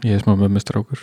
[0.00, 1.00] Ég er smá mömmu strákur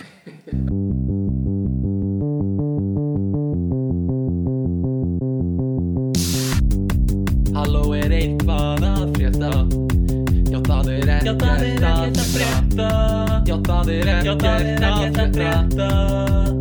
[7.53, 9.53] Halló er eitthvað að frétta?
[10.49, 12.91] Já það er ekkert að frétta.
[13.45, 14.45] Já það er ekkert
[15.21, 16.56] að frétta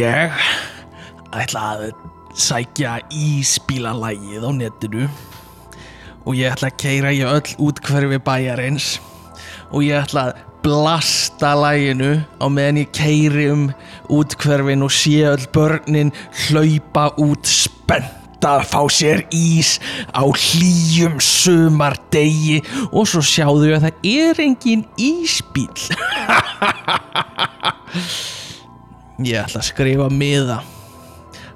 [0.00, 0.32] Ég
[1.36, 1.90] ætla að
[2.38, 5.08] sækja íspílalægið á netinu.
[6.24, 8.86] Og ég ætla að keira í öll útkverfi bæjarins.
[9.74, 13.66] Og ég ætla að blasta læginu á meðan ég keiri um
[14.08, 16.14] útkverfin og sé öll börnin
[16.46, 19.76] hlaupa út spennt að fá sér ís
[20.16, 22.62] á hlýjum sumardegi.
[22.88, 25.68] Og svo sjáðu að það er engin íspíl
[29.20, 30.60] Ég ætla að skrifa miða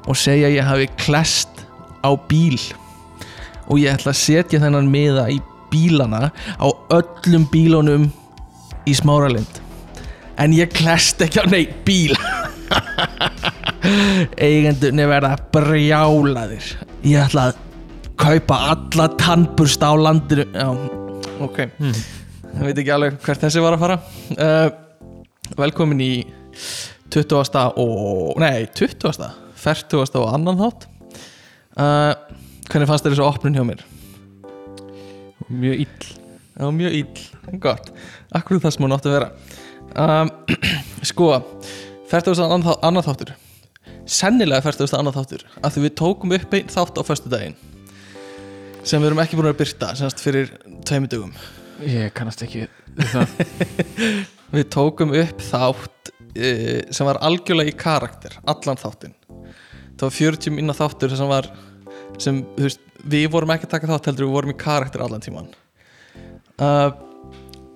[0.05, 1.62] og segja ég hafi klest
[2.05, 2.58] á bíl.
[3.72, 5.38] Og ég ætla að setja þennan miða í
[5.72, 6.28] bílana
[6.61, 8.11] á öllum bílunum
[8.84, 9.62] í smáralind.
[10.36, 12.12] En ég klest ekki á neitt bíl.
[14.44, 16.69] Eigendunni verða brjálaðir.
[17.06, 17.64] Ég ætla að
[18.20, 20.44] kaupa alla tannburst á landinu.
[20.53, 20.69] Já,
[21.41, 21.64] ok.
[21.64, 24.00] Ég veit ekki alveg hvert þessi var að fara.
[24.36, 26.14] Uh, velkomin í
[27.14, 27.60] 20.
[27.78, 29.30] og nei, 20.
[29.64, 30.18] 40.
[30.18, 30.86] og annan þátt
[31.78, 32.12] uh,
[32.68, 33.84] hvernig fannst þér þessu opnun hjá mér?
[35.52, 36.12] Mjög ill
[36.54, 37.22] var mjög ill,
[37.62, 37.90] gott
[38.34, 39.30] Akkur það sem hún átti að vera
[40.04, 40.30] um,
[41.10, 41.30] Sko,
[42.10, 42.44] 40.
[42.44, 43.34] annan, þá- annan þáttur
[44.04, 44.94] Sennilega 40.
[44.98, 47.58] annan þáttur af því við tókum upp einn þátt á föstudaginn
[48.84, 50.50] sem við erum ekki búin að byrta semst fyrir
[50.84, 51.34] tveimur dugum
[51.84, 52.66] Ég kannast ekki
[53.10, 53.32] það
[54.54, 59.14] Við tókum upp þátt sem var algjörlega í karakter allan þáttinn.
[59.94, 61.46] Það var 40 minna þáttur sem var
[62.18, 65.22] sem, þú veist, við vorum ekki að taka þátt heldur við vorum í karakter allan
[65.22, 65.48] tíman
[66.62, 66.91] uh,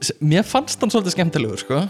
[0.03, 1.81] s- Mér fannst hann svolítið skemmtilegur sko.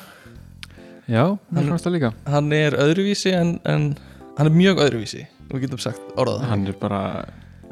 [1.09, 2.11] Já, mér fannst það líka.
[2.29, 3.91] Hann er öðruvísi en, en
[4.37, 7.03] hann er mjög öðruvísi við getum sagt orðað Hann er bara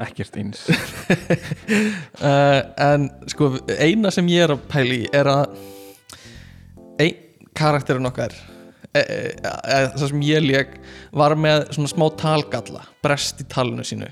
[0.00, 0.65] ekkert eins.
[2.21, 5.56] Uh, En sko, eina sem ég er að pæli er að
[7.00, 7.16] ein
[7.56, 8.56] karakterin okkar e, e, e,
[9.97, 10.77] það sem ég leik
[11.12, 14.09] var með svona smá talgalla brest í talinu sínu.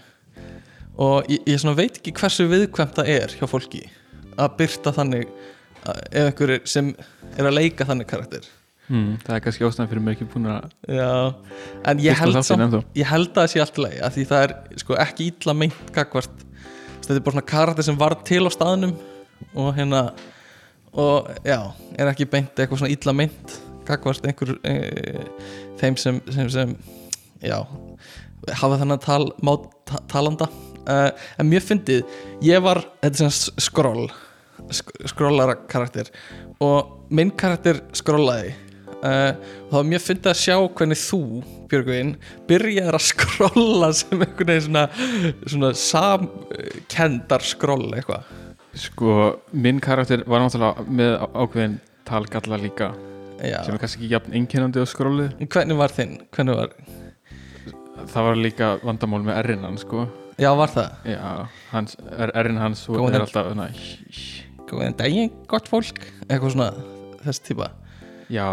[1.02, 3.84] Og ég, ég veit ekki hversu viðkvæmt það er hjá fólki
[4.38, 5.26] að byrta þannig
[5.84, 6.92] ef einhver er- sem
[7.36, 8.46] er að leika þannig karakter.
[8.84, 10.64] Hmm, Það er kannski ástæðan fyrir mér ekki búin að
[11.88, 14.52] en ég held, samt, ég held að það sé allt í lagi því það er
[14.82, 16.42] sko ekki illa meint gagvart
[17.00, 18.92] þetta er bara svona karakter sem var til á staðnum
[19.56, 20.02] og hérna
[20.92, 21.56] og já,
[21.96, 23.56] er ekki beint eitthvað svona illa meint
[23.88, 24.74] gagvart einhver e,
[25.80, 26.76] þeim sem, sem, sem
[27.44, 27.58] já,
[28.60, 29.56] hafa þannig tal, má,
[29.88, 30.50] ta, talanda.
[30.84, 31.08] Uh,
[31.40, 34.02] en mjög fyndið, ég var þetta er svona skroll
[34.68, 36.10] sk skrollara karakter
[36.62, 38.52] og minn karakter skrollaði
[39.00, 41.22] uh, og það var mjög fyndið að sjá hvernig þú,
[41.72, 42.12] Björgvin
[42.50, 44.84] byrjaðir að skrolla sem einhvern veginn svona,
[45.48, 48.28] svona samkendar skroll eitthvað.
[48.84, 49.16] Sko,
[49.54, 52.92] minn karakter var náttúrulega með ákveðin talgalla líka
[53.50, 53.58] Já.
[53.66, 56.14] sem er kannski ekki jafn einkennandi á skrólið hvernig var þinn?
[56.34, 56.74] Hvernig var,
[58.10, 60.06] Það var líka vandamál með erinn hans sko
[60.40, 63.28] já var það Já, hans, er, erinn hans Góðan er dag.
[63.28, 63.68] alltaf na,
[64.68, 66.68] Góðan daginn, gott fólk eitthvað svona,
[67.22, 67.68] þess típa
[68.32, 68.48] Já,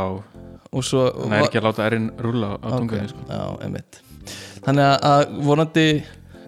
[0.71, 3.25] og svo hann er ekki að láta erinn rúla á tungunni sko.
[3.27, 4.01] Já, einmitt
[4.61, 5.85] Þannig að- að vonandi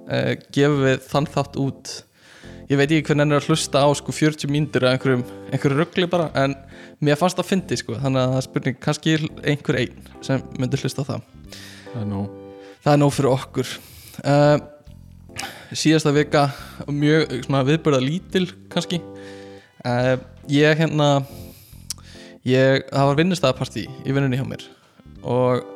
[0.06, 1.94] uh, gefum við þann þátt út
[2.70, 5.82] ég veit ekki hvernig hann er að hlusta á sko 40 mínútur eða einhverjum, einhverjum
[5.82, 6.56] ruggli bara en
[7.04, 10.46] mér fannst það fyndi sko þannig að það er spurning, kannski er einhver einn sem
[10.60, 11.26] myndi hlusta á það.
[11.94, 12.22] Það er nú
[12.84, 13.74] það er nóg fyrir okkur.
[14.24, 14.58] Uh,
[15.74, 16.48] síðasta vika
[16.92, 19.02] mjög svona viðbörða lítil kannski.
[19.84, 20.16] Uh,
[20.52, 21.10] ég hérna
[22.48, 24.66] ég, það var vinnustæðapartí í vinnunni hjá mér
[25.24, 25.73] og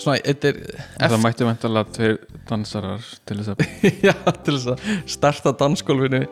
[0.00, 0.58] svona, er
[0.98, 2.18] Það mættu vantalega tveir
[2.48, 3.64] dansarar til þess að
[4.08, 4.14] já,
[4.44, 6.22] til þess að starta dansgólfinu.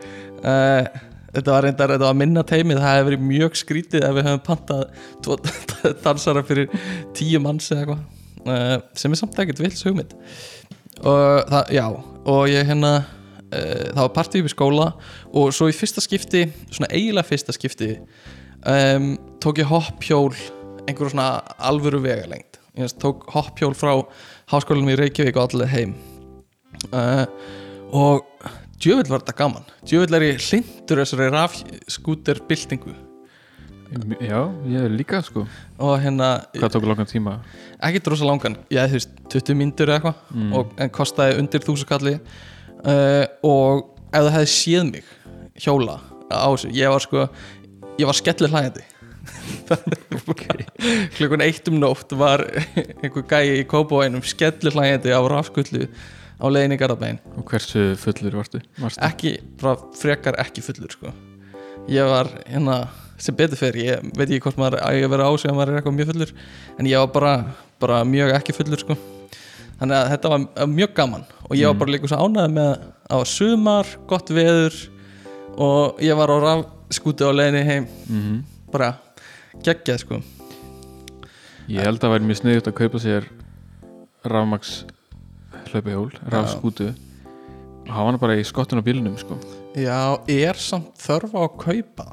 [0.42, 0.88] Uh,
[1.32, 2.82] þetta var reyndar, þetta var minna teimið.
[2.82, 4.84] Það hefði verið mjög skrítið ef við hefum pantað
[5.24, 5.38] tvo
[6.06, 6.84] dansara fyrir
[7.16, 8.04] tíu manns eða eitthvað.
[8.42, 10.14] Uh, sem er samt ekkert vils hugmynd.
[11.02, 12.92] Og það, já og ég hérna
[13.52, 14.88] uh, það var partí upp í skóla
[15.32, 20.32] og svo í fyrsta skipti svona eiginlega fyrsta skipti um, tók ég hopphjól
[20.86, 23.92] einhverju svona alvöru vegalengt ég tók hopphjól frá
[24.52, 25.94] háskólanum í Reykjavík og allir heim.
[26.92, 27.24] Uh,
[27.92, 28.24] og
[28.80, 29.66] djöfull var þetta gaman.
[29.86, 32.94] Djöfull er ég hlindur þessari rafskúter byltingu
[34.24, 35.42] Já, ég er líka sko.
[35.76, 37.34] Og hérna, Hvað tók langan tíma?
[37.82, 40.70] ekki drosa langan ég þú veist, 20 mínútur eða eitthvað Mm.
[40.80, 42.14] en kostaði undir þúsukalli
[42.86, 45.04] uh, og ef það hefði séð mig
[45.60, 45.98] hjóla
[46.32, 47.28] á þessu, ég var sko
[48.00, 48.48] ég var skellir
[50.26, 50.64] hlægjandi
[51.16, 52.42] klukkun eitt um nótt var
[53.02, 55.86] einhver gæi í kópavænum skellir hlægjandi á rafskullu
[56.42, 58.60] á í Garðabæn Og hversu fullur varstu?
[58.80, 59.00] varstu?
[59.06, 61.12] ekki, bara frekar ekki fullur sko.
[61.88, 62.88] ég var hérna
[63.22, 65.72] sem betur fyrir, ég veit ekki hvort maður að ég vera á sig að maður
[65.72, 66.32] er eitthvað mjög fullur
[66.78, 67.34] en ég var bara,
[67.82, 68.96] bara mjög ekki fullur sko.
[69.78, 71.78] þannig að þetta var mjög gaman og ég var Mm.
[71.78, 72.82] bara líka svo ánægð með að
[73.12, 74.74] það var sumar, gott veður
[75.58, 78.42] og ég var á rafskúti á leiðinni heim Mm
[78.72, 78.94] bara
[79.60, 80.20] geggjað sko
[81.70, 83.26] Ég held að það væri mjög sniðut að kaupa sér
[84.26, 84.72] rafmaks
[85.70, 89.36] hlaupahjól, rafskútu og hafa hana bara í skottun á bílunum sko.
[89.78, 92.06] Já, er samt þörf á að kaupa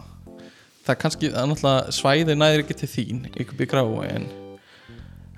[0.86, 4.30] það er kannski, það er náttúrulega svæði næður ekki til þín, ykkur bygg gráu en,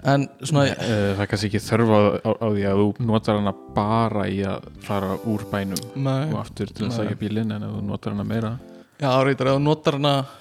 [0.07, 3.39] en svona Eh, Það er kannski ekki þörf á, á, á því að þú notar
[3.41, 6.27] hana bara í að fara úr bænum Nei.
[6.31, 6.97] og aftur til að Nei.
[6.99, 8.53] sækja bílinn en þú notar hana meira
[9.01, 10.37] Já, reyndar, ef þú notar hana uh,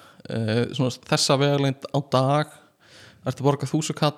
[0.76, 2.56] svona, þessa vegalengd á dag
[3.26, 4.16] ertu að borga þúsu kall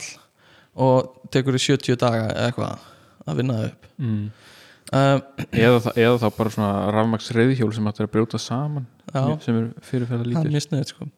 [0.83, 2.87] og tekur í 70 daga eða eitthvað
[3.29, 4.21] að vinna það upp mm.
[4.99, 9.25] um, eða, eða þá bara svona rafmaks reyðhjól sem hættir að brjóta saman Já.
[9.45, 11.11] sem er fyrirferða er sniðið sko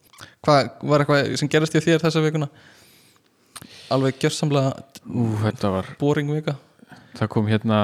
[0.45, 2.47] Hvað var eitthvað sem gerast í þér þessa vikuna?
[3.93, 4.77] Alveg gjörsamlega
[6.01, 6.57] boring vika
[7.19, 7.81] það kom hérna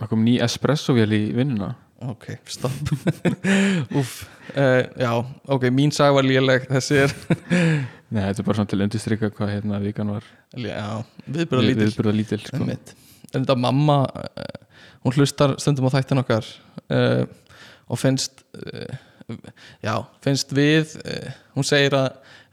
[0.00, 1.74] það kom ný espresso vél í vinnuna
[2.10, 2.92] Ok, stopp.
[3.98, 4.12] Úf,
[4.56, 5.12] uh, já,
[5.46, 7.14] ok, mín sag var léleg Þessi er,
[8.12, 10.26] Nei, þetta er bara svona til að undirstrykka hvað hérna vikan var.
[10.58, 12.66] Já, viðbyrða lítil viðbyrða lítil sko.
[12.66, 14.76] En þetta mamma uh,
[15.06, 16.48] hún hlustar stundum á þættin okkar
[16.92, 17.24] uh,
[17.88, 18.44] og finnst
[19.80, 19.94] já,
[20.24, 20.92] finnst við
[21.54, 22.10] hún segir að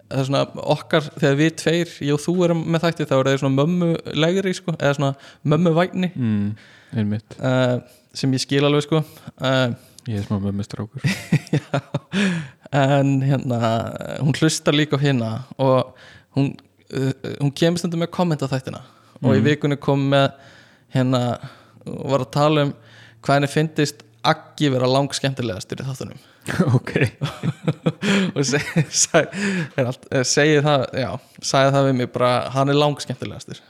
[0.09, 3.29] það er svona okkar, þegar við tveir ég og þú erum með þætti, þá er
[3.29, 5.11] það svona mömmu legri, sko, eða svona
[5.53, 6.47] mömmu vægni mm,
[6.97, 7.77] einmitt, uh,
[8.13, 9.03] sem ég skil alveg, sko.
[9.41, 9.73] Uh,
[10.09, 11.03] ég er smá með með strákur
[12.83, 13.59] en hérna
[14.21, 15.93] hún hlustar líka á hérna og
[16.37, 16.51] hún,
[16.93, 18.81] uh, hún kemur stundum með kommenta þættina.
[19.21, 19.45] Og í Mhm.
[19.49, 20.31] vikunni kom með
[20.95, 21.23] hérna
[21.85, 22.73] og var að tala um
[23.21, 26.17] hvað henni finnist Aggi vera lang skemmtilegastur í þáttunum.
[26.75, 26.91] Ok,
[28.35, 29.29] og seg,
[29.77, 31.09] er allt, eh, segi það já,
[31.39, 33.61] sagði það við mig bara hann er lang skemmtilegastur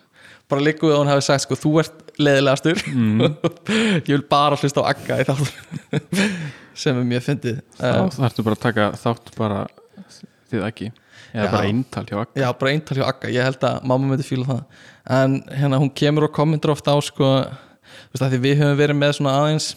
[0.50, 3.22] bara líkuð að hún hefði sagt sko þú ert leðilegastur mm,
[4.07, 6.16] ég vil bara hlusta á Agga í þáttunum.
[6.80, 7.60] Sem er mjög fyndið.
[7.75, 9.60] Þá uh, þarftu bara að taka þátt bara
[10.50, 10.90] þið ekki
[11.30, 11.51] eða Já.
[11.54, 14.48] bara eintal hjá Akki Já, bara eintal hjá Agga, ég held að mamma myndi fíla
[14.48, 14.88] það.
[15.19, 18.80] En hérna hún kemur og kommentar ofta á sko, þú veist að því við höfum
[18.80, 19.69] verið með svona aðeins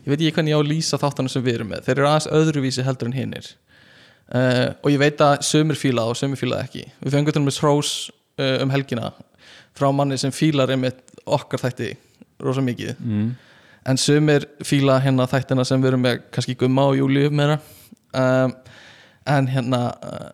[0.00, 1.82] ég veit ekki hvernig ég á að lýsa þáttanum sem við erum með.
[1.86, 3.50] Þeir eru aðeins öðruvísi heldur en hinnir
[4.34, 6.86] uh, og ég veit að sömur fíla og sömur fíla ekki.
[7.04, 7.94] Við fengum til með hrós
[8.40, 9.12] uh, um helgina
[9.76, 11.92] frá manni sem fílar einmitt okkar þætti
[12.40, 13.00] rosa mikið.
[13.00, 13.30] Mm,
[13.90, 17.58] en sumir fíla hérna þættina sem við erum með kannski gumma og júliu meira.
[18.10, 18.54] Um,
[19.30, 20.30] en hérna uh,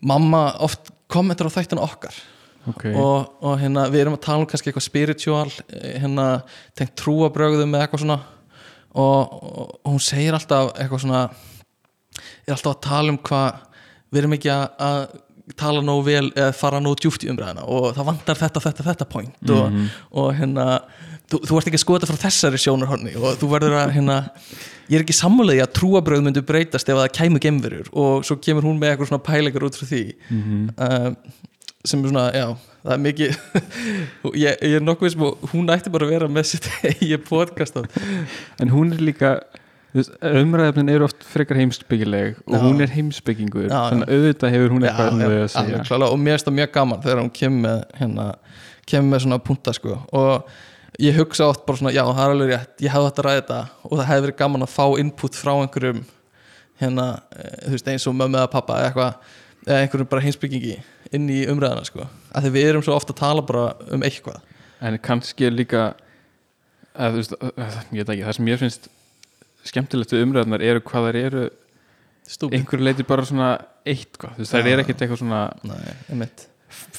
[0.00, 2.16] mamma oft kommentar á þættina okkar.
[2.66, 6.24] Ok, og, og hérna við erum að tala um kannski eitthvað spiritual eh, hérna
[6.74, 8.16] tengt trúabrögðum með eitthvað svona.
[8.96, 11.20] Og, og, og hún segir alltaf eitthvað svona
[12.46, 13.62] er alltaf að tala um hvað
[14.10, 15.00] við erum ekki að, að
[15.56, 19.06] tala nógu vel eða fara nógu djúpt í umræðina og það vantar þetta, þetta, þetta
[19.08, 19.84] point og, Mhm.
[20.12, 20.64] og hérna
[21.30, 24.16] þú, þú ert ekki að skoða þetta frá þessari sjónarhorni og þú verður að hérna
[24.90, 28.62] ég er ekki sammálaði að trúabröð myndu breytast ef það kæmu gemverur og svo kemur
[28.66, 30.02] hún með eitthvað svona pælingar út frá því.
[30.30, 31.16] Mm, um,
[31.86, 32.46] sem er svona, já,
[32.82, 33.36] það er mikið
[34.44, 37.82] ég, ég er nokkuð sem hún ætti bara að vera með sitt eigi podcast á.
[38.58, 39.40] En hún er líka
[39.96, 45.22] umræðefnin eru oft frekar heimsbyggileg og hún er heimsbyggingur þannig að auðvitað hefur hún eitthvað
[45.26, 45.82] að segja.
[45.86, 46.08] klálega.
[46.12, 48.26] Og mér finnst það mjög gaman þegar hún kemur með hérna,
[48.90, 49.98] kemur með svona punta sko.
[50.16, 50.50] Og
[51.02, 53.60] ég hugsa oft bara svona, já það er alveg rétt ég hefði þetta ræða þetta
[53.82, 56.04] og það hefði verið gaman að fá input frá einhverjum
[56.80, 59.36] hérna, eh, þú veist eins og mömmu eða pappa eða eitthvað,
[59.66, 60.76] eða einhverjum bara heimsbyggingi
[61.16, 64.40] inn í umræðina sko, af því við erum svo ofta að tala bara um eitthvað.
[64.84, 65.86] En kannski er líka
[66.96, 68.88] að, veist, að, ég veit ekki, það sem ég finnst
[69.70, 71.46] skemmtilegt við umræðunar eru hvað þær eru
[72.26, 73.48] stúpid, einhverju leiti bara svona
[73.86, 76.30] eitt hvað, þú veist, þær eru ekkert eitthvað svona nei,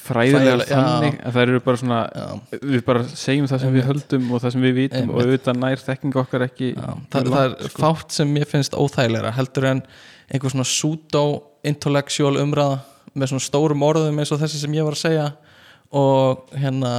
[0.08, 0.72] fræðilega já.
[0.72, 2.28] þannig að þær eru bara svona já,
[2.62, 3.90] við bara segjum það sem við Einmitt.
[3.92, 5.16] höldum og það sem við vitum Einmitt.
[5.16, 7.82] og auðvitað nær þekking okkar ekki mjög það, það er sko.
[7.84, 9.84] fátt sem mér finnst óþægilega heldur en
[10.28, 12.80] einhver svona pseudo-intellectual umræða
[13.18, 15.28] með svona stórum orðum eins og þessi sem ég var að segja
[15.96, 16.94] og hérna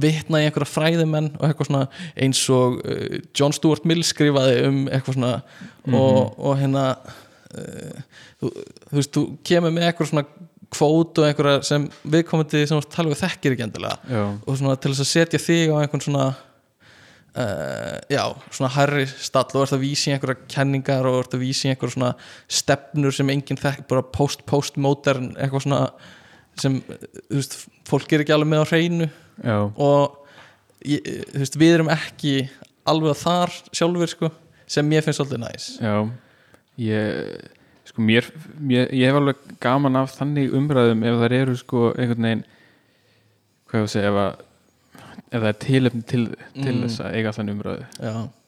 [0.00, 1.82] vitna í einhverja fræðimenn og eitthvað svona
[2.16, 5.34] eins og uh, John Stuart Mill skrifaði um eitthvað svona
[5.86, 5.94] Mhm.
[5.96, 8.00] og, og hérna uh,
[8.40, 8.50] þú,
[8.90, 10.24] þú veist, þú kemur með eitthvað svona
[10.70, 12.78] kvót og einhverja sem viðkomandi sem
[13.08, 16.26] við þekkir ekki endilega já, og svona til þess að setja þig á einhvern svona
[17.36, 21.70] uh, já, svona hærri stall og ert að vísi einhverja kenningar og ert að vísi
[21.72, 22.12] einhverja svona
[22.60, 25.82] stefnur sem enginn þekk, bara post-post-modern eitthvað svona
[26.60, 26.80] sem,
[27.28, 27.56] þú veist,
[27.88, 29.06] fólk er ekki alveg með á hreinu
[29.44, 30.18] já, og
[30.86, 32.34] ég, þú veist, við erum ekki
[32.90, 34.30] alveg þar sjálfur sko,
[34.70, 35.70] sem mér finnst svolítið næs.
[35.82, 35.94] Já.
[36.80, 37.48] Ég
[37.90, 38.28] sko mér,
[38.62, 42.44] mér ég hef alveg gaman af þannig umræðum ef það eru sko einhvern veginn
[43.70, 44.44] hvað ég segja ef, að,
[45.30, 46.22] ef það er tilefni til,
[46.54, 46.84] til Mm.
[46.86, 47.84] þess að eiga þannig umræðu.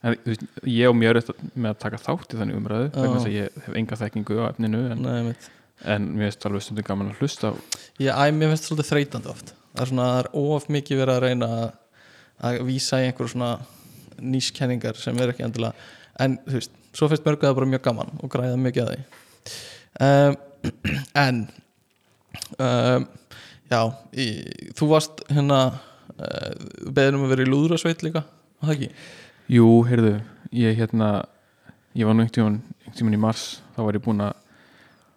[0.03, 3.37] En, veist, ég og mjög rétt með að taka þátt í þannig umræðu þess að
[3.37, 5.35] ég hef enga þekkingu á efninu en, nei,
[5.85, 7.53] en mér finnst alveg stundum gaman að hlusta á
[8.03, 11.15] ég, æ, mér finnst svolítið þreytandi oft það er svona, það er of mikið verið
[11.15, 11.65] að reyna að,
[12.49, 13.51] að vísa í einhverju svona
[14.23, 15.75] nýskenningar sem er ekki endilega
[16.23, 19.03] en þú veist, svo finnst mörgu það bara mjög gaman og græða mikið að því
[20.07, 20.37] um,
[21.27, 21.41] en
[22.59, 23.09] um,
[23.73, 23.81] já
[24.13, 24.29] í,
[24.79, 26.53] þú varst hérna uh,
[26.93, 28.93] beðin um að vera í lúðrasveit líka var það ekki?
[29.53, 30.15] Jú, heyrðu,
[30.55, 31.11] ég hérna
[31.99, 32.61] ég var nú einhvern
[32.95, 34.39] tímann í mars þá var ég búinn að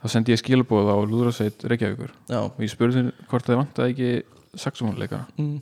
[0.05, 2.11] þá sendi ég skilabóð á Lúðrasveit Reykjavíkur.
[2.29, 4.09] Já, og ég spurði hvort það vantaði ekki
[4.61, 5.55] saxofónleikara mm,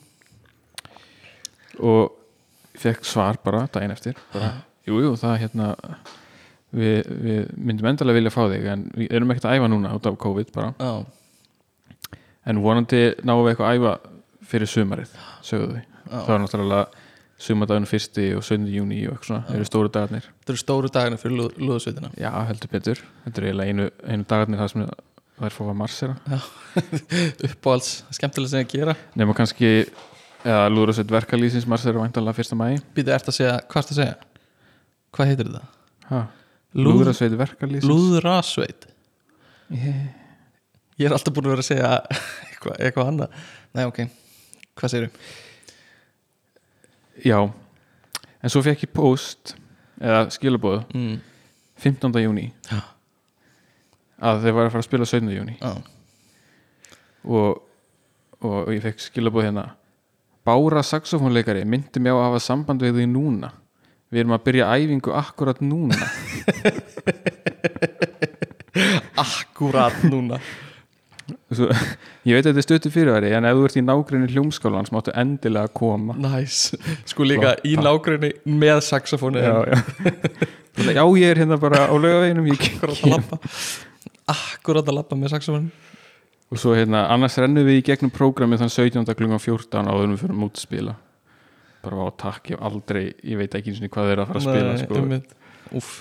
[1.88, 2.12] og
[2.78, 4.52] fekk svar bara daginn eftir bara,
[4.88, 5.70] jú, jú, það hérna
[6.74, 10.10] við, við myndum endalega vilja fá þig en við erum ekkert að æfa núna út
[10.10, 12.20] af COVID bara, já,
[12.50, 13.96] en vonandi náum við eitthvað að æfa
[14.54, 15.86] fyrir sumarið, sögðu já.
[16.12, 17.03] það var náttúrulega
[17.44, 18.62] sumardaginn fyrsti og 7.
[18.72, 20.28] júni og eitthvað svona, eru stóru dagarnir.
[20.42, 24.28] Þetta eru stóru dagarnir fyrir lúð, lúðasveitina já, heldur betur, þetta er eiginlega einu, einu
[24.30, 26.40] dagarnir það sem það er fóða að marsera
[27.50, 28.96] uppáhalds, skemmtilega sem ég gera.
[29.20, 29.72] Nema kannski,
[30.46, 34.16] eða lúðrasveit verkalýsins marsera væntalega fyrsta mæ Býta, ert að segja, hvað ert að segja?
[35.14, 35.64] Hvað heitir þetta?
[36.10, 36.22] ha,
[36.74, 38.88] Lúð- lúðrasveit verkalýsins Lúðrasveit.
[39.74, 40.04] Yeah.
[41.02, 41.92] Ég er alltaf búin að vera að segja
[42.52, 43.38] eitthvað, eitthvað annað.
[43.74, 44.00] Nei, ok,
[44.80, 45.26] hvað segirðu?
[47.22, 47.38] Já,
[48.42, 49.54] en svo fekk ég post
[50.02, 51.20] eða skilabóð Mm.
[51.84, 52.20] 15.
[52.24, 52.80] júni Já.
[54.24, 55.30] að þeir var að fara að spila 17.
[55.38, 55.74] júni Já,
[57.26, 57.62] og,
[58.42, 59.66] og ég fekk skilabóð hérna
[60.44, 63.52] Bára saxofónleikari myndi mig á að hafa samband við því núna
[64.12, 65.96] við erum að byrja æfingu akkurat núna
[69.24, 70.40] akkurat núna
[71.58, 71.70] svo,
[72.30, 75.14] ég veit að þetta er stöttu fyrirværi en ef þú ert í nágrinni hljómskálans máttu
[75.20, 76.74] endilega koma Næs,
[77.10, 79.80] sko líka í nágrinni með saxofónu já, já.
[81.00, 83.42] já, ég er hérna bara á laugaveginum ég Akkurat að lappa
[84.34, 85.90] Akkurat að lappa með saxofónu
[86.54, 89.16] og svo hérna, annars rennum við í gegnum prógramið þann 17.
[89.18, 90.94] klungan 14 áður en við fyrir út að spila
[91.84, 94.46] bara á takk, ég aldrei ég veit ekki eins og hvað þeir að fara að
[94.46, 95.00] spila sko.
[95.02, 95.34] einmitt.
[95.74, 95.92] Úff.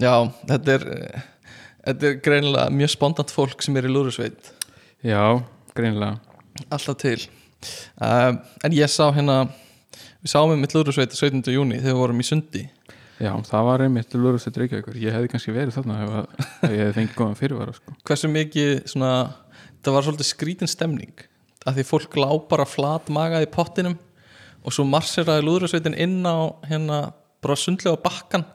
[0.00, 0.14] Já,
[0.48, 1.24] þetta er eh,
[1.82, 4.52] Þetta er greinilega mjög spontant fólk sem er í lúðrasveit
[5.02, 5.42] já,
[5.74, 6.18] greinilega
[6.70, 7.18] alltaf til
[7.98, 9.44] um, en ég sá hérna
[10.22, 11.42] við sáum við mitt lúðrasveit 17.
[11.54, 12.62] júni þegar við vorum í sundi
[13.22, 16.80] já, það var einmitt lúrastætt reykjavíkur ég hefði kannski verið þarna ef, að, ef ég
[16.84, 17.96] hefði fengið góðan fyrirvara sko.
[18.06, 19.12] hversu mikið svona
[19.82, 21.26] það var svolítið skrítin stemning
[21.66, 23.98] að því fólk lá bara flat magað í pottinum
[24.62, 27.04] og svo marseraði lúðrasveitin inn á hérna
[27.42, 28.46] bara sundlega bakkan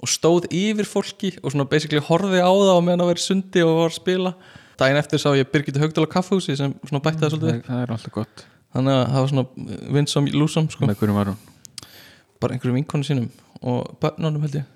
[0.00, 3.26] og stóð yfir fólki og svona basically horfið á það og meðan að vera í
[3.26, 4.34] sundi og var að spila
[4.80, 7.68] daginn eftir sá ég Birgitta Haugdal á kaffhúsi sem bætti það svolítið það, upp.
[7.68, 8.44] það er alltaf gott.
[8.74, 10.88] Þannig að það var svona vinsam lúsam sko.
[10.88, 11.40] með hverjum var hún?
[12.40, 13.28] Bara einhverjum vinkonu sínum
[13.60, 14.68] og börnunum held ég.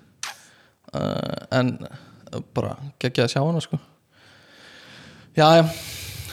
[0.95, 3.79] Uh, en uh, bara geggja að sjá hana sko.
[5.35, 5.63] Já, já,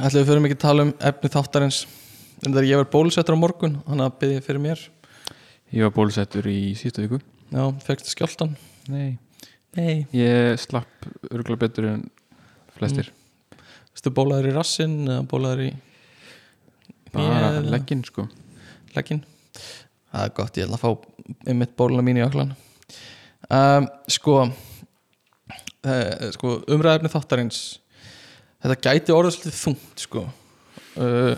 [0.02, 1.84] við fyrir mikið tala um efni þáttarins.
[2.42, 4.84] En það er ég verið bólusettur á morgun þannig að byrja fyrir mér.
[5.72, 7.22] Ég var bólusettur í síðustu viku.
[7.52, 8.54] Já, fegstu skjáltan
[8.90, 9.18] nei,
[9.76, 12.06] nei, ég slapp örgulega betur en
[12.76, 13.10] flestir
[13.92, 15.70] veistu bólaður í rassinn eða bólaður í
[17.12, 18.26] bara legginn sko.
[18.96, 19.22] Legginn.
[20.12, 22.52] Það er gott, ég ætla að fá einmitt bóluna mín í öklan
[23.48, 24.34] um, sko,
[25.88, 27.60] uh, sko umræðefni þáttarins
[28.62, 30.26] þetta gæti svolítið þungt sko.
[30.96, 31.32] Uh,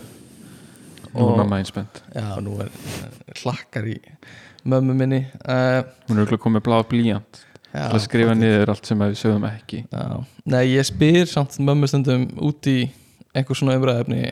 [1.13, 2.71] nú Og- er mamma einspennt já, nú er
[3.39, 3.99] hlakkar í
[4.65, 5.21] mömmu minni.
[5.45, 7.44] Uh, hún er örgulega komið blá blíjant
[7.75, 9.83] að skrifa niður allt sem við sögum ekki.
[9.91, 10.23] Já.
[10.45, 12.77] nei, ég spyr samt mömmu stundum út í
[13.35, 14.31] einhver svona umræðefni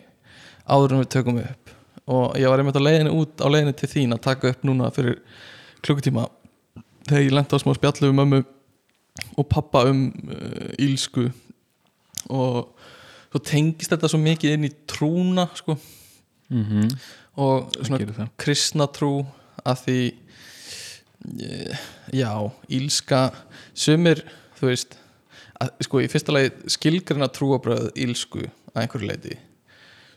[0.67, 1.73] áður en við tökum upp.
[2.13, 4.91] Og ég var einmitt á leiðinu út á leiðinu til þín að taka upp núna
[4.95, 5.19] fyrir
[5.83, 6.27] klukkutíma
[7.07, 8.41] þegar ég lenti á smá spjallu við mömmu
[9.37, 11.27] og pappa um uh, ílsku
[12.31, 12.73] og
[13.33, 15.75] svo tengist þetta svo mikið inn í trúna sko,
[16.49, 16.91] mm -hmm.
[17.41, 19.25] og svona kristna trú
[19.65, 19.99] að því
[22.13, 22.33] já,
[22.69, 23.23] ílska
[23.73, 24.23] sumir,
[24.59, 24.97] þú veist
[25.61, 29.37] að, sko, í fyrsta lagi skilgrina trúabröð ílsku að einhverju leiti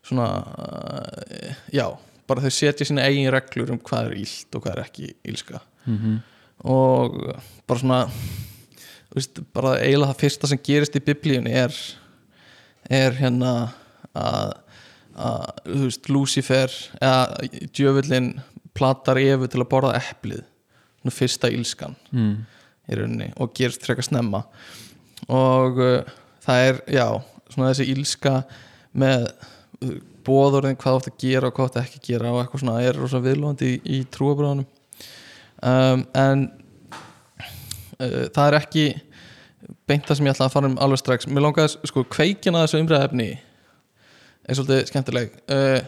[0.06, 1.86] svona uh, já,
[2.26, 5.62] bara þau setja sína eigin reglur um hvað er ílt og hvað er ekki ílska
[5.86, 6.16] mm
[6.64, 7.16] og
[7.68, 11.74] bara svona þú veist, bara eiginlega það fyrsta sem gerist í biblíunni er
[12.88, 13.52] er hérna
[14.16, 14.52] að,
[15.12, 18.30] að þú veist, Lucifer eða djöfullin
[18.76, 20.44] platar Evu til að borða eplið
[21.14, 22.34] fyrsta ílskan mm.
[22.90, 24.44] í rauninni og gerist frekar snemma.
[25.32, 27.06] Og uh, það er, já,
[27.52, 28.36] svona þessi ílska
[28.96, 29.96] með uh,
[30.26, 32.98] bóðorðin hvað átt að gera og hvað átt ekki að gera og eitthvað svona er
[32.98, 34.66] rosa viðlóðandi í, í trúabröðunum
[35.62, 36.46] um, en
[38.00, 38.86] uh, það er ekki
[39.86, 41.28] beint það sem ég ætla að fara um alveg strax.
[41.30, 43.28] Mér langaði, sko, kveikin að þessu umræðefni
[44.46, 45.36] er svolítið skemmtileg.
[45.50, 45.78] Uh,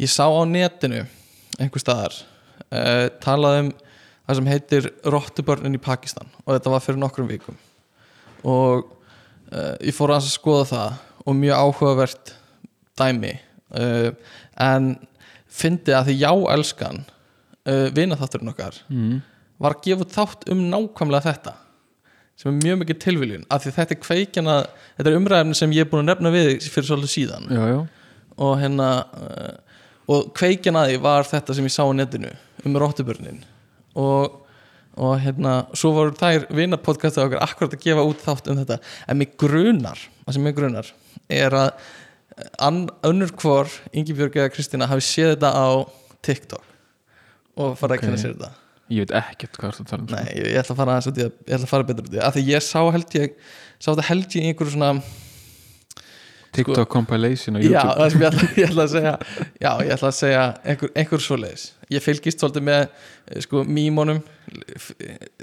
[0.00, 1.04] ég sá á netinu
[1.60, 2.16] einhver staðar
[2.70, 3.70] uh, talað um
[4.30, 6.28] það sem heitir rottubörnin í Pakistan.
[6.46, 7.56] Og þetta var fyrir nokkrum vikum.
[8.46, 8.86] Og
[9.52, 10.98] uh, ég fór að skoða það.
[11.26, 12.34] Og mjög áhugavert
[13.00, 13.34] dæmi.
[13.74, 14.10] Uh,
[14.62, 14.92] en
[15.50, 19.18] fyndi að því já elskan uh, vinaþátturinn okkar Mm.
[19.60, 21.52] var að gefa þátt um nákvæmlega þetta.
[22.40, 23.42] Sem er mjög mikið tilviljun.
[23.52, 24.54] Af því þetta er kveikjana
[24.96, 27.50] þetta er umræðefni sem ég er búin að nefna við fyrir svolítið síðan.
[27.52, 27.80] Já, já,
[28.40, 28.86] og hérna
[30.10, 32.30] og kveikjan að því var þetta sem ég sá á netinu
[32.64, 33.42] um róttubörnin
[34.00, 34.38] og,
[35.00, 39.20] og hérna svo voru þær vinapodcastið okkar akkurat að gefa út þátt um þetta en
[39.20, 40.92] mig grunar, það sem mig grunar
[41.30, 41.90] er að
[43.06, 45.68] önnur hvor Ingibjörg eða Kristína hafi séð þetta á
[46.24, 46.66] TikTok
[47.60, 47.98] og farið Ok.
[47.98, 48.52] að kynna sér þetta
[48.90, 50.18] ég veit ekkert hvað það tala um sko.
[50.18, 52.26] Nei, ég, ætla að fara í að ég ætla að fara betur út í það
[52.26, 53.34] af því ég sá held ég
[53.78, 54.90] sá þetta held ég í einhverju svona
[56.56, 57.94] TikTok compilation á Já, YouTube.
[58.00, 59.12] það sem ég ætla, ég ætla að segja
[59.60, 61.64] Já, ég ætla að segja einhver, einhver svoleiðis.
[61.94, 64.20] Ég fylgist svolítið með eh, sko, mímónum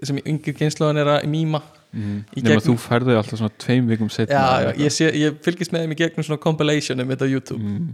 [0.04, 2.20] sem yngir kynnslóðan er að míma mm.
[2.36, 5.74] nema gegnum- þú færði alltaf svona tveim vikum setna Já, já, ég, sé, ég fylgist
[5.76, 7.64] með þeim í gegnum svona compilationum þetta á YouTube.
[7.64, 7.92] Mm.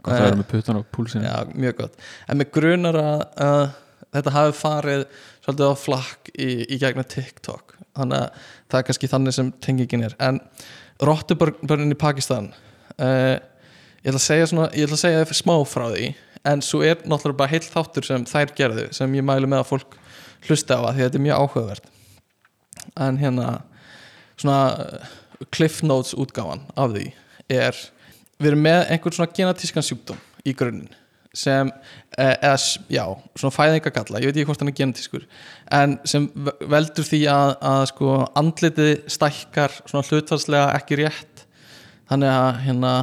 [0.00, 1.98] og það Eh, er með puttan á púlsinu Já, mjög gott.
[2.28, 3.62] En með grunar að, að
[4.16, 5.02] þetta hafi farið
[5.44, 7.74] svolítið á flakk í, í gegnum TikTok.
[7.98, 10.14] Þannig að það er kannski þannig sem tengingin er.
[10.22, 10.38] En
[11.04, 12.50] rottubörnin í Pakistan.
[12.96, 13.38] Uh,
[14.02, 16.10] ég ætla að segja svona ég ætla að segja smá frá því
[16.50, 19.70] en svo er náttúrulega bara heilt þáttur sem þær gerðu sem ég mælu með að
[19.74, 19.96] fólk
[20.48, 21.90] hlusta á að því að þetta er mjög áhugavert.
[22.96, 23.48] En hérna
[24.40, 25.10] svona uh,
[25.52, 27.10] cliff notes útgáfan af því
[27.50, 27.76] er
[28.40, 30.96] við erum með einhvern svona genatískan sjúkdóm í grunninn
[31.36, 33.04] sem, eh, eða s- já,
[33.38, 34.20] svona fæðingagalla.
[34.20, 35.24] Ég veit ekki hvort hann er genetískur.
[35.72, 41.44] En sem ve- veldur því að, að sko andlitið stækkar svona hlutfalslega ekki rétt.
[42.10, 42.94] Þannig að hérna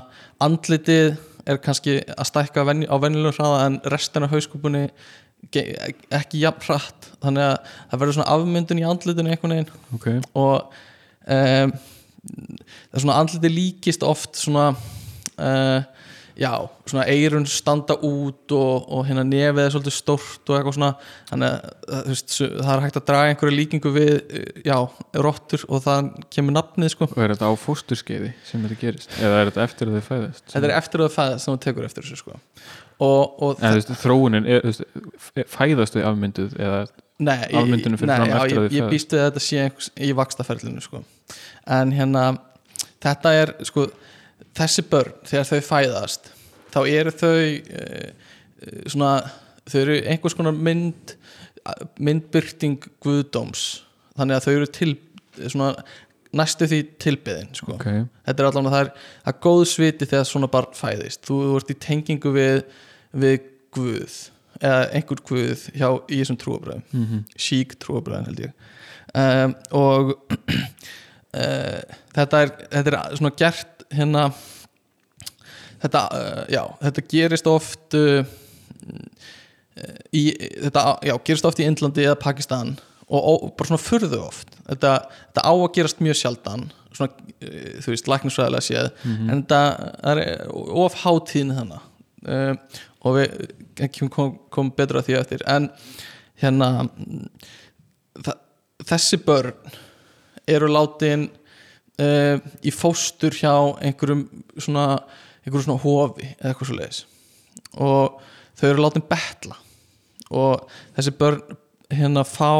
[0.43, 4.85] andlitið er kannski að stækka á venjulegum hraða en restin af hauskúpunni
[5.55, 5.69] ge-
[6.11, 7.11] ekki jafn hratt.
[7.23, 7.57] Þannig að
[7.91, 9.71] það verður svona afmyndun í andlitinu einhvern veginn.
[9.95, 10.73] Ok, og
[11.27, 11.71] um,
[12.27, 15.79] það er svona andliti líkist oft svona uh,
[16.37, 16.51] já,
[16.85, 20.89] svona eirun standa út og, og hérna nefið er svolítið stórt og eitthvað svona
[21.31, 21.55] þannig
[21.97, 24.13] að veist, það er hægt að draga einhverju líkingu við
[24.67, 24.75] já,
[25.25, 29.41] rottur og það kemur nafnið sko og er þetta á fósturskeiði sem þetta gerist, eða
[29.41, 31.89] er þetta eftir að þið fæðast þetta er eftir að það fæðast sem þú tekur
[31.89, 34.85] eftir þessu sko og, og þú veist, þróunin er, veist,
[35.57, 38.91] fæðast þau afmynduð eða Nei, ég, nei, fram já, ég, þau ég fæðast.
[38.91, 40.99] býst við að þetta sé í vakstaferlinu sko.
[41.65, 42.25] en hérna
[43.01, 43.87] þetta er sko
[44.57, 46.31] þessi börn þegar þau fæðast
[46.73, 47.37] þá eru þau
[47.81, 48.09] uh,
[48.89, 49.11] svona,
[49.69, 51.17] þau eru einhvers konar mynd
[51.99, 53.65] myndbyrting guðdóms.
[54.17, 54.93] Þannig að þau eru til
[55.51, 55.69] svona,
[56.37, 57.75] næstu því tilbyðin sko.
[57.75, 57.89] ok,
[58.27, 58.91] þetta er allavega það er,
[59.25, 61.23] það er góð sviti þegar svona barn fæðist.
[61.27, 62.63] Þú, ert í tengingu við,
[63.13, 63.37] við
[63.75, 64.17] guð
[64.57, 68.53] eða einhver guð hjá, í þessum trúabröðum mm sík trúabröðin held ég.
[69.17, 71.81] Um, og uh,
[72.17, 74.27] þetta er þetta er svona gert hérna
[75.83, 78.23] þetta, uh, já, þetta gerist oft uh,
[80.15, 80.23] í,
[80.63, 82.75] þetta, já, gerist oft í Indlandi eða Pakistan
[83.07, 84.55] og, og bara svona furðu oft.
[84.67, 84.93] Þetta,
[85.29, 86.65] þetta á að gerast mjög sjaldan
[86.97, 87.13] svona,
[87.45, 88.89] uh, þú veist, læknisfræðilega séð
[89.31, 89.61] en þetta
[90.11, 91.83] er of hátíðin þannig
[93.07, 93.51] og við
[93.85, 95.43] ekki kom, betra því eftir.
[95.47, 95.69] En
[96.41, 97.27] hérna mm,
[98.25, 98.39] þa-
[98.89, 99.53] þessi börn
[100.49, 101.27] eru látin
[102.03, 104.87] uh, í fóstur hjá einhverjum svona
[105.43, 107.03] einhverjum svona hofi eða eitthvað svo leiðis
[107.77, 108.19] og
[108.57, 109.57] þau eru látin betla.
[110.33, 110.65] Og
[110.97, 111.43] þessi börn
[111.93, 112.51] hérna fá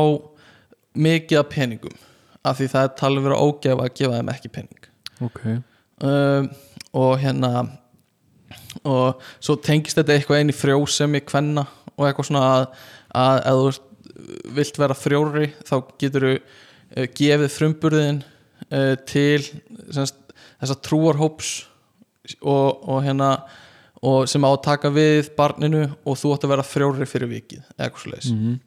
[0.98, 1.98] mikið af peningum
[2.48, 4.88] af því það er talið vera ógæfa að gefa þeim ekki pening.
[5.26, 5.42] Ok.
[6.06, 6.48] Um,
[6.96, 7.52] og hérna
[8.88, 11.66] og svo tengist þetta eitthvað einn í frjósemi kvenna
[11.98, 12.66] og eitthvað svona að,
[13.18, 18.22] að ef þú vilt vera frjóri þá getur þú gefið frumburðin
[18.72, 19.44] uh, til
[19.94, 20.18] semst,
[20.62, 21.52] þessa trúarhóps
[22.42, 23.32] og, og hérna
[24.06, 27.64] og sem á að taka við barninu og þú átt að vera frjóri fyrir vikið
[28.34, 28.58] mm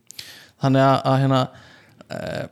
[0.60, 1.38] þannig að, að hérna
[2.12, 2.46] uh,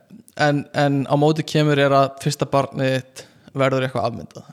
[0.46, 3.24] en, en á móti kemur er að fyrsta barnið
[3.58, 4.46] verður eitthvað afmyndað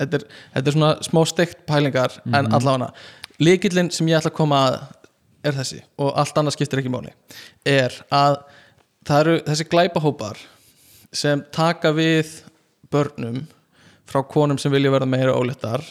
[0.00, 0.26] þetta, er-
[0.56, 2.90] þetta er svona smá steikt pælingar en allavega
[3.40, 4.76] líkillin sem ég ætla að koma að
[5.46, 7.12] er þessi og allt annað skiptir ekki máli
[7.64, 8.36] er að
[9.06, 10.40] það eru þessi glæpahópar
[11.16, 12.40] sem taka við
[12.92, 13.44] börnum
[14.06, 15.82] frá konum sem vilja verða meira óléttar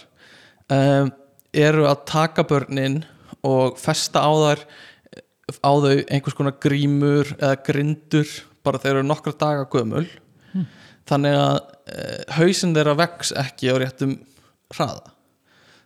[0.72, 1.12] um,
[1.56, 3.02] eru að taka börnin
[3.46, 4.66] og festa á þær
[5.62, 8.30] á þau einhvers konar grímur eða grindur
[8.66, 10.08] bara þeir eru nokkra daga gömul.
[11.06, 12.06] Þannig að e,
[12.40, 14.16] hausinn þeirra vex ekki á réttum
[14.74, 15.12] hraða.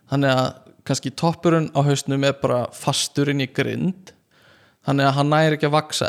[0.08, 0.46] Þannig að
[0.88, 4.14] kannski toppurinn á hausnum er bara fastur inn í grind.
[4.88, 6.08] Þannig að hann næri ekki að vaksa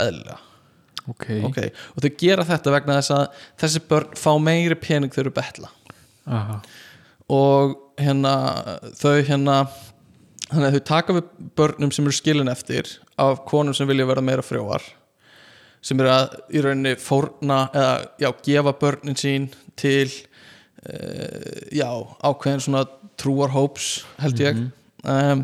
[1.01, 1.71] eðlilega ok, okay.
[1.95, 5.71] og þau gera þetta vegna þess að þessi börn fá meiri pening þau betla
[6.29, 6.61] Aha.
[7.31, 8.33] og hérna
[8.99, 9.57] þau hérna
[10.51, 12.89] þannig að þau taka við börnum sem eru skilin eftir
[13.21, 14.83] af konum sem vilja vera meira frjóar
[15.81, 19.47] sem eru að í rauninni fórna eða já, gefa börnin sín
[19.79, 20.09] til
[20.85, 21.89] uh, já,
[22.21, 22.85] ákveðin svona
[23.21, 24.59] trúarhóps held ég
[25.01, 25.41] um,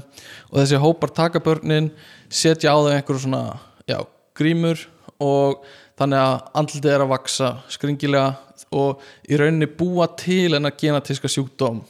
[0.51, 1.89] og þessi hópar taka börnin
[2.29, 3.57] setja á þau einhverju svona
[3.89, 4.03] já,
[4.37, 4.85] grímur
[5.23, 5.63] og
[5.97, 8.33] þannig að andlitið er að vaksa skringilega
[8.77, 11.81] og í rauninni búa til en að genatíska sjúkdóm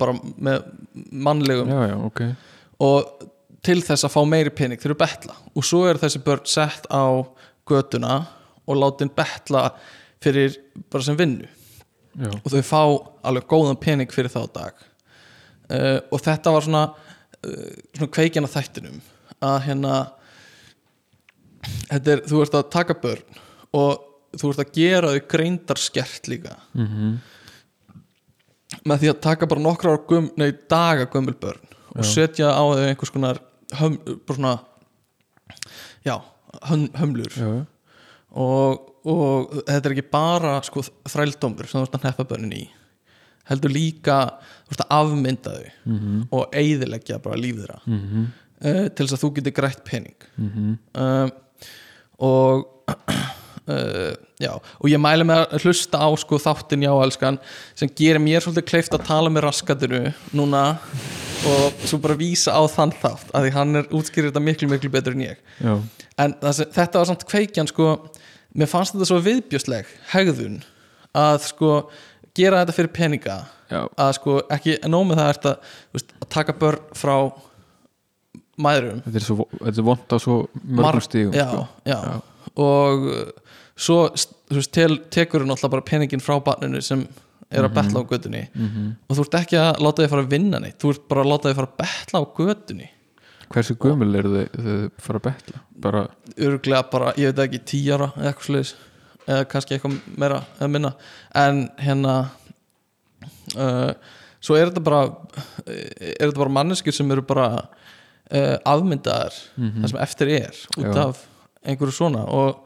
[0.00, 0.64] bara með
[1.10, 1.70] mannlegum.
[1.72, 2.22] Já, já, ok.
[2.84, 3.26] Og
[3.66, 5.36] til þess að fá meiri pening þeir eru betla.
[5.56, 7.24] Og svo eru þessi börn sett á
[7.66, 8.20] götuna
[8.66, 9.70] og látin betla
[10.22, 10.58] fyrir
[10.92, 11.48] bara sem vinnu.
[12.16, 12.82] Já, og þau fá
[13.28, 14.84] alveg góðan pening fyrir þá dag.
[15.66, 16.84] Uh, og þetta var svona,
[17.42, 19.00] uh, svona kveikin að þættinum.
[19.44, 19.96] Að hérna
[21.90, 23.22] er, þú ert að taka börn
[23.76, 24.04] og
[24.36, 27.16] þú ert að gera þau greindarskert líka mm
[28.86, 31.62] með því að taka bara nokkra gum, nei, daga gömul börn
[31.94, 32.08] og Já.
[32.10, 33.38] setja á þau einhvers konar
[33.78, 33.94] höm,
[34.26, 34.54] bara svona
[36.06, 36.16] já,
[36.68, 37.50] höm, hömlur já,
[38.36, 42.64] og, og þetta er ekki bara sko, þrældómur sem þú ert að hneppa börnin í
[43.46, 44.18] heldur líka
[44.66, 46.20] þú ert að afmynda þau Mhm.
[46.34, 48.26] og eyðileggja bara líf þeirra Mhm.
[48.66, 50.78] uh, til þess að þú getur grætt pening Mhm.
[50.94, 51.30] uh,
[52.22, 52.66] og
[53.70, 57.38] uh, já, og ég mæli með að hlusta á sko þáttin já elskan
[57.78, 60.02] sem gerir mér svolítið kleift að tala með raskaturu
[60.36, 60.64] núna
[61.46, 64.90] og svo bara vísa á þann þátt að því hann er útskýrir þetta miklu miklu
[64.90, 65.42] betur en ég.
[65.60, 65.74] Já,
[66.24, 67.90] en sem- þetta var samt kveikjan sko,
[68.56, 70.62] mér fannst þetta svo viðbjörsleg hegðun
[71.16, 71.70] að sko
[72.36, 73.36] gera þetta fyrir peninga.
[73.70, 75.52] Já, að sko ekki nómið það þú
[75.98, 77.14] veist, að taka börn frá
[78.62, 81.66] mæðurum þetta er, svo, þetta er vond á svo mörgum stígum já, sko.
[81.86, 81.98] já.
[82.66, 87.04] og uh, svo veist, tel, tekur hún alltaf bara peningin frá barninu sem
[87.52, 88.86] er að betla á götunni Mhm.
[89.08, 91.30] og þú ert ekki að láta þið fara að vinna neitt þú ert bara að
[91.32, 92.88] láta þið fara að betla á götunni
[93.54, 96.00] hversu gömul eru þau þau fara að betla bara,
[96.48, 98.72] örglega bara, ég veit ekki, tíu ára eða eitthvað sliðis
[99.26, 100.90] eða kannski eitthvað meira eða minna
[101.44, 102.16] en hérna
[103.56, 103.92] uh,
[104.42, 105.00] svo er þetta bara
[105.66, 107.48] er þetta bara manneskir sem eru bara
[108.32, 111.22] uh, afmyndaðar það sem eftir er út af
[111.66, 112.24] einhverju svona.
[112.30, 112.62] Og,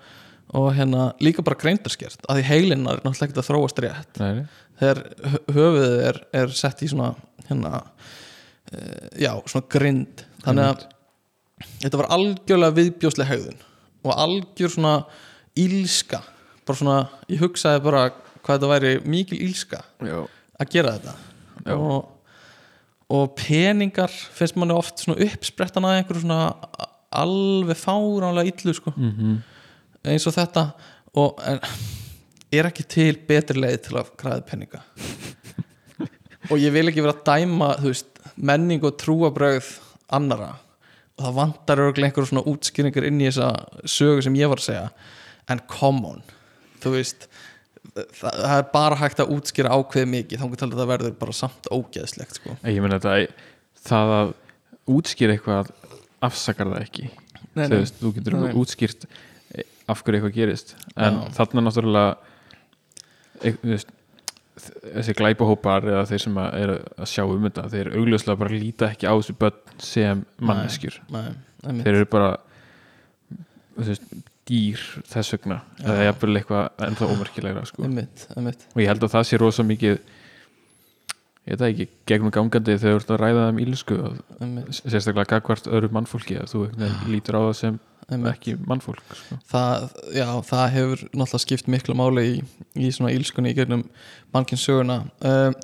[0.57, 4.21] og hérna líka bara greindarskert að því heilinnar er náttúrulega ekkert að þróast rétt.
[4.21, 4.47] Nei,
[4.81, 7.13] þegar hö- höfuðið er, er sett í svona
[7.49, 10.25] hérna uh, já, svona grind.
[10.45, 10.87] Þannig að
[11.85, 13.61] þetta var algjörlega viðbjósleg hegðun
[14.01, 14.95] og algjör svona
[15.61, 16.23] ílska.
[16.65, 18.07] Bara svona, ég hugsaði bara
[18.41, 20.21] hvað þetta væri mikil ílska já,
[20.61, 21.15] að gera þetta.
[21.67, 21.75] Já.
[21.77, 22.09] og,
[23.11, 26.53] og peningar finnst manni oft uppsprettan að einhverju svona
[27.11, 28.93] alveg fáránlega illu sko.
[28.97, 29.41] Mhm.
[30.07, 30.71] Eins og þetta.
[31.19, 31.59] Og en,
[32.53, 34.83] er ekki til betri leið til að græða peninga?
[36.51, 39.79] Og ég vil ekki vera að dæma veist, menning og trúabröð
[40.11, 40.55] annara
[41.19, 43.51] og það vantar örgulega einhverjum svona útskýringar inn í þessa
[43.85, 44.87] sögu sem ég var að segja.
[45.53, 46.23] En come on
[46.81, 47.27] þú veist
[47.95, 51.71] það, það er bara hægt að útskýra ákveð mikið þá getur það verður bara samt
[51.75, 52.57] ógeðslegt sko.
[52.67, 53.35] ég meina þetta
[53.91, 54.33] það að
[54.91, 55.73] útskýra eitthvað
[56.25, 57.07] afsakar það ekki
[57.57, 57.79] Nei, nei.
[57.81, 58.51] veist, þú getur Nei.
[58.61, 61.33] útskýrt eh, af hverju eitthvað gerist en Já.
[61.41, 62.13] þarna náttúrulega
[63.41, 63.95] e, þú veist,
[64.61, 68.91] þessi glæpahópar eða þeir sem að er að sjá um þetta þeir augljóslega bara líta
[68.93, 72.31] ekki á þessu börn sem manneskjur þeir eru bara
[73.81, 74.05] veist,
[74.51, 77.87] dýr þess vegna eða jafnvel eitthvað ennþá ómerkilegra sko.
[77.87, 80.01] og ég held að það sé rosa mikið
[81.51, 84.01] ég veit það ekki, gegnum gangandi þegar þú ert að ræða um ílsku
[84.83, 86.65] sérstaklega gagvart öðru mannfólki að þú
[87.09, 87.79] lítur á það sem
[88.11, 88.35] einmitt.
[88.35, 89.39] ekki mannfólk sko.
[89.51, 89.87] það,
[90.17, 92.35] já, það hefur náttúrulega skipt miklu máli í,
[92.75, 93.87] í svona ílskunni í gegnum
[94.35, 95.57] mannkinn söguna um,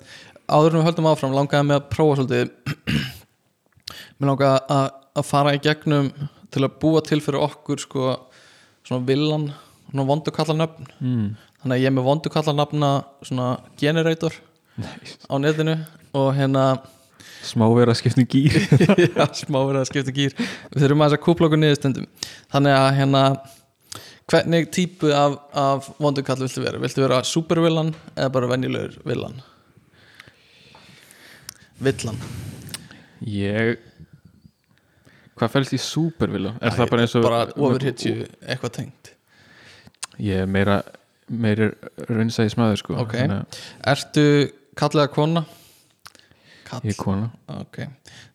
[0.47, 2.97] áður en við höldum áfram langaði með að prófa svolítið
[4.17, 6.11] mér langaði að, að fara í gegnum
[6.53, 8.13] til að búa til fyrir okkur sko,
[8.87, 9.49] svona villan
[9.89, 11.25] svona vondukallarnöfn mm.
[11.61, 12.91] þannig að ég er með vondukallarnöfna
[13.27, 14.35] svona generator
[14.79, 15.17] nice.
[15.27, 15.77] á netinu
[16.17, 16.63] og hérna
[17.47, 18.57] smávera skiptum gýr
[19.17, 22.09] já, smá verið að skipta gýr við þurfum aðeins að kúpla okkur niður stundum
[22.53, 23.23] þannig að hérna
[24.27, 26.81] hvernig típu af, af vondukall viltu vera?
[26.83, 29.37] Viltu vera supervillan eða bara venjulegur villan?
[31.79, 32.19] Villan
[33.23, 33.77] ég
[35.37, 39.11] hvað fælst í supervilla er það bara eins og bara overhitju eitthvað tengt.
[40.23, 40.81] Ég er meira
[41.27, 41.69] meira
[42.07, 42.97] raunsæði smaður sko.
[43.03, 43.15] Ok.
[43.93, 44.25] Ertu
[44.79, 45.45] kall eða kona?
[46.67, 46.83] Kall.
[46.83, 47.31] Ég er kona.
[47.59, 47.81] Ok,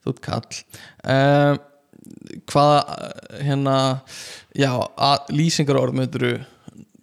[0.04, 0.64] þú ert kall.
[1.04, 1.60] Um,
[2.50, 2.80] Hvaða
[3.46, 3.74] hérna
[4.58, 4.72] já,
[5.30, 6.24] lýsingar orð myndur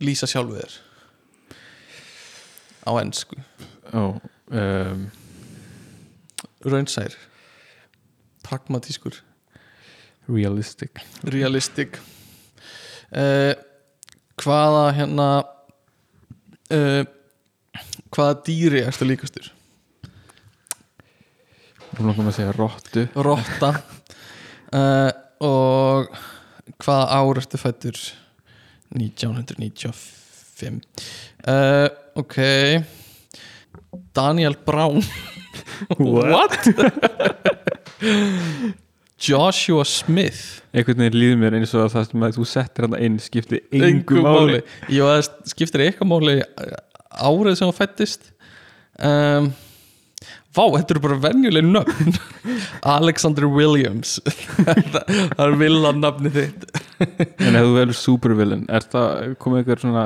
[0.04, 0.74] lýsa sjálfu þér?
[2.84, 3.38] Á ennsku
[3.96, 5.06] um,
[6.66, 7.16] raunsær.
[8.44, 9.22] Pragmatískur,
[10.30, 11.02] realistic.
[11.24, 12.00] Realistic.
[13.10, 13.54] Uh,
[14.40, 15.30] hvaða hérna
[16.74, 17.04] uh,
[18.14, 19.50] hvaða dýri erstu líkastur?
[21.98, 23.08] Hún langar að segja rottu.
[23.18, 23.74] Rotta.
[24.70, 25.12] Uh,
[25.42, 26.14] og
[26.84, 27.98] hvaða ár ertu fættur
[28.94, 30.82] 1995
[31.48, 31.90] uh,
[32.20, 32.38] ok.
[34.14, 35.02] Daniel Brown.
[35.98, 36.60] What?
[39.20, 40.60] Joshua Smith.
[40.74, 43.62] Einhvern veginn líður mér eins og að það sem að þú settir hann inn skipti
[43.72, 44.60] Engu engu máli.
[44.88, 46.38] Jú, það skiptir eitthvað máli
[47.20, 48.30] árið sem hann fættist
[49.04, 49.50] um,
[50.50, 52.16] Vá, þetta eru bara venjuleg nöfn.
[52.98, 54.16] Alexander Williams.
[54.98, 56.66] Það er villan nafni þitt.
[57.06, 60.06] En ef þú velur supervillain er það komið einhver svona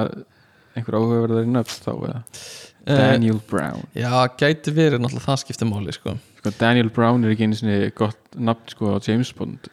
[0.76, 2.20] einhver áhugaverðar í nöfn þá eða?
[2.20, 6.18] Eh, Daniel Brown Já, gæti verið náttúrulega það skiptir máli sko.
[6.40, 9.70] sko, Daniel Brown er ekki einu sinni gott nafn sko á James Bond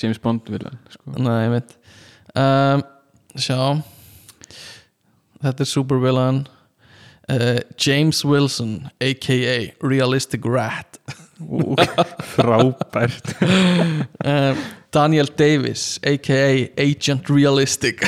[0.00, 1.16] James Bond villan sko.
[1.20, 1.76] Nei, ég veit
[2.40, 2.84] um,
[3.36, 3.60] Sjá
[5.44, 6.38] Þetta er supervillan
[7.28, 9.58] uh, James Wilson a.k.a.
[9.84, 10.98] Realistic Rat
[12.34, 13.34] frábært.
[14.24, 14.56] Um,
[14.94, 16.70] Daniel Davis a.k.a.
[16.78, 18.04] Agent Realistic.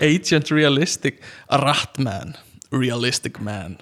[0.00, 2.34] Agent Realistic Ratman
[2.72, 3.78] Realistic Man.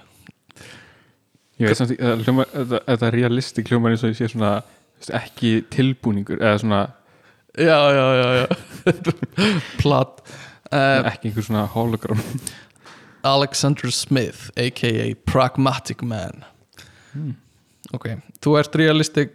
[1.56, 4.58] Ég veit samt þetta realistik hljómar eins og ég sé svona
[5.16, 6.82] ekki tilbúningur eða svona
[7.56, 8.46] Já, já, já, já.
[9.80, 10.20] Platt
[10.68, 12.20] uh, ekki einhver svona hologram.
[13.24, 15.14] Alexander Smith a.k.a.
[15.24, 16.44] Pragmatic Man
[17.96, 18.08] Ok,
[18.42, 19.34] þú ert realistic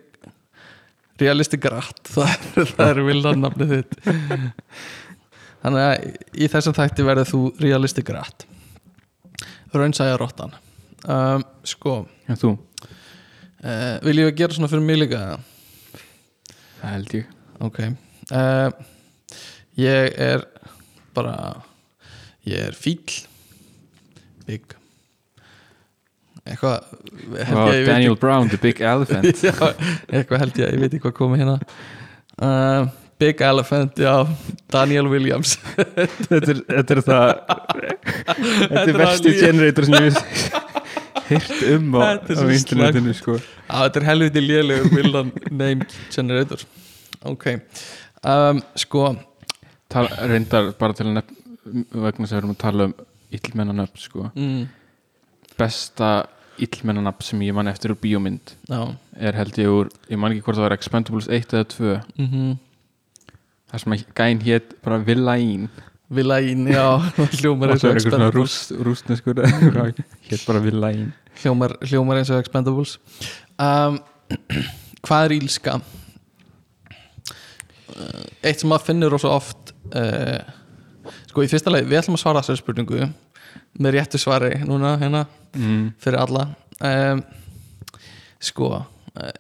[1.22, 2.02] realistic rat.
[2.16, 3.96] Það er, það er vildan nafnið þitt.
[5.62, 6.08] Þannig að
[6.42, 8.46] í þessum þætti verður þú realistic rat.
[9.76, 10.56] Raunsæja rottan.
[11.06, 11.94] Um, Sko.
[12.30, 12.56] En þú,
[13.62, 15.22] uh, Viljum við gera svona fyrir mig líka?
[16.82, 17.30] það held ég.
[17.62, 17.80] Ok.
[18.32, 18.90] Uh,
[19.80, 20.44] Ég er
[21.16, 21.62] bara
[22.44, 23.06] Ég er fíl
[24.48, 24.76] Big
[26.48, 26.88] Eitthvað
[27.22, 29.44] ég, ég veit Daniel Brown, the big elephant.
[29.46, 29.54] Já,
[30.10, 31.60] Eitthvað held ég, ég veit ekki hvað komið hérna.
[32.42, 32.90] Uh,
[33.22, 34.26] Big Elephant, já
[34.74, 35.60] Daniel Williams.
[36.32, 37.28] Þetta, er, þetta er það
[38.72, 40.18] þetta er er versti generator sem ég
[41.30, 43.36] hýrt um á, á internetinu sko.
[43.38, 46.66] Já, þetta er helviti lélegur Willan name generator.
[47.30, 47.46] Ok
[48.26, 49.06] um, Sko.
[49.92, 52.94] Tal, reyndar bara til að nefn vegna sem við erum að tala um
[53.38, 54.30] illmennanöfn sko.
[54.34, 54.62] mm,
[55.62, 56.12] besta
[56.62, 58.82] illmennanöfn sem ég man eftir úr bíómynd Já.
[59.18, 62.28] er held ég úr, ég man ekki hvort það var Expendables 1 eða 2 mm
[62.28, 62.52] -hmm.
[63.72, 65.70] þar sem að gæn hétt bara Villain.
[66.10, 67.00] Villain, já.
[67.40, 68.36] Hljómar og eins það og er eitthvað svona Expendables.
[68.36, 69.36] rúst, rústneskur
[70.30, 71.14] hétt bara Villain.
[71.42, 73.00] Hljómar, hljómar eins og Expendables.
[73.58, 74.00] Um,
[75.02, 75.82] Hvað er ílska?
[77.92, 80.40] Uh, eitt sem maður finnur rosa oft uh,
[81.28, 83.10] Sko í fyrsta leið Við ætlum að svara þessari spurningu
[83.82, 85.86] með réttu svari núna hérna mm.
[86.02, 86.48] fyrir alla
[86.80, 87.24] um,
[88.42, 88.72] Sko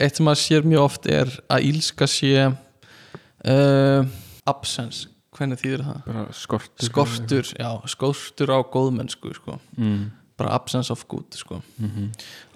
[0.03, 4.01] eitt sem maður sér mjög oft er að ílska sé uh,
[4.49, 6.01] absence hvernig þýðir það?
[6.07, 9.55] bara skortur Skortur, já, skortur á góðmennsku sko.
[9.79, 10.01] mm.
[10.41, 11.61] bara absence of good sko.
[11.79, 12.09] Mm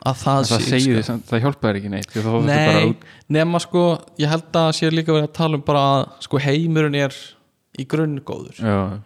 [0.05, 0.95] að það, það, það sé segir illska.
[0.99, 2.89] því, samt- það hjálpaði ekki neitt Nei,
[3.39, 3.85] nema sko
[4.21, 7.15] ég held að sé líka verið að tala um bara að sko heimurinn er
[7.81, 8.99] í grunn góður já,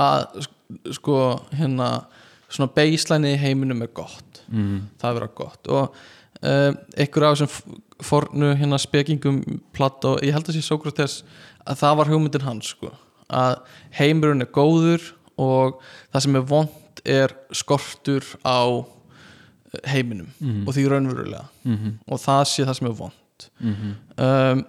[0.00, 0.53] að sk-
[0.92, 1.16] sko
[1.52, 1.88] hérna
[2.48, 4.80] svona baseline í heiminum er gott mm.
[5.00, 5.96] það er vera gott og
[6.42, 11.22] um, einhver af þessum fornu hérna spekingum platt og ég held að sé Sókrates
[11.66, 12.90] að það var hugmyndin hans sko
[13.32, 13.60] að
[13.96, 15.80] heimurinn er góður og
[16.12, 18.60] það sem er vond er skortur á
[19.90, 20.68] heiminum Mhm.
[20.68, 21.98] og því raunverulega Mhm.
[22.06, 23.94] og það sé það sem er vond Mhm.
[24.18, 24.66] um,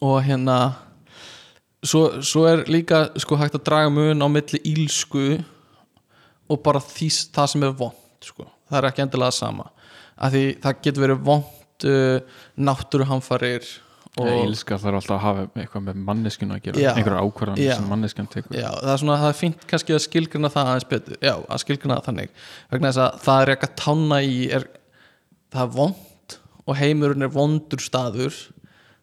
[0.00, 0.74] og hérna
[1.88, 5.26] svo, svo er líka sko hægt að draga mun á milli ílsku
[6.50, 8.46] og bara því, það sem er vond sko.
[8.70, 9.66] það er ekki endilega það sama.
[10.16, 13.66] Því það getur verið vond uh, náttúruhamfarir
[14.16, 18.28] og ílska þarf alltaf að hafa eitthvað með manneskjuna að gera einhverja ákvarðan sem manneskjan
[18.32, 18.56] tekur.
[18.56, 21.18] Já, það er svona það er fínt kannski að skilgrina það aðeins betur.
[21.20, 22.32] Já, að skilgrina það þannig.
[22.72, 24.66] Vegna þess að það er ekki að tanna í er,
[25.52, 28.40] það er vond og heimurinn er vondur staður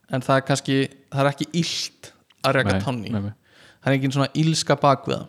[0.09, 0.79] en það er kannski
[1.13, 2.12] það er ekki illt
[2.43, 5.25] að Nei, tanni það er engin svona ílska bakviða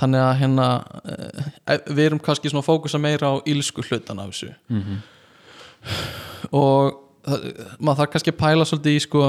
[0.00, 0.66] þannig að hérna
[1.04, 4.52] uh, við erum kannski svona að fókusa meira á ílsku hlutan af þessu.
[4.72, 5.00] Mhm.
[6.52, 6.94] og
[7.26, 9.24] það, maður þarf kannski að pæla svolítið í sko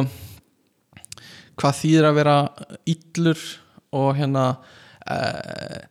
[1.60, 2.38] hvað þýðir að vera
[2.94, 3.44] illur
[3.94, 5.82] og hérna uh,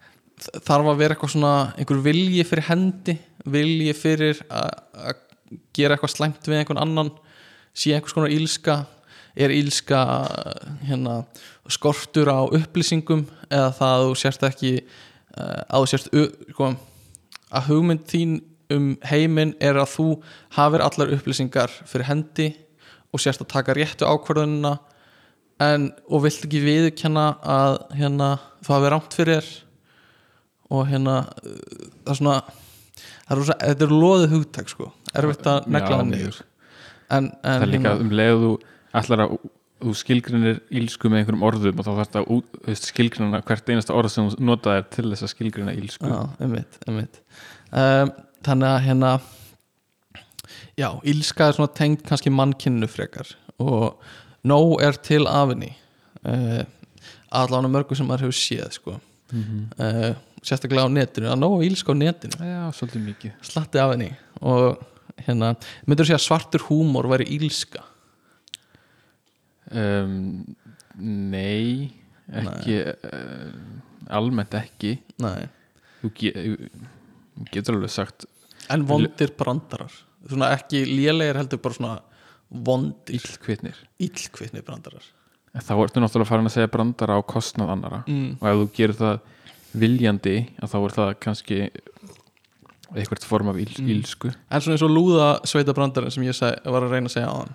[0.63, 3.19] þarf að vera eitthvað svona einhver vilji fyrir hendi
[3.53, 5.21] vilji fyrir að að
[5.77, 7.11] gera eitthvað slæmt við einhvern annan
[7.77, 8.83] sé einhvers konar ílska
[9.35, 10.03] er ílska
[10.85, 11.23] hérna,
[11.73, 16.11] skortur á upplýsingum eða það að þú sérst ekki uh, að þú sérst
[17.53, 18.41] að hugmynd þín
[18.73, 20.07] um heiminn er að þú
[20.57, 22.49] hafir allar upplýsingar fyrir hendi
[23.13, 24.79] og sérst að taka réttu ákvörðunina
[25.63, 28.31] en, og vilt ekki viðurkenna að hérna,
[28.65, 29.53] þú hafi rámt fyrir þér
[30.73, 35.69] og hérna það er svona það er rosa, þetta er loðið hugtak sko erfitt að
[35.73, 36.13] negla mjög.
[36.13, 36.41] niður
[37.13, 38.53] en, en það er líka hérna, um leið og þú
[38.93, 39.37] ætlar að
[39.83, 42.23] þú skilgrinir ílsku með einhverjum orðum og þá þarf þetta
[42.73, 46.79] að skilgrina hvert einasta orð sem þú notaðir til þess að skilgrina ílsku já, einmitt,
[46.87, 47.21] einmitt.
[47.73, 48.13] Um,
[48.47, 49.13] þannig að hérna
[50.79, 53.99] já, ílska er svona tengd kannski mannkinnu frekar og
[54.49, 55.73] nóg er til af henni
[56.27, 56.63] uh,
[57.33, 58.99] allan mörgu sem maður hefur séð sko.
[59.33, 59.67] Mhm.
[59.81, 64.11] uh, sérstaklega á netinu, að nóg ílska á netinu Já, svolítið mikið slatti af henni
[64.43, 64.81] og
[65.23, 65.53] hérna,
[65.87, 67.85] myndur þú segja svartur húmor væri ílska
[69.73, 70.17] um,
[71.03, 74.97] Nei ekki uh, almennt ekki.
[75.23, 75.49] Nei.
[76.03, 76.33] þú, ge
[77.53, 78.27] getur alveg sagt
[78.73, 79.93] en vondir brandarar.
[80.29, 81.97] Svona ekki lélegir heldur bara svona
[82.53, 85.05] vondir, illkvitnir íllkvittni brandarar.
[85.53, 88.39] En þá ertu náttúrulega farin að segja brandara á kostnað annara mm.
[88.41, 89.19] og ef þú gerir það
[89.83, 91.59] viljandi að þá er það kannski
[92.93, 93.89] eitthvað form af íls, Mm.
[93.95, 97.15] ílsku En svona eins og lúða sveita brandarinn sem ég seg, var að reyna að
[97.17, 97.55] segja á hann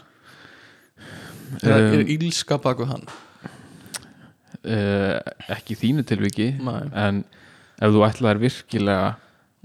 [1.63, 3.05] Er, Um, er ílska baku hann?
[4.67, 5.19] uh,
[5.55, 7.21] ekki þínu tilviki Nei en
[7.77, 9.11] ef þú ætlaðir virkilega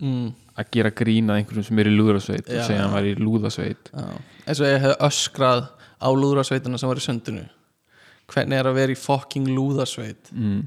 [0.03, 0.27] mm,
[0.61, 2.83] að gera grína einhverjum sem er í lúðrasveit og segja já.
[2.85, 5.65] hann var í lúðasveit eins og ég hef öskrað
[6.03, 7.49] á lúðrasveitina sem var í söndinu
[8.33, 10.31] Hvernig er að vera í fucking lúðasveit?
[10.33, 10.61] mm.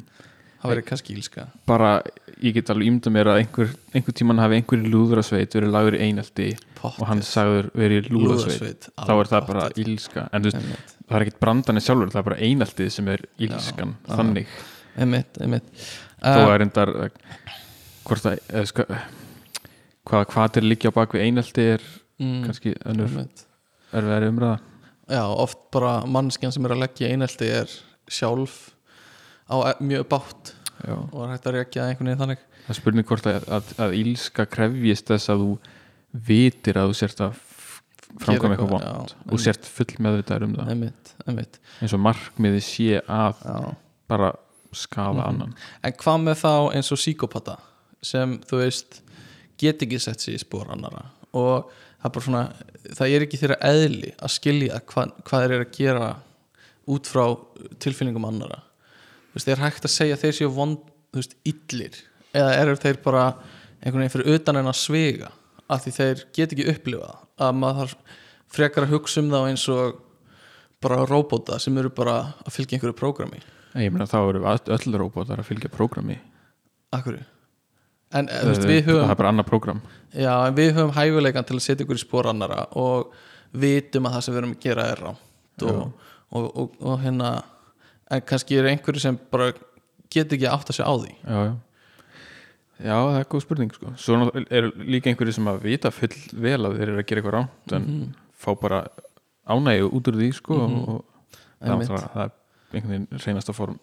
[0.62, 1.91] Það verið kannski ílska bara,
[2.43, 5.95] ég get alveg ímynda mér að einhver, einhver tíman hafi einhver í lúðrasveit verið lagur
[5.95, 7.02] í einelti Pottet.
[7.02, 9.88] og hann sagður verið í lúðasveit þá er það bara pottet.
[9.88, 13.24] ílska en þú veist, það er ekkit brandan sjálfur það er bara eineltið sem er
[13.48, 14.56] ílskan Já, þannig,
[14.98, 15.39] einmitt.
[16.26, 16.91] þó Uh, er endar
[18.06, 18.86] hvort að eða, ska,
[20.06, 21.84] hvað, hvað er líkja á bakvið einelti er
[22.21, 23.45] mm, kannski önnur einmitt.
[23.93, 24.60] erfiðari umræða
[25.06, 27.69] Já, oft bara mannskjan sem er að leggja í einelti er
[28.10, 28.56] sjálf
[29.45, 30.95] á e- mjög bátt Já.
[31.12, 32.43] og er hægt að rekja einhvern veginn þannig.
[32.65, 35.50] Það er spurning hvort að, að, að ílska krefjist þess að þú
[36.30, 37.82] vitir að þú sért að f-
[38.24, 39.15] framkvæma eitthvað vond.
[39.32, 40.69] og sért full meðvitaður um það.
[40.76, 43.76] Einmitt, einmitt, eins og markmiði sé að já.
[44.08, 44.34] bara
[44.76, 45.28] skada Mhm.
[45.30, 45.56] annan.
[45.84, 47.58] En hvað með þá eins og síkopata
[48.02, 49.02] sem þú veist
[49.58, 51.71] get ekki sett sig í spór annara og
[52.02, 52.54] það er bara svona
[52.95, 56.15] það er ekki þeirra eðli að skilja hva, hvað þeir eru að gera
[56.88, 57.24] út frá
[57.80, 58.60] tilfinningum annara
[59.36, 60.80] veist, þeir hægt að segja þeir séu vond,
[61.13, 62.00] þú veist, illir?
[62.36, 63.26] Eða eru þeir bara
[63.82, 65.32] einhvern veginn fyrir utan en að svega
[65.71, 68.17] af því þeir get ekki upplifað að maður þarf
[68.56, 70.02] frekar að hugsa um þá eins og
[70.84, 73.41] bara róbóta sem eru bara að fylgja einhverju prógrami
[73.76, 76.19] ég meina þá eru öll róbótar að fylgja prógrami
[76.95, 77.18] Akkur
[78.16, 79.82] En eh, þú veist, það höfum er bara annað prógram.
[80.14, 83.16] Já, en við höfum hæfuleikan til að setja ykkur í spór annara og
[83.55, 85.82] vitum að það sem við erum að gera er rámt og,
[86.30, 87.32] og, og, og hérna
[88.12, 89.51] en kannski er einhverju sem bara
[90.14, 91.53] get ekki átt að segja á því já, já.
[92.86, 93.93] já, það er góð spurning sko.
[93.97, 97.38] svo eru líka einhverju sem að vita full vel að þeir eru að gera eitthvað
[97.39, 98.14] rámt en Mhm.
[98.36, 98.88] fá bara
[99.47, 100.78] ánægju út úr því sko, Mhm.
[100.89, 101.06] og, og
[101.62, 102.32] það, það, er
[102.74, 103.80] einhvern veginn reynasta form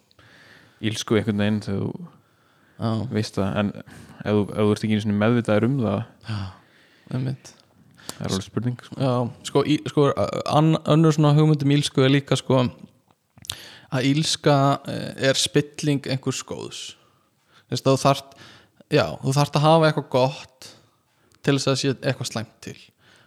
[0.82, 2.06] ílsku einhvern veginn þegar þú
[2.82, 6.04] Já, veist það en ef þú, ef þú ert ekki meðvitaður um það
[7.12, 7.52] einmitt
[8.12, 8.96] það er alveg spurning sko.
[8.98, 9.12] Já,
[9.48, 10.06] sko, í, sko
[10.46, 12.64] an, önnur svona hugmyndum ílsku er líka sko
[13.92, 14.56] að ílska
[14.88, 16.42] eh, er spilling einhvers
[17.72, 18.34] Þess, þú þarft
[18.92, 20.70] já, þú þarft að hafa eitthvað gott
[21.42, 22.78] til þess að sé eitthvað slæmt til.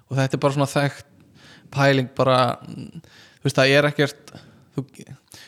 [0.09, 1.07] Og þetta er bara svona þekkt
[1.73, 3.01] pæling bara mm,
[3.39, 4.35] þú veist, það er ekkert
[4.75, 4.85] þú,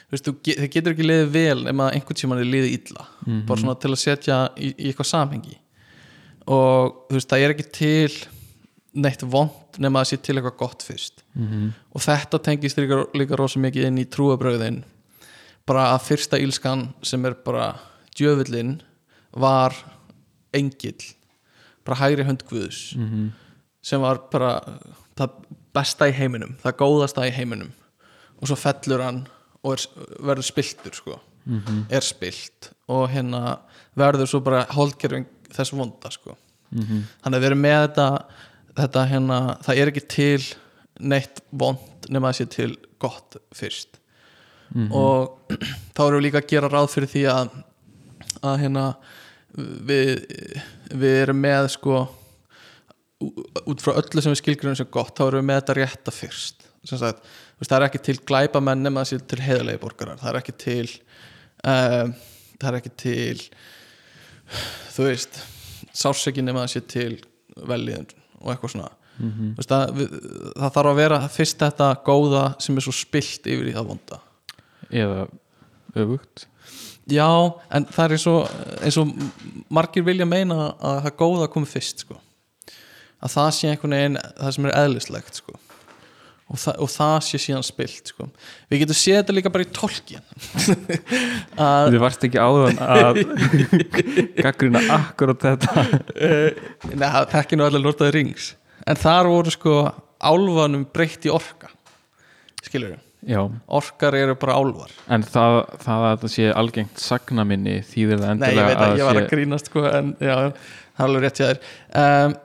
[0.09, 3.07] þú þið getur ekki liðið vel ef maður einhvern tímann er liðið illa.
[3.47, 5.59] Bara svona til að setja í, í eitthvað samhengi.
[6.47, 8.17] Og þú veist, það er ekki til
[8.97, 11.21] neitt vond nema að sé til eitthvað gott fyrst.
[11.37, 14.83] Mm og þetta tengist líka, líka rosa mikið inn í trúabröðin
[15.67, 17.73] bara að fyrsta ílskan sem er bara
[18.17, 18.77] djöfullin
[19.37, 19.75] var
[20.55, 20.97] engill
[21.85, 23.29] bara hægri hönd Guðs -hmm.
[23.81, 24.61] sem var bara
[25.17, 25.29] það
[25.73, 27.71] besta í heiminum, það góðasta í heiminum
[28.41, 29.27] og svo fellur hann
[29.63, 29.87] og er,
[30.19, 31.85] verður spiltur sko Mhm.
[31.89, 33.59] er spilt og hérna
[33.95, 36.35] verður svo bara holdgerfing þess vonda sko
[36.71, 37.03] Mhm.
[37.23, 38.25] þannig að við erum með þetta,
[38.75, 40.43] þetta hérna, það er ekki til
[40.99, 41.77] neitt vond
[42.09, 43.87] nema að sé til gott fyrst
[44.73, 44.91] Mhm.
[44.91, 45.55] og
[45.95, 47.55] þá erum við líka að gera ráð fyrir því að
[48.45, 48.85] að hérna
[49.57, 50.11] við,
[50.93, 52.03] við erum með sko
[53.17, 56.67] út frá öllu sem við skilgrinum sem gott þá erum við með þetta rétta fyrst
[56.87, 57.23] sagt,
[57.63, 60.85] það er ekki til glæpamenn nema sé til heiðalegi borgarar það er ekki til
[61.65, 62.13] um,
[62.61, 63.47] það er ekki til
[64.93, 65.41] þú veist
[65.97, 67.17] sársöki nema sé til
[67.57, 68.07] velliðin
[68.43, 68.93] og eitthvað svona.
[69.17, 70.11] Þú veist, það, við,
[70.53, 74.19] það þarf að vera fyrst þetta góða sem er svo spilt yfir í það vonda
[74.91, 75.27] eða
[75.97, 76.47] öfugt
[77.07, 77.27] Já,
[77.71, 79.11] en það er eins og, eins og
[79.71, 82.17] margir vilja meina að það góða komi fyrst sko.
[83.23, 85.55] að það sé einhvern veginn það sem er eðlislegt sko.
[86.51, 88.27] og, það, og það sé síðan spilt sko.
[88.67, 90.27] við getum séð þetta líka bara í tolkien
[91.69, 93.23] að Þið varst ekki áðan að
[94.43, 95.87] gaggrina akkurat þetta
[96.91, 98.51] Nei, það þekki nú allir lortaði rings
[98.87, 99.79] en þar voru sko
[100.19, 101.71] álfanum breytt í orka
[102.67, 103.41] skilur við, Já,
[103.79, 104.91] orkar eru bara álfar.
[105.11, 108.99] En það, það að þetta sé algengt sagnaminni þýðir það Nei, ég endilega veit að
[109.01, 111.59] ég var að grínast sko, en já, það er alveg rétt hjá þér.
[112.03, 112.37] Um,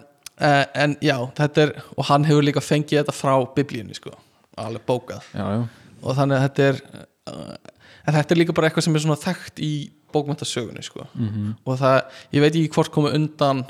[0.43, 4.17] uh, en já, þetta er og hann hefur líka fengið þetta frá biblíunni sko,
[4.59, 5.31] alveg bókað.
[5.39, 5.47] Já,
[6.03, 6.83] og þannig að þetta er
[7.31, 7.55] uh,
[8.07, 9.73] en þetta er líka bara eitthvað sem er svona þekkt í
[10.13, 11.07] bókmæntasögunni sko.
[11.15, 11.99] Mhm, og það,
[12.35, 13.65] ég veit ekki hvort komu undan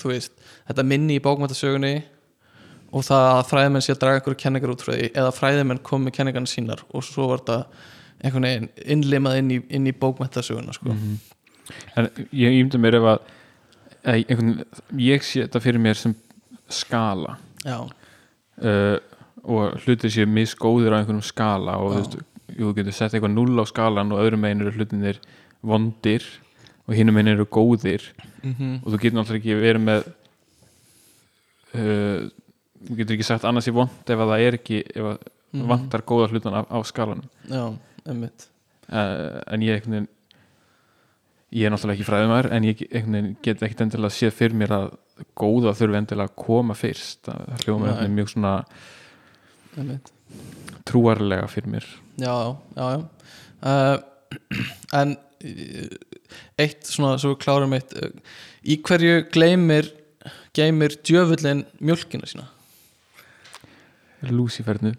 [0.00, 0.36] þú veist,
[0.68, 1.94] þetta minni í bókmæntasögunni
[2.90, 6.06] og það að fræðimenn sé að draga einhverju kenningar út frá því eða fræðimenn kom
[6.06, 7.58] með kenningarna sínar og svo var þetta
[8.20, 10.96] einhvern veginn innlimað inn í, inn í bókmæntasöguna sko.
[11.96, 13.30] En ég ímynda mér ef að,
[14.16, 14.50] einhvern,
[15.00, 16.16] ég sé þetta fyrir mér sem
[16.70, 17.38] skala.
[17.64, 18.98] Já, uh,
[19.40, 22.02] og hlutir séu misgóðir á einhvernum skala og Já.
[22.02, 25.20] þú veist, getur sett eitthvað null á skalan og öðrum megin eru hlutinir
[25.64, 26.26] vondir
[26.86, 28.04] og hinum megin eru góðir.
[28.42, 30.06] Mm og þú getur náttúrulega ekki verið með
[31.74, 32.28] uh,
[32.86, 35.18] þú getur ekki sagt annars í vond ef að það er ekki ef að
[35.50, 35.66] Mhm.
[35.66, 37.26] vantar góða hlutan á, á skalanum.
[37.50, 37.64] Já,
[38.06, 38.44] einmitt.
[38.86, 40.08] Uh, en ég einhvern veginn
[41.52, 42.84] ég er náttúrulega ekki fræðumar en ég
[43.42, 44.86] get ekkit endilega séð fyrir mér að
[45.34, 47.24] góða þurfi endilega að koma fyrst.
[47.26, 48.52] Það það hljóma veginn mjög svona
[49.76, 50.12] einmitt.
[50.86, 51.88] trúarlega fyrir mér.
[52.22, 52.36] Já,
[52.76, 53.02] já, já.
[53.66, 53.98] Uh,
[55.00, 55.98] en uh,
[56.62, 57.90] eitt svona, svo klárum eitt
[58.62, 59.90] í hverju gleymir
[60.54, 62.46] geymir djöfullin mjölkina sína
[64.28, 64.92] Lúsifernu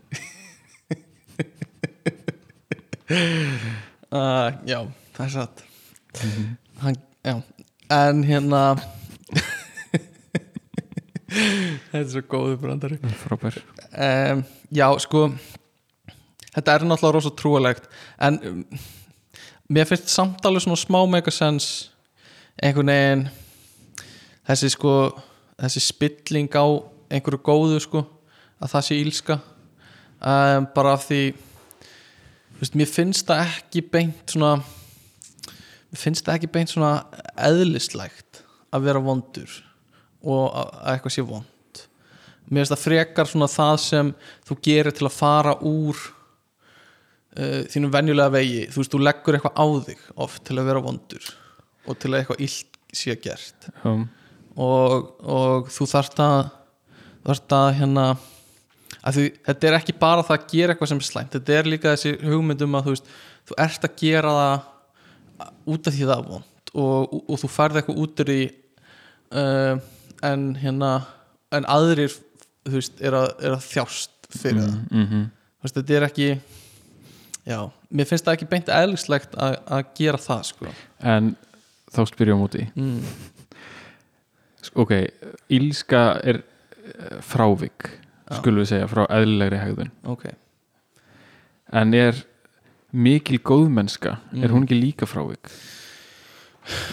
[3.12, 4.80] uh, já,
[5.14, 5.64] það er satt.
[6.82, 7.36] Hann, já
[7.92, 8.62] en hérna
[11.92, 13.60] þetta er svo góðu brandari frábær.
[13.92, 15.28] Um, já, sko
[16.52, 17.90] þetta er náttúrulega rosa trúalegt
[18.22, 18.64] en um,
[19.72, 21.68] mér finnst samt alveg svona smá megasens
[22.62, 23.28] einhvern veginn
[24.48, 24.96] þessi sko
[25.62, 26.66] þessi spilling á
[27.12, 28.06] einhverju góðu sko
[28.62, 29.40] að það sé ílska.
[30.22, 31.22] Um, bara af því
[32.60, 36.92] veist, mér finnst það ekki beint svona mér finnst það ekki beint svona
[37.42, 39.56] eðlislægt að vera vondur
[40.22, 41.82] og að að eitthvað sé vond
[42.52, 44.12] mér finnst það frekar svona það sem
[44.48, 46.00] þú gerir til að fara úr
[47.40, 48.66] uh, þínum venjulega vegi.
[48.72, 51.30] Þú veist, þú leggur eitthvað á þig oft til að vera vondur
[51.88, 53.70] og til að eitthvað illt sé gert.
[53.88, 54.04] Um,
[54.60, 56.42] og, og þú þarft að
[57.24, 58.28] þarft að hérna að
[59.02, 61.96] því, þetta er ekki bara það að gera eitthvað sem er slæmt þetta er líka
[61.96, 63.12] þessi hugmyndum að þú veist,
[63.50, 67.82] þú ert að gera það út af því það er vond og, og, þú færð
[67.82, 68.40] eitthvað út í
[69.42, 69.76] uh,
[70.32, 70.94] en hérna
[71.52, 72.14] en aðrir
[72.70, 75.30] veist, er að, er að þjást fyrir það mm -hmm.
[75.62, 76.30] Veist, þetta er ekki
[77.46, 81.36] já, mér finnst það ekki beint eðlislegt að, að gera það sko en
[81.92, 83.04] þá spyrjum móti mm.
[84.78, 84.94] Ok,
[85.52, 87.90] ílska er eh, frávik.
[88.38, 90.26] Skulum við segja, frá eðlilegri hegðun ok
[91.82, 92.16] en er
[92.92, 94.44] mikil góðmennska Mm.
[94.44, 95.52] er hún ekki líka frávik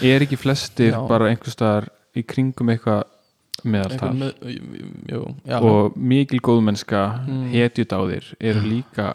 [0.01, 1.07] er ekki flestir Já.
[1.07, 3.03] bara einhvers staðar í kringum eitthvað
[3.63, 4.33] meðaltal með,
[5.61, 7.49] og mikil góðmennska Mm.
[7.51, 9.13] hetjudáðir eru líka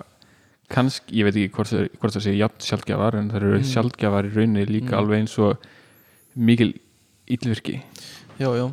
[0.69, 1.71] kannski, ég veit ekki hvort,
[2.01, 3.65] hvort það sé jafn sjálfgjafar en það eru Mm.
[3.73, 4.99] sjálfgjafar í rauninni líka Mm.
[4.99, 5.59] alveg eins og
[6.37, 6.75] mikil
[7.27, 7.83] illvirki
[8.39, 8.73] já, já,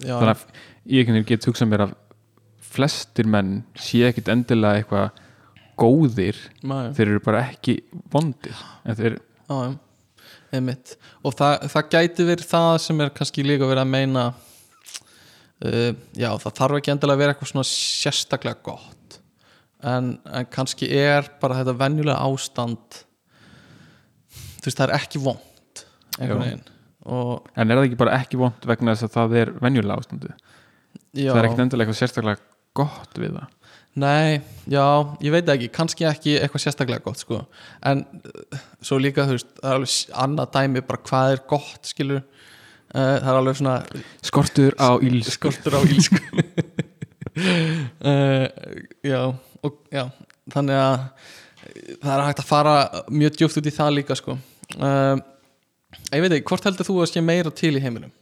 [0.00, 0.18] já.
[0.20, 0.44] þannig að
[0.86, 1.94] ég get hugsað mér að
[2.68, 5.24] flestir menn sé ekkit endilega eitthvað
[5.78, 6.90] góðir Nei.
[6.96, 7.78] þeir eru bara ekki
[8.12, 8.58] vondir.
[8.84, 9.18] En þeir,
[10.54, 10.96] einmitt.
[11.22, 16.30] Og það, það gæti verið það sem er kannski líka verið að meina uh, já,
[16.44, 19.20] það þarf ekki endilega að vera eitthvað svona sérstaklega gott.
[19.86, 23.04] En, en kannski er bara þetta venjulega ástand
[24.58, 25.84] þú veist, það er ekki vond
[26.18, 26.66] einhvern veginn.
[27.08, 30.32] En er það ekki bara ekki vond vegna þess að það er venjulega ástandi
[31.14, 32.47] já, það er ekkit endilega eitthvað sérstaklega
[32.78, 33.54] gott við það
[33.98, 34.38] Nei,
[34.70, 34.84] já,
[35.24, 37.40] ég veit ekki kannski ekki eitthvað sérstaklega gott sko.
[37.88, 38.04] en
[38.84, 43.16] svo líka þú veist, það er alveg annað dæmi bara hvað er gott skilur uh,
[43.16, 43.76] það er alveg svona
[44.28, 46.20] skortur á ílsku skortur á ílsku
[47.42, 48.46] uh,
[49.12, 49.22] já,
[49.64, 50.04] og, já
[50.54, 50.94] þannig að
[51.98, 52.76] það er hægt að fara
[53.10, 54.38] mjög djúpt út í það líka sko.
[54.78, 55.16] uh,
[56.12, 58.14] ég veit ekki, hvort heldur þú að sé meira til í heiminum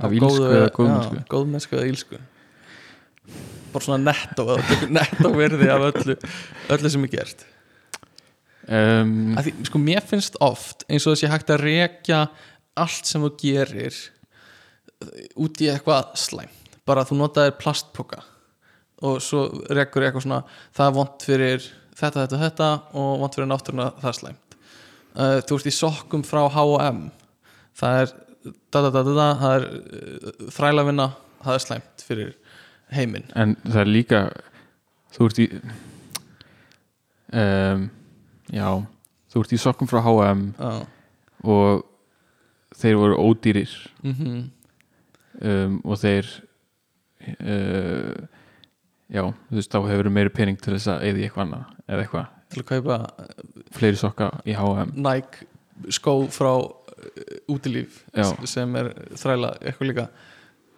[0.00, 1.18] Af illsku eða góðmennsku?
[1.18, 2.20] já, góðmennsku eða ílsku
[3.72, 4.58] bara svona nettó
[4.96, 6.16] nettó verði af öllu
[6.76, 7.44] öllu sem er gert.
[8.70, 12.24] Um, að því, sko, mér finnst oft eins og þessi hægt að rekja
[12.78, 13.96] allt sem þú gerir
[15.40, 16.76] út í eitthvað slæmt.
[16.86, 18.22] Bara að þú notaðir plastpoka
[19.06, 20.42] og svo rekur eitthvað svona
[20.76, 21.66] það er vont fyrir
[21.96, 24.58] þetta, þetta, þetta og vont fyrir náttúruna það er slæmt.
[25.10, 27.08] Uh, þú ert í sokkum frá H&M
[27.80, 28.12] það er
[28.70, 31.08] da, da, da, da, da, það er uh, þrælavinna
[31.40, 32.30] það er slæmt fyrir
[32.94, 33.26] heiminn.
[33.38, 34.22] En það er líka
[35.14, 35.48] þú ert í
[37.32, 37.84] um,
[38.50, 38.68] já
[39.30, 40.72] þú ert í sokkum frá H&M Já.
[41.46, 41.84] og
[42.80, 43.74] þeir voru ódýrir.
[44.02, 44.48] Mm
[45.40, 46.26] um, og þeir
[47.40, 48.26] uh,
[49.10, 52.34] já, þú veist, þá hefur meiri pening til þess að eða eitthvað annað eða eitthvað,
[52.50, 52.98] til að kaupa
[53.76, 55.48] fleiri sokka í H&M Nike
[55.96, 56.74] skó frá uh,
[57.52, 58.28] útilíf Já.
[58.48, 60.08] sem er þræla eitthvað líka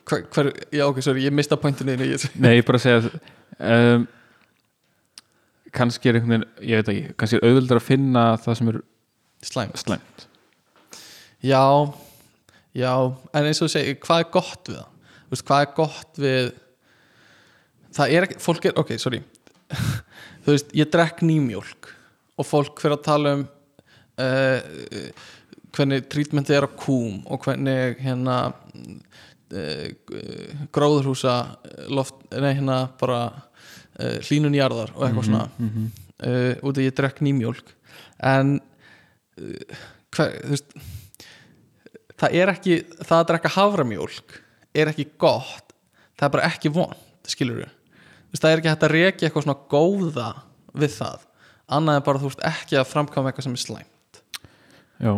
[0.08, 3.10] hver, hver, já ok, sorry, ég mista pointinu Nei, ég bara segja
[3.58, 4.06] um,
[5.72, 8.80] kannski er einhvern veginn, ég veit ekki kannski er auðvöldar að finna það sem er
[9.42, 10.26] slæm slæmt.
[11.42, 11.64] Já,
[12.78, 12.92] já,
[13.34, 14.90] en eins og þú segir hvað er gott við það?
[15.22, 16.52] Þú veist, hvað er gott við
[17.96, 19.22] það er ekki, fólk er, ok, sorry.
[20.44, 21.90] Þú veist, ég drekk nýmjólk
[22.38, 23.44] og fólk fyrir að tala um
[24.22, 25.12] uh,
[25.72, 28.52] hvernig trítmenti er á kúm og hvernig hérna
[29.52, 31.36] uh, gróðurhúsa
[31.92, 35.48] loft, nei hérna bara uh, hlínun jarðar og eitthvað svona.
[35.58, 35.90] mm -hmm.
[36.26, 37.76] uh, út af ég drekk nýmjólk.
[38.22, 38.60] En
[40.12, 40.74] hver, veist
[42.20, 44.42] það er ekki, það að drekka havramjólk
[44.74, 45.72] er ekki gott.
[46.16, 47.70] Það er bara ekki vond, skilur við
[48.40, 50.28] það er ekki hægt að rekja eitthvað svona góða
[50.72, 51.24] við það,
[51.76, 54.20] annað en bara þú veist ekki að framkvæma eitthvað sem er slæmt.
[55.02, 55.12] Já,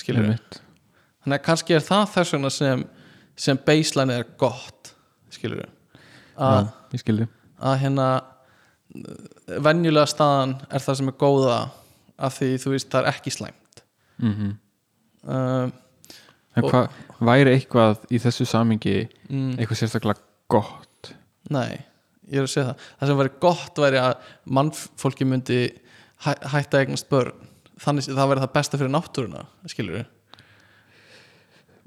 [0.00, 0.60] skilur við,
[1.24, 2.84] þannig að kannski er það þess vegna sem,
[3.36, 4.94] sem baseline er gott,
[5.34, 5.64] skilur
[6.92, 8.06] við skildi að hérna
[9.64, 11.56] venjulega staðan er það sem er góða
[12.16, 13.82] af því þú veist það er ekki slæmt.
[14.22, 14.54] Mm
[15.26, 15.66] uh,
[16.56, 18.94] En hvað væri eitthvað í þessu samingi
[19.28, 21.10] mm, eitthvað sérstaklega gott?
[21.52, 21.82] Nei,
[22.32, 22.86] ég er að segja það.
[22.96, 25.58] Það sem væri gott væri að mannfólki myndi
[26.24, 27.36] hæ, hætta eignast börn.
[27.84, 30.06] Þannig að það væri það besta fyrir náttúruna skilur við,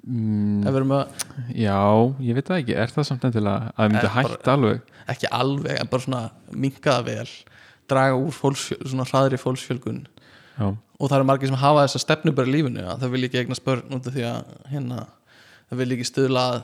[0.10, 1.14] mm, ef við erum að
[1.56, 1.80] Já,
[2.26, 4.92] ég veit það ekki, er það samt endilega að það myndi hætta alveg?
[5.14, 6.24] Ekki alveg, en bara svona
[6.66, 7.30] minka það vel
[7.90, 10.04] draga úr fólksfjöl, svona hraðri fólksfjölgun.
[10.60, 10.68] Já,
[11.00, 13.42] og það eru margir sem hafa þessa stefnu bara í lífinu að það vil ekki
[13.44, 15.06] eignast börn út af því að hérna,
[15.72, 16.60] það vil ekki stuðla að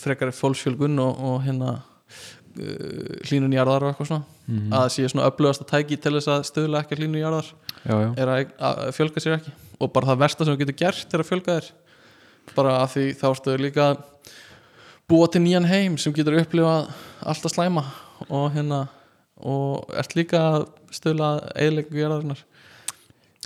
[0.00, 4.36] frekari fólksfjölgun og, og hérna uh, hlínun jarðar og eitthvað svona.
[4.50, 4.72] Mhm.
[4.74, 7.52] að það sé svona öflugast að tæki til þess að stuðla ekki hlínun jarðar
[7.84, 9.54] já, já, er að, að fjölga sér ekki.
[9.80, 11.68] Og bara það versta sem þú getur gert er að fjölga þér
[12.56, 14.04] bara af því þá ertu líka að
[15.10, 16.90] búa til nýjan heim sem getur upplifað
[17.20, 17.84] alltaf slæma
[18.28, 18.84] og hérna
[19.40, 22.44] og ert líka að stuðla eðleiku jarðarinnar.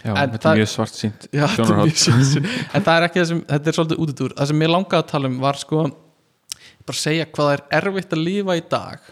[0.05, 1.71] Já En Þetta er mjög svart sínt Já, er
[2.77, 5.07] En það er ekki það sem, þetta er svolítið útidúr Það sem mér langaði að
[5.13, 5.85] tala um var sko
[6.85, 9.07] bara segja hvað það er erfitt að lífa í dag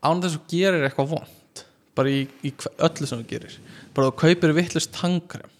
[0.00, 1.62] án þess að þú gerir eitthvað vond
[1.98, 3.56] bara í, í öllu sem þú gerir.
[3.94, 5.50] Bara þú kaupir vittlust tangrem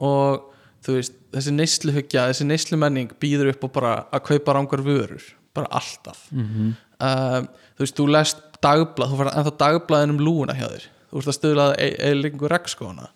[0.00, 0.49] og
[0.88, 6.28] veist þessi neysluhyggja, þessi neyslumenning býður upp og bara að kaupa rángar vörur bara alltaf.
[6.30, 10.88] Mm um, þú veist, þú lest dagblað þú fara ennþá dagblaðin um lúuna hjá þér.
[11.10, 13.08] Þú veist að stöðla eigingu regnskóna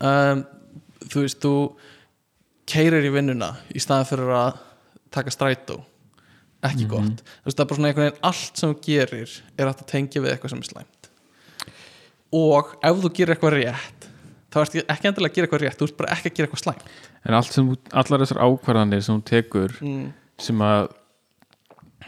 [0.00, 0.44] um,
[1.04, 1.54] þú veist, þú
[2.66, 4.62] keirir í vinnuna í staðan fyrir að
[5.14, 5.78] taka strætó.
[6.66, 9.70] Ekki gott, þú veist, það er bara svona einhvern veginn allt sem þú gerir er
[9.70, 11.10] að tengja við eitthvað sem er slæmt.
[12.34, 14.08] Og ef þú gerir eitthvað rétt
[14.52, 16.62] þá ertu ekki endilega að gera eitthvað rétt þú ert bara ekki að gera eitthvað
[16.62, 16.84] slæmt
[17.26, 17.70] en allt sem,
[18.02, 20.04] allar þessar ákvarðanir sem þú tekur mm.
[20.46, 20.90] sem að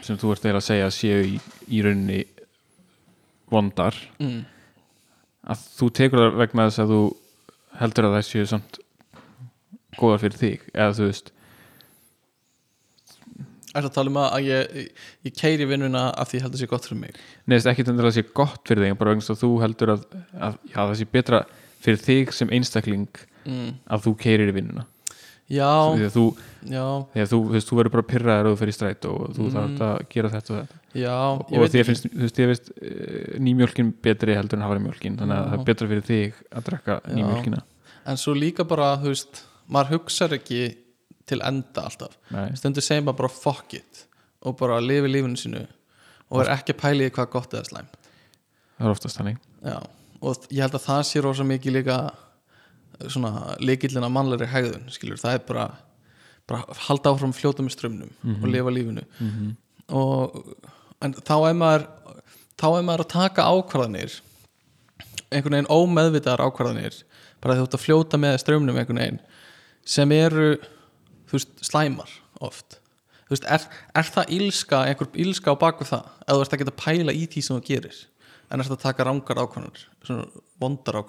[0.05, 1.33] sem þú ert eiginlega að segja séu í,
[1.67, 2.21] í rauninni
[3.51, 4.45] vondar Mm.
[5.49, 7.01] að þú tekur það vegna þess að þú
[7.79, 8.79] heldur að það séu samt
[9.99, 11.33] góðar fyrir þig eða þú veist,
[13.69, 14.77] Er það að tala um að ég,
[15.27, 17.93] ég keiri vinnuna af því ég held að sé gott fyrir mig neðist ekki til
[17.93, 20.05] að það sé gott fyrir þig bara vegna þess að þú heldur að,
[20.47, 21.41] að já, það sé betra
[21.83, 23.07] fyrir þig sem einstakling
[23.45, 23.69] mm.
[23.89, 24.85] að þú keirir í vinnuna.
[25.49, 26.23] Já, því að þú,
[26.69, 29.45] já, því að þú, þú, þú verður bara pyrraðar og þú í stræt og þú
[29.47, 29.53] Mm.
[29.55, 30.75] þarf að gera þetta og þetta.
[30.99, 31.87] Já og veit því ekki.
[31.87, 35.57] finnst, þú veist, ég veist eh, nýmjólkin betri heldur en hafari mjólkin þannig að það
[35.57, 37.15] er betra fyrir þig að drekka Já.
[37.17, 37.63] nýmjólkina.
[38.05, 40.61] En svo líka bara, þú veist maður hugsar ekki
[41.29, 42.17] til enda alltaf.
[42.33, 44.05] Nei, stundur segir maður bara fuck it
[44.45, 45.65] og bara lifi lífinu sínu
[46.29, 47.89] og er ekki að í hvað gott eða slæm
[48.79, 49.39] það er oftast þannig.
[49.65, 49.77] Já,
[50.19, 51.99] og ég held að það sé rosa mikið líka
[53.07, 55.65] svona líkillin að mannlegri hegðun skilur, það er bara,
[56.49, 59.05] bara halda áfram fljóta með strömmnum og lifa lífinu.
[59.23, 59.57] Mm
[59.89, 60.35] og
[61.01, 61.85] en þá er maður
[62.59, 64.17] þá er maður að taka ákvarðanir
[65.29, 66.99] einhvern veginn ómeðvitaðar ákvarðanir
[67.39, 69.21] bara þú ert að fljóta með strömmnum einhvern veginn
[69.87, 70.51] sem eru
[71.29, 72.11] þú veist, slæmar
[72.43, 72.79] oft.
[73.29, 73.65] Þú veist, er,
[73.97, 77.45] er það ílska einhver ílska á baku það eða þú ert að pæla í því
[77.45, 77.99] sem þú gerir
[78.49, 80.25] en ert að taka rángar ákvarðanir svona
[80.61, 80.99] vondar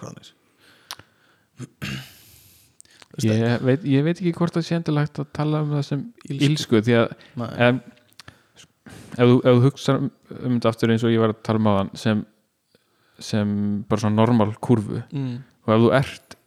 [3.10, 6.04] veist ég, veit, ég veit ekki hvort það sé endilegt að tala um það sem
[6.30, 6.48] Illsku.
[6.48, 7.14] ílsku því að
[7.68, 7.80] um,
[8.90, 10.10] ef, þú, ef þú hugsa um
[10.56, 12.24] þetta aftur eins og ég var að tala um á þann sem,
[13.30, 13.54] sem
[13.90, 15.32] bara svona normal kurvu mm,
[15.66, 16.38] og ef þú ert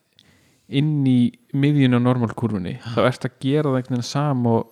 [0.73, 1.17] inn í
[1.53, 4.71] miðjun á normal kurvunni þá ert að gera það einhvern veginn sam og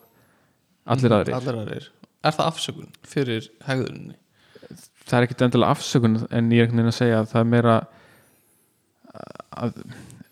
[0.92, 1.36] allir aðrir.
[1.38, 1.92] allir aðrir.
[2.22, 4.18] Er það afsökun fyrir hegðuninni
[5.12, 7.50] það er ekkert endilega afsökun en ég er einhvern veginn að segja að það er
[7.52, 7.78] meira
[9.62, 9.80] að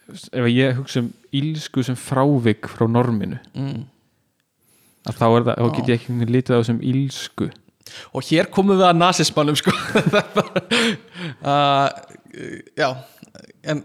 [0.09, 3.81] ef ég hugsa um ílsku sem frávik frá norminu mm.
[5.09, 7.49] að þá, er það, þá get ég ekki einhvern veginn litið á sem ílsku
[8.13, 9.73] og hér komum við að nazismannum sko.
[11.39, 11.89] Uh,
[12.77, 12.87] já
[13.67, 13.81] en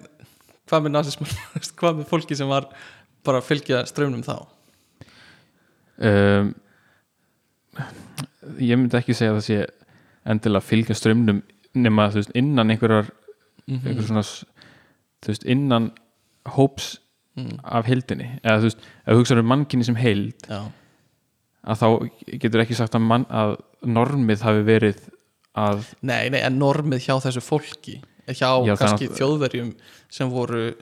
[0.68, 1.32] hvað með nazismann
[1.80, 2.66] hvað með fólki sem var
[3.26, 4.36] bara að fylgja strömmnum þá?
[5.98, 6.52] Um,
[8.60, 9.58] ég myndi ekki segja að það sé
[10.26, 11.42] endilega fylgja strömmnum
[11.74, 13.10] nema þú veist innan einhverjar
[13.66, 13.86] Mhm.
[13.88, 14.22] einhver svona
[15.24, 15.90] þú veist innan
[16.56, 16.98] hóps
[17.36, 17.58] mm.
[17.64, 20.58] af heildinni eða þú veist, ef þú hugsaður um mannkinni sem heild já,
[21.64, 21.86] að þá
[22.42, 23.54] getur ekki sagt að, mann, að
[23.86, 25.00] normið hafi verið
[25.56, 29.72] að nei, nei, en normið hjá þessu fólki hjá Já, kannski nátt- þjóðverjum
[30.10, 30.74] sem voru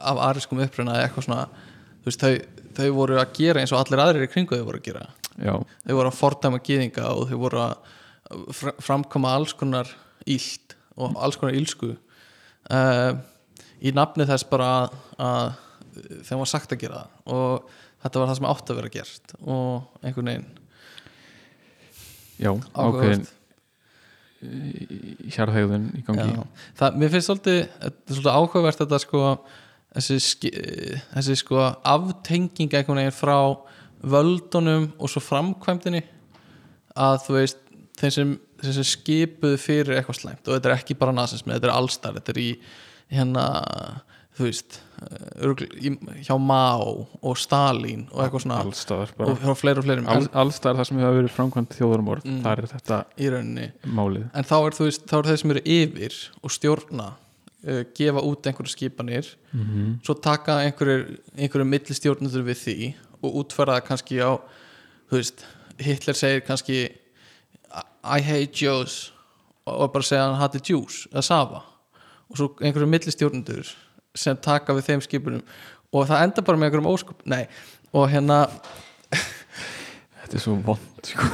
[0.00, 1.46] af ariskum uppruna eða eitthvað svona
[2.04, 2.34] veist, þau,
[2.76, 5.06] þau voru að gera eins og allir aðrir í kringu þau voru að gera
[5.40, 5.54] já,
[5.86, 7.76] þau voru að fordæma gýðinga og þau voru að
[8.80, 9.90] framkoma alls konar
[10.28, 13.12] ílt og alls konar ílsku uh,
[13.80, 18.30] í nafni þess bara að, að þeim var sagt að gera það og þetta var
[18.30, 20.48] það sem átti að vera gert og einhvern veginn
[22.40, 23.28] já ákveðin
[24.40, 26.30] hjarðhegðun í gangi.
[26.32, 27.58] Já, það, mér finnst svolítið,
[28.08, 29.24] svolítið áhugavert þetta sko
[29.90, 30.52] þessi,
[31.10, 33.36] þessi sko aftenging einhvern veginn frá
[34.00, 36.00] völdunum og svo framkvæmdini
[36.96, 37.60] að þú veist
[38.00, 41.76] þeim sem, sem skipuðu fyrir eitthvað slæmt og þetta er ekki bara nasismi, þetta er
[41.76, 42.50] allstar þetta er í
[43.10, 43.46] hérna
[44.40, 44.76] þú veist
[45.42, 45.92] örgl, í,
[46.24, 48.60] hjá Mao og Stalin og eitthvað svona.
[48.64, 52.38] Allstaðar og fleiri og fleiri All, en, allstaðar þar sem hefur verið framkvæmt þjóðarmorð Mm.
[52.44, 53.66] þar er þetta í rauninni.
[53.84, 54.28] málið.
[54.34, 58.46] En þá er, veist, þá er þeir sem eru yfir og stjórna uh, gefa út
[58.46, 59.30] einhverju skipanir.
[59.52, 59.92] Mm -hmm.
[60.06, 64.32] svo taka einhverjur, einhverjur millistjórnundur við því og útfæra það kannski á
[65.10, 65.46] þú veist,
[65.80, 66.88] Hitler segir kannski
[68.04, 69.12] I hate Jews
[69.68, 71.64] og bara segja hann hati Jews eða Sava.
[72.30, 73.72] Og svo einhverjum millistjórnundur
[74.18, 75.42] sem taka við þeim skipunum.
[75.90, 77.44] Og það enda bara með einhverjum óskup nei,
[77.92, 78.44] og hérna
[79.10, 81.26] þetta er svo vond sko.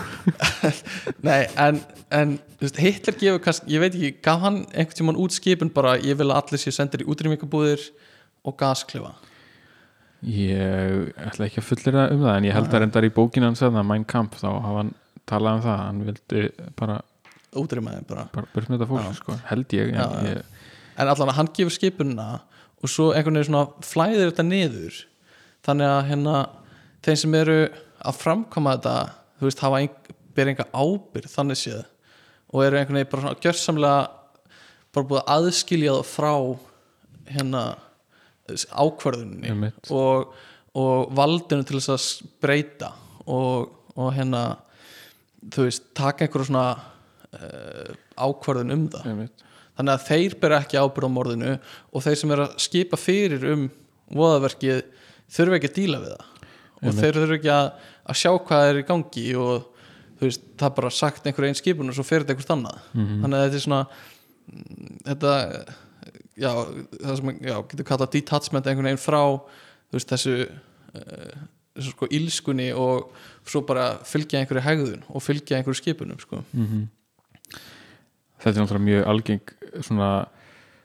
[1.26, 1.80] Nei, en,
[2.14, 5.98] en veist, Hitler gefur kannski, ég veit ekki, gaf hann einhvern tímann út skipun bara,
[6.00, 7.84] ég vil að allir séu sendir í útrýmingabúðir
[8.46, 9.12] og gasklefa
[10.26, 13.62] ég ætla ekki að fullera um það en ég held að reyndar í bókinu hans
[13.62, 14.94] að Mein Kampf þá hafa hann
[15.28, 16.42] talað um það hann vildi
[16.78, 16.98] bara,
[17.56, 19.38] útrýmaði bara bara burt með þetta fólk sko.
[19.50, 20.30] held ég, Já, já.
[20.30, 20.44] ég
[20.96, 22.28] en allan að hann gefur skipunina
[22.82, 25.00] og svo einhvern veginn svona flæðir þetta niður
[25.66, 26.36] þannig að hérna
[27.06, 27.58] þeim sem eru
[28.06, 28.94] að framkoma þetta
[29.40, 29.90] þú veist, hafa ein,
[30.36, 31.82] ber enga ábyrð þannig séð
[32.52, 34.00] og eru einhvern veginn bara svona gjörsamlega
[34.96, 36.32] bara búið að aðskilja það frá
[37.36, 37.62] hérna
[38.70, 39.90] ákvörðunni Einmitt.
[39.90, 40.30] og,
[40.78, 42.92] og valdinu til þess að breyta
[43.26, 44.42] og, og hérna
[45.54, 49.44] þú veist, taka einhverju svona uh, ákvörðun um það einmitt.
[49.76, 51.52] þannig að þeir bera ekki ábyrð á morðinu
[51.92, 53.66] og þeir sem er að skipa fyrir um
[54.16, 54.82] voðaverkið
[55.36, 57.00] þurfa ekki að díla við það og Einmitt.
[57.00, 57.70] þeir þurfa ekki að,
[58.12, 59.72] að sjá hvað er í gangi og
[60.16, 62.78] þú veist, það er bara sagt einhver einn skipun og svo fyrir þetta einhvert annað
[62.96, 63.18] Mhm.
[63.24, 63.80] þannig að þetta er svona
[64.46, 65.32] mm, þetta,
[66.36, 66.52] já,
[67.02, 71.44] það sem já, getur kallað detachment einhvern veginn frá þú veist, þessu uh,
[71.80, 73.12] sko ílskunni og
[73.46, 76.42] svo bara fylgja einhverju hegðun og fylgja einhverju skipunum sko.
[76.52, 76.88] Mhm.
[78.40, 79.40] þetta er náttúrulega mjög algeng
[79.82, 80.10] svona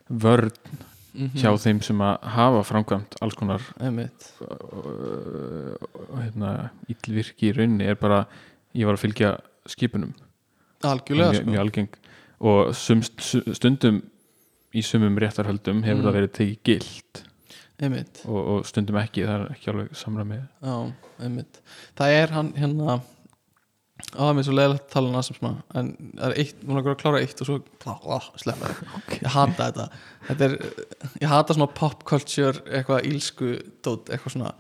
[0.10, 0.52] vörn
[1.14, 1.36] Mhm.
[1.36, 5.76] hjá þeim sem að hafa framkvæmt alls konar uh,
[6.22, 6.52] hérna,
[6.88, 8.22] illvirki í rauninni er bara
[8.74, 9.32] ég var að fylgja
[9.68, 10.14] skipunum
[10.88, 11.52] algjörlega mjög, sko.
[11.52, 11.90] mjög algeng
[12.42, 13.02] og sum,
[13.54, 14.02] stundum
[14.74, 16.06] í sumum réttarhöldum hefur Mm.
[16.08, 17.24] það verið tekið gilt
[18.26, 19.96] og, og stundum ekki, það er ekki alveg
[21.22, 21.62] einmitt.
[21.98, 22.98] Það er hann hérna á
[24.12, 26.64] það er mér svo leiðilegt að tala um það sem svona en það er eitt,
[26.66, 28.72] hún er að klára eitt og svo á, sleppa.
[28.72, 29.86] Það, ég hata þetta.
[30.28, 30.56] Þetta er,
[31.22, 33.54] ég hata svona pop culture eitthvað ílsku
[33.86, 34.54] dót, eitthvað svona.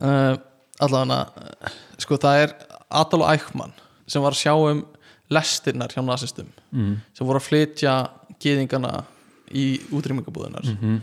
[0.00, 0.34] Uh,
[0.80, 2.56] allavega sko það er
[3.00, 3.74] Adolf Eichmann
[4.08, 4.84] sem var að sjá um
[5.30, 6.94] lestirnar hjá nazistum mm.
[7.14, 7.96] sem voru að flytja
[8.40, 9.02] geðingana
[9.52, 11.00] í útrýmingabúðunar Mm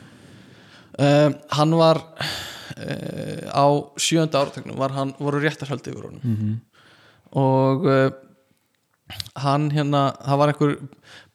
[0.98, 3.66] um, hann var uh, á
[3.98, 6.22] sjönda áratögnum var hann, voru réttarhöldi yfir honum.
[6.24, 6.56] -hmm.
[7.32, 8.10] og uh,
[9.36, 10.78] hann hérna það var einhver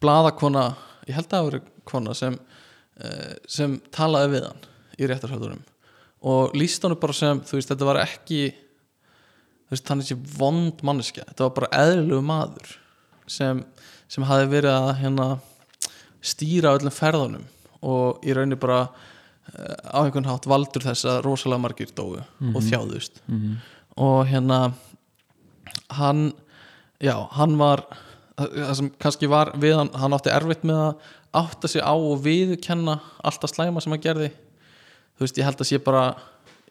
[0.01, 0.65] blaðakona
[1.09, 2.39] ég held að það var kona sem
[3.05, 4.67] uh, sem talaði við hann
[4.99, 5.63] í réttarhöldunum.
[6.23, 10.39] Og líst hann bara sem þú veist þetta var ekki þú veist hann er þessi
[10.39, 11.25] vond manneskja.
[11.31, 12.77] Þetta var bara eðlilegu maður
[13.27, 13.65] sem,
[14.09, 15.29] sem hafi verið að hérna
[16.23, 17.47] stýra öllum ferðunum
[17.83, 18.85] og í rauninni bara
[19.53, 23.23] á einhvern hátt valdur þess að rosalega margir dóu og þjáðust.
[23.29, 23.61] Mm
[23.97, 24.73] og hérna
[25.93, 26.33] hann
[27.03, 27.85] já, hann var
[28.37, 31.11] það sem kannski var við hann hann átti erfitt með að
[31.43, 34.31] átta sig á og viðurkenna alltaf slæma sem hann gerði.
[35.17, 36.05] Þú veist, ég held að sé bara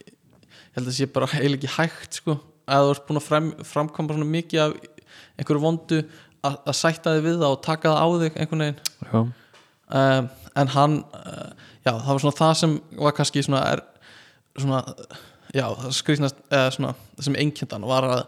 [0.01, 3.47] ég held að sé bara heil ekki hægt sko, að þú ert búin að fram,
[3.65, 4.75] framkoma svona mikið af
[5.37, 8.79] einhverju vondu að, að sætta þig við það og taka það á þig einhvern veginn.
[9.01, 9.19] Já,
[10.01, 10.29] um,
[10.59, 11.51] en hann uh,
[11.85, 13.83] já, það var svona það sem var kannski svona, er,
[14.59, 14.81] svona
[15.55, 18.21] já, það skrýtnast eða svona, sem einkjöndan var að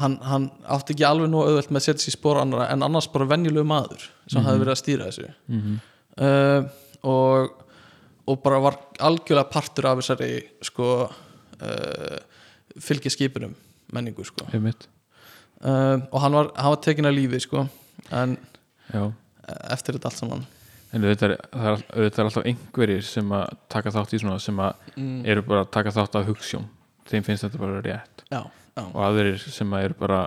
[0.00, 3.08] hann, hann átti ekki alveg nú auðvelt með að setja sér spóra annara en annars
[3.12, 5.30] bara venjulegu maður sem mm verið að stýra þessu.
[5.52, 5.78] Mm
[6.26, 6.74] uh,
[7.06, 7.62] og
[8.26, 8.74] og bara var
[9.06, 12.16] algjörlega partur af þessari sko uh,
[12.82, 13.52] fylgja skipunum
[13.94, 14.48] menningu sko.
[15.62, 17.62] Uh, og hann var, hann var tekin að lífi sko
[18.10, 18.34] en
[18.90, 19.02] Já,
[19.70, 20.42] eftir þetta allt saman
[20.94, 24.60] en auðvitað er, það auðvitað er alltaf einhverjir sem að taka þátt í svona sem
[24.62, 25.20] að mm.
[25.32, 26.66] eru bara að taka þátt af hugssjón
[27.10, 30.20] þeim finnst þetta bara rétt já, já, og aðrir sem að eru bara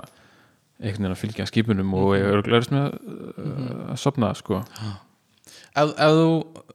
[0.79, 6.17] einhvern veginn að fylgja skipunum og eru örglæðist með uh, að sopna sko ef, ef
[6.19, 6.27] þú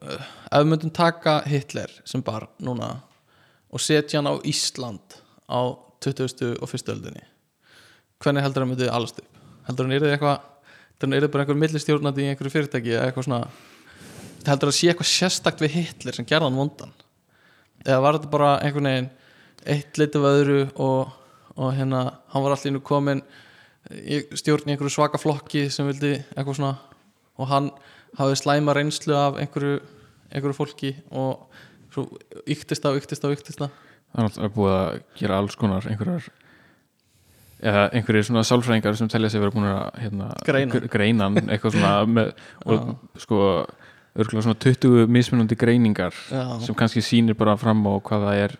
[0.04, 2.96] ef við myndum taka Hitler sem bar núna
[3.74, 5.60] og setja hann á Ísland á
[6.04, 6.58] 20.
[6.60, 6.90] og 1.
[6.92, 7.24] öldinni
[8.20, 11.62] hvernig heldur hann myndi alast upp heldur hann yrði eitthvað heldur hann yrði bara einhver
[11.62, 13.40] millistjórnandi í einhverju fyrirtæki eða eitthvað svona
[14.50, 16.92] heldur hann sé eitthvað sérstakt við Hitler sem gerði hann vondan?
[17.84, 19.10] Eða var þetta bara einhvern veginn
[19.74, 21.12] eitt leiti af öðru og,
[21.56, 23.22] og hérna hann var allir innu komin
[24.36, 26.74] stjórn í einhverju svaka flokki sem vildi eitthvað svona
[27.40, 27.70] og hann
[28.18, 29.80] hafði slæma reynslu af einhverju,
[30.32, 31.44] einhverju fólki og
[31.94, 32.06] svo
[32.50, 36.28] yktist það, yktist það, yktist það það er alltaf búið að gera alls konar einhverjar
[37.64, 40.74] eða einhverjir svona sálfræðingar sem telja sig vera búin að hérna, Greina.
[40.74, 42.32] gr- greina hann, eitthvað svona með,
[42.66, 43.38] og sko
[44.16, 46.60] örgulega svona 20 mismunandi greiningar Já.
[46.62, 48.56] sem kannski sýnir bara fram á hvað það er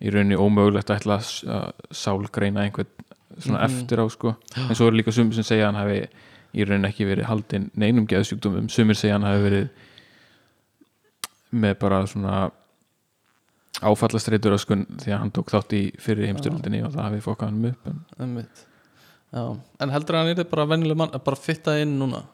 [0.00, 2.86] í rauninni ómögulegt að ætla að að sálgreina einhvern
[3.40, 3.66] svona Mhm.
[3.70, 4.34] eftir á sko.
[4.56, 6.08] En svo eru líka sumir sem segja að hann hafi
[6.54, 8.68] í rauninni ekki verið haldinn neinum geðsjúkdómum.
[8.70, 9.68] Sumir segja að hann hafi verið
[11.52, 12.50] með bara svona
[13.80, 17.64] áfallastreitur öskun því að hann tók þátt í fyrir heimstyröldinni og það hafi fokkað hann
[17.70, 18.46] upp en,
[19.80, 22.24] en heldur hann yrði bara venjuleg mann bara fitta inn núna?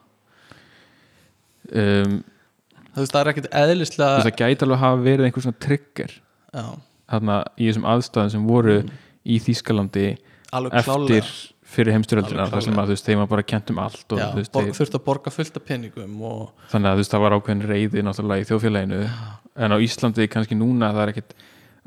[1.71, 2.23] Um,
[2.97, 5.61] þú veist það er ekkit þú veist, eðlislega það gæti alveg hafa verið einhver svona
[5.67, 6.15] trigger.
[6.57, 6.65] Já,
[7.13, 8.77] þarna í þessum aðstæðum sem voru
[9.27, 10.07] í Þýskalandi
[10.79, 11.31] eftir
[11.67, 14.27] fyrir heimstyröldina þar sem að þú veist, þeim var bara kent um allt og, já,
[14.31, 17.13] þú veist, borg, þeir, þurfti að borga fullt af peningum og þannig að þú veist,
[17.13, 18.99] það var ákveðin reyði náttúrulega í þjóðfélaginu.
[19.57, 21.35] En á Íslandi kannski núna það er ekkit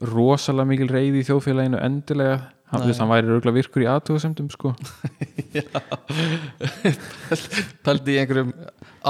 [0.01, 2.39] rosalega mikil reyði í þjóðfélaginu endilega.
[2.71, 4.71] Hann, veist, hann væri örgulega virkur í aðtöðasemdum sko.
[7.87, 8.53] pældi í einhverjum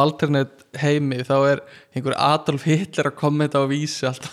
[0.01, 1.62] alternate heimi þá er
[1.97, 4.32] einhver Adolf Hitler að kommenta á vísi alltaf.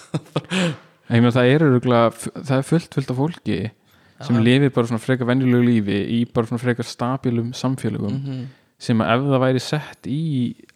[1.11, 3.59] Meina það er örgulega það er fullt fullt af fólki
[4.23, 4.43] sem Já.
[4.47, 8.39] lifir bara svona frekar venjulegu lífi í bara svona frekar stabilum samfélögum Mhm,
[8.81, 10.21] sem að ef það væri sett í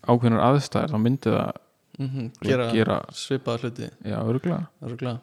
[0.06, 1.52] ákveðnar aðstæðar þá myndi það
[2.04, 3.88] mhm, gera, gera svipaða hluti.
[4.06, 5.18] Já, örgulega Örugglega.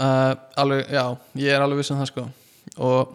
[0.00, 1.04] Uh, alveg, já,
[1.42, 2.26] ég er alveg viss um það sko.
[2.88, 3.12] Og,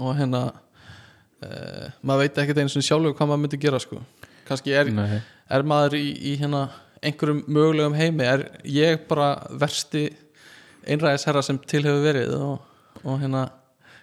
[0.00, 4.00] og hérna uh, maður veit ekkert einu sinni sjálfur hvað maður myndi gera sko.
[4.48, 6.66] Kannski er, er maður í, í hérna
[7.04, 8.24] einhverjum mögulegum heimi.
[8.26, 10.08] Er ég bara versti
[10.88, 12.58] einræðisherra sem til hefur verið og,
[13.04, 13.46] og hérna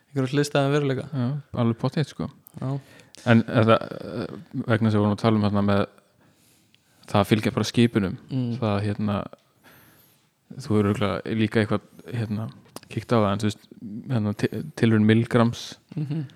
[0.09, 1.07] einhverjum hliðstæðum veruleika?
[1.13, 1.27] Já,
[1.61, 2.29] alveg potið sko.
[2.61, 2.73] Já,
[3.29, 5.81] En það, eh, vegna að við vorum að tala um hérna með
[7.11, 8.17] það að fylgja bara skipunum.
[8.31, 9.17] Mm, það hérna
[10.59, 10.93] þú eru
[11.37, 12.49] líka eitthvað hérna,
[12.91, 13.65] kíkt á það en þú veist
[14.11, 14.35] hérna,
[14.79, 16.29] tilurinn Milgrams mm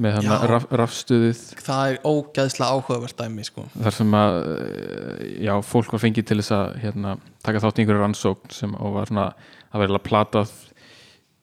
[0.00, 0.46] með hérna Já.
[0.48, 6.02] raf, rafstuðið það er ógæðslega áhugavert dæmi sko þar sem að eh, já, fólk var
[6.04, 9.26] fengið til þess að hérna, taka þátt í einhverju rannsókn sem var svona
[9.70, 10.54] að vera platað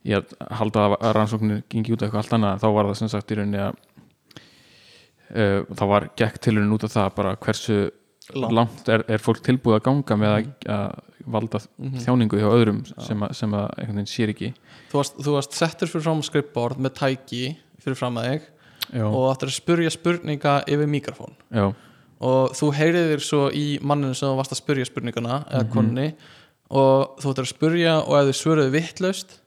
[0.07, 3.13] í að halda að rannsóknin gengi út af eitthvað allt annað þá var það sem
[3.13, 3.80] sagt í rauninni að
[5.36, 7.80] uh, þá var gekk tilurinn út af það bara hversu
[8.36, 8.51] Langt.
[8.57, 11.99] langt, er, er fólk tilbúið að ganga með að, að valda Mhm.
[12.05, 14.53] þjáningu hjá öðrum sem að, sem að einhvern veginn sér ekki.
[14.91, 18.41] Þú varst, þú varst settur fyrir fram á skrippborð með tæki fyrir fram að þig
[18.93, 21.34] já, og áttur að spurja spurninga yfir mikrofón.
[21.51, 21.73] Já,
[22.21, 25.73] og þú heyriðir svo í manninu sem þú varst að spurja spurningana eða Mhm.
[25.73, 26.13] konni
[26.71, 29.39] og þú ættir að spurja og ef þau svöruðu vittlaust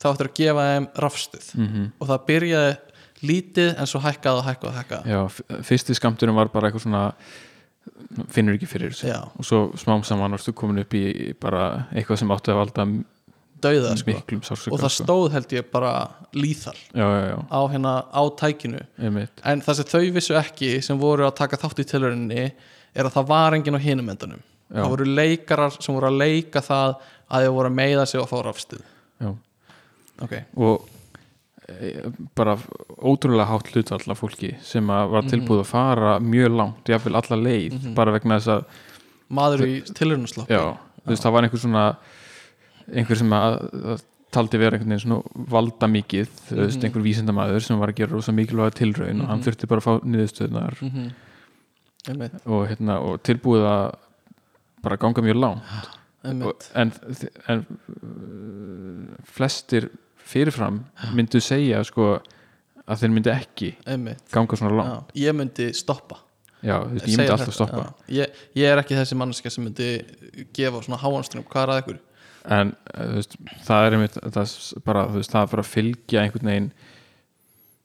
[0.00, 1.54] þá ættir að gefa þeim rafstuð.
[1.56, 2.76] Mm og það byrjaði
[3.22, 5.06] lítið en svo hækkaði og hækkaði og hækkaði.
[5.06, 7.14] Já fyrsti skamturinn var bara eitthvað svona
[8.32, 9.12] finnur ekki fyrir þessu.
[9.38, 12.86] Og svo smám saman varstu komin upp í bara eitthvað sem áttu að valda
[13.66, 14.12] dauða sko.
[14.12, 15.04] miklum sársöka og það sko.
[15.06, 15.92] stóð held ég bara
[16.36, 16.76] líþal
[17.48, 18.82] á hérna á tækinu.
[18.98, 19.40] Einmitt.
[19.44, 22.44] En það sem þau vissu ekki sem voru að taka þátt í tilhörinni
[22.96, 24.82] er að það var enginn á hinum endunum Já.
[24.82, 28.28] það voru leikarar sem voru að leika það að þau voru að meiða sig og
[28.30, 28.84] fá rafstuð.
[29.22, 29.30] Já.
[30.22, 30.88] ok, og
[32.36, 32.56] bara
[33.02, 37.72] ótrúlega hátt hlutall af fólki sem var tilbúið að fara mjög langt, jafnvel alla leið
[37.72, 37.94] Mhm.
[37.94, 38.64] bara vegna þess að,
[39.30, 39.82] maður í
[41.06, 41.96] veist, það var einhver svona
[42.94, 43.56] einhver sem að,
[43.96, 46.84] að taldi vera einhvern veginn svona valda mikið veist, Mhm.
[46.86, 49.44] einhver vísindamaður sem var að gera rosa mikilvæga tilraun og hann Mhm.
[49.46, 51.12] þurfti bara að fá niðurstöðnar mm -hmm.
[52.08, 53.94] einmitt, og, hérna, og tilbúið að
[54.82, 55.62] bara ganga mjög langt
[56.42, 56.92] og, en,
[57.48, 57.66] en
[58.02, 59.88] uh, flestir
[60.26, 60.80] fyrirfram
[61.14, 62.16] myndu segja sko
[62.86, 64.24] að þeir myndu ekki einmitt.
[64.34, 65.12] ganga svona langt.
[65.14, 66.20] Já, ég myndi stoppa.
[66.62, 67.84] Já, þú veist, ég myndi alltaf stoppa.
[68.08, 69.88] ég, ég er ekki þessi mannskja sem myndi
[70.56, 71.98] gefa svona háanströmm, hvað er að ykkur?
[72.56, 74.42] En uh, þú veist, það er einmitt það,
[74.76, 76.70] er bara, þú veist, það er bara að fylgja einhvern veginn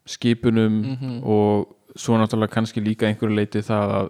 [0.06, 1.24] skipunum Mhm.
[1.24, 4.10] og svo náttúrulega kannski líka einhverju leiti það að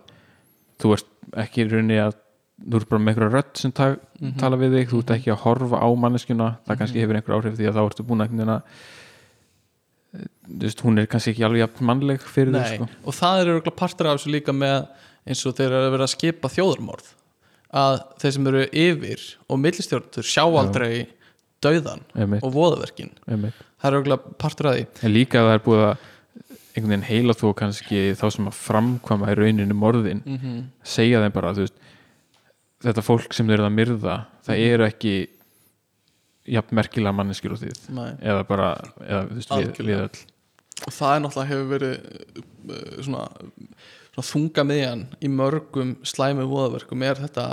[0.82, 1.08] þú ert
[1.46, 2.14] ekki í rauninni að
[2.62, 4.38] þú ert bara með einhverja rödd sem ta Mhm.
[4.38, 7.56] tala við þig, þú ert ekki að horfa á manneskjuna það kannski hefur einhver áhrif
[7.58, 8.62] því að þá ertu búin að
[10.14, 12.88] eh, þú veist, hún er kannski ekki alveg jafn mannleg fyrir þig sko.
[13.06, 14.88] og það er örugglega partur af þessu líka með
[15.26, 17.10] eins og þeir eru að vera að skipa þjóðarmorð
[17.72, 21.08] að þeir sem eru yfir og millistjórnur sjá aldrei
[21.64, 23.54] dauðan einmitt, og voðaverkin einmitt.
[23.82, 26.08] það er örugglega partur af því en líka að það er búið að
[26.72, 30.62] einhvern veginn heila þú kannski þá sem að framkvæma í rauninu morðin mm -hmm.
[30.84, 31.78] segja þeim bara þú veist,
[32.82, 34.16] þetta fólk sem þeir eru að myrða
[34.46, 34.74] það Mhm.
[34.74, 35.14] eru ekki
[36.52, 37.82] jafn merkilega manneskjur og þið.
[38.22, 38.70] Eða bara
[39.06, 40.22] eða, þú veist, við, við öll.
[40.88, 41.94] Og það er náttúrulega hefur verið
[42.72, 43.26] uh, svona,
[44.16, 47.46] svona þunga miðjan í mörgum slæmu voðaverkum er þetta,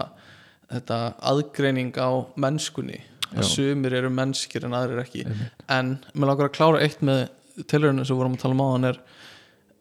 [0.72, 2.08] þetta aðgreining á
[2.40, 3.02] mennskunni.
[3.36, 5.26] Að sumir eru mennskir en aðrir ekki.
[5.28, 5.52] Einmitt.
[5.68, 7.26] en mér langar að klára eitt með
[7.68, 8.98] tilhörinu sem við vorum að tala um á hann er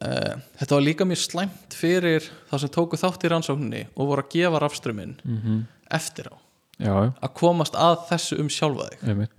[0.04, 4.24] uh, þetta var líka mjög slæmt fyrir þá sem tóku þátt í rannsókninni og voru
[4.24, 6.36] að gefa rafströmmin mm eftir á.
[6.76, 9.30] Já, já, að komast að þessu um sjálfa þig.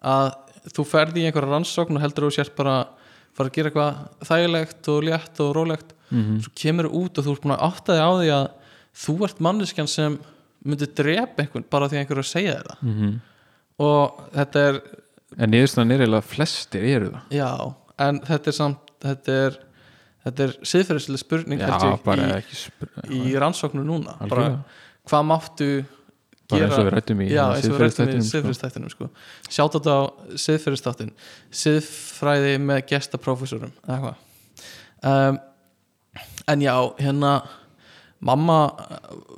[0.00, 0.30] Að
[0.72, 2.76] þú ferði í einhverja rannsókn og heldur þú sért bara
[3.36, 5.92] fara að gera eitthvað þægilegt og létt og rólegt.
[6.08, 8.46] Mm svo kemur þú út og þú ert búin að átta þig á því að
[9.04, 10.16] þú ert manneskjan sem
[10.64, 12.80] myndi drepa einhvern bara því að einhver er að segja þér það.
[12.88, 13.12] -hmm.
[13.78, 14.80] og þetta er,
[15.36, 17.22] en niðurstaðan er eiginlega að flestir eru það.
[17.36, 17.52] Já
[18.00, 19.58] en þetta er samt, þetta er
[20.26, 22.28] þetta er siðferðislega spurning já, ég, bara
[23.08, 24.16] í, í rannsóknu núna.
[24.30, 24.48] Bara,
[25.08, 25.68] hvað máttu
[26.50, 28.30] bara gera hérna eins og við rættum í siðferðisþættinum, sko.
[28.32, 29.08] siðferðistættinum sko.
[29.48, 30.00] sjátt þetta á
[30.44, 31.12] siðferðistáttin
[31.62, 35.38] siðfræði með gestaprófessorum um,
[36.50, 37.34] en já, hérna
[38.20, 38.58] mamma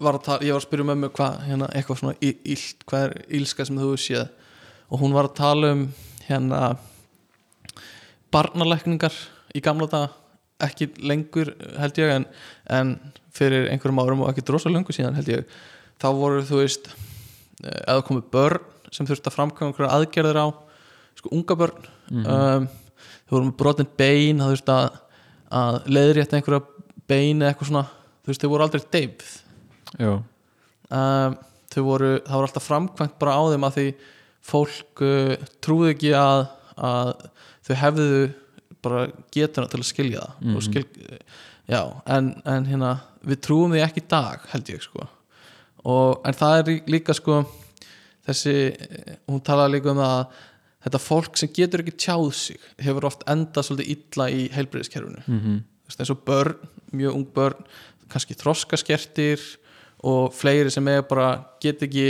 [0.03, 3.05] var að tala, ég var að spyrja mömmu hvað, hérna, eitthvað svona í- illt, hvað
[3.07, 4.25] er ílska sem þú séð?
[4.93, 5.85] Og hún var að tala um
[6.27, 6.63] hérna
[8.33, 9.15] barnalækningar
[9.55, 10.11] í gamla daga
[10.67, 12.27] ekki lengur held ég en,
[12.71, 12.97] en
[13.35, 15.57] fyrir einhverjum árum og ekki drosa lengur síðan held ég
[16.03, 16.91] þá voru þú veist
[17.63, 20.47] eh, eða komið börn sem þurfti að framkvæma einhverja aðgerðir á
[21.19, 21.89] sko unga börn.
[22.13, 22.67] Um,
[23.25, 24.99] þau voru með brotin bein það þurfti að,
[25.61, 27.85] að leiðrétta einhverja bein eða eitthvað svona
[28.23, 29.31] þú veist þau voru aldrei deyfð.
[30.93, 31.39] Um,
[31.73, 33.87] þau voru, það voru alltaf framkvæmt bara á þeim að því
[34.53, 36.45] fólk uh, trúði ekki að,
[36.77, 37.13] að
[37.69, 38.13] þau hefðu
[38.83, 40.55] bara getuna til að skilja það.
[40.57, 40.85] Og skil,
[41.71, 41.81] já,
[42.17, 42.93] en, en hérna
[43.27, 45.07] við trúum því ekki í dag held ég sko.
[45.85, 47.41] Og, en það er lí- líka sko
[48.27, 48.55] þessi,
[49.31, 50.25] hún talaði líka um að
[50.83, 55.61] þetta fólk sem getur ekki tjáð sig hefur oft endað svolítið illa í heilbriðiskerfinu mm
[55.87, 56.55] veist, eins og börn,
[56.95, 57.65] mjög ung börn
[58.13, 59.43] kannski þroskaskertir
[60.07, 62.07] og fleiri sem er bara get ekki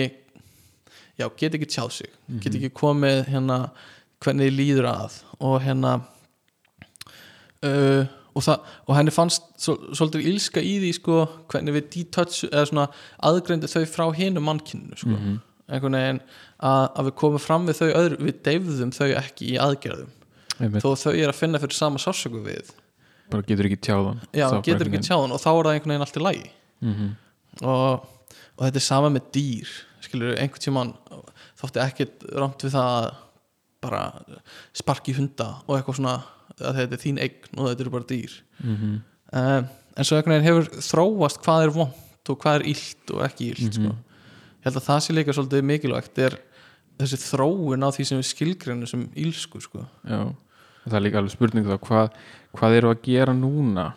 [1.18, 2.12] já, get ekki tjáð sig
[2.44, 3.58] get ekki komið hérna
[4.22, 5.16] hvernig líður að.
[5.40, 5.96] Og hérna
[7.68, 11.18] uh, og, það, og henni fannst svo, svolítið ílska í því sko,
[11.52, 12.86] hvernig við detouch eða svona
[13.28, 15.18] aðgreindu þau frá hinu mannkynnu sko.
[15.72, 16.22] einhvern veginn
[16.58, 20.10] að, að við komum fram við þau öðru, við deyfðum þau ekki í aðgerðum.
[20.58, 22.74] Einmitt, þó þau er að finna fyrir sama sásöku við.
[23.32, 26.18] Bara getur ekki tjáðan já, getur ekki tjáðan og þá er það einhvern veginn allt
[26.18, 26.50] í lagi.
[26.82, 27.14] Mm -hmm.
[27.62, 30.94] og, og þetta er sama með dýr skilur, einhvern tímann
[31.60, 33.08] þótti ekkert rámt við það að
[33.82, 34.02] bara
[34.78, 36.14] sparki hunda og eitthvað svona
[36.62, 38.94] að þetta er þín eign og þetta eru bara dýr Mhm.
[39.32, 43.22] um, en svo einhvern veginn hefur þróast hvað er vont og hvað er illt og
[43.26, 43.90] ekki illt sko.
[43.92, 46.38] ég held að það sé líka svolítið mikilvægt er
[47.00, 49.86] þessi þróun á því sem við skilgrinu sem ílsku sko.
[50.06, 50.20] já,
[50.86, 52.10] það er líka alveg spurning þá hvað,
[52.54, 53.92] hvað eru að gera núna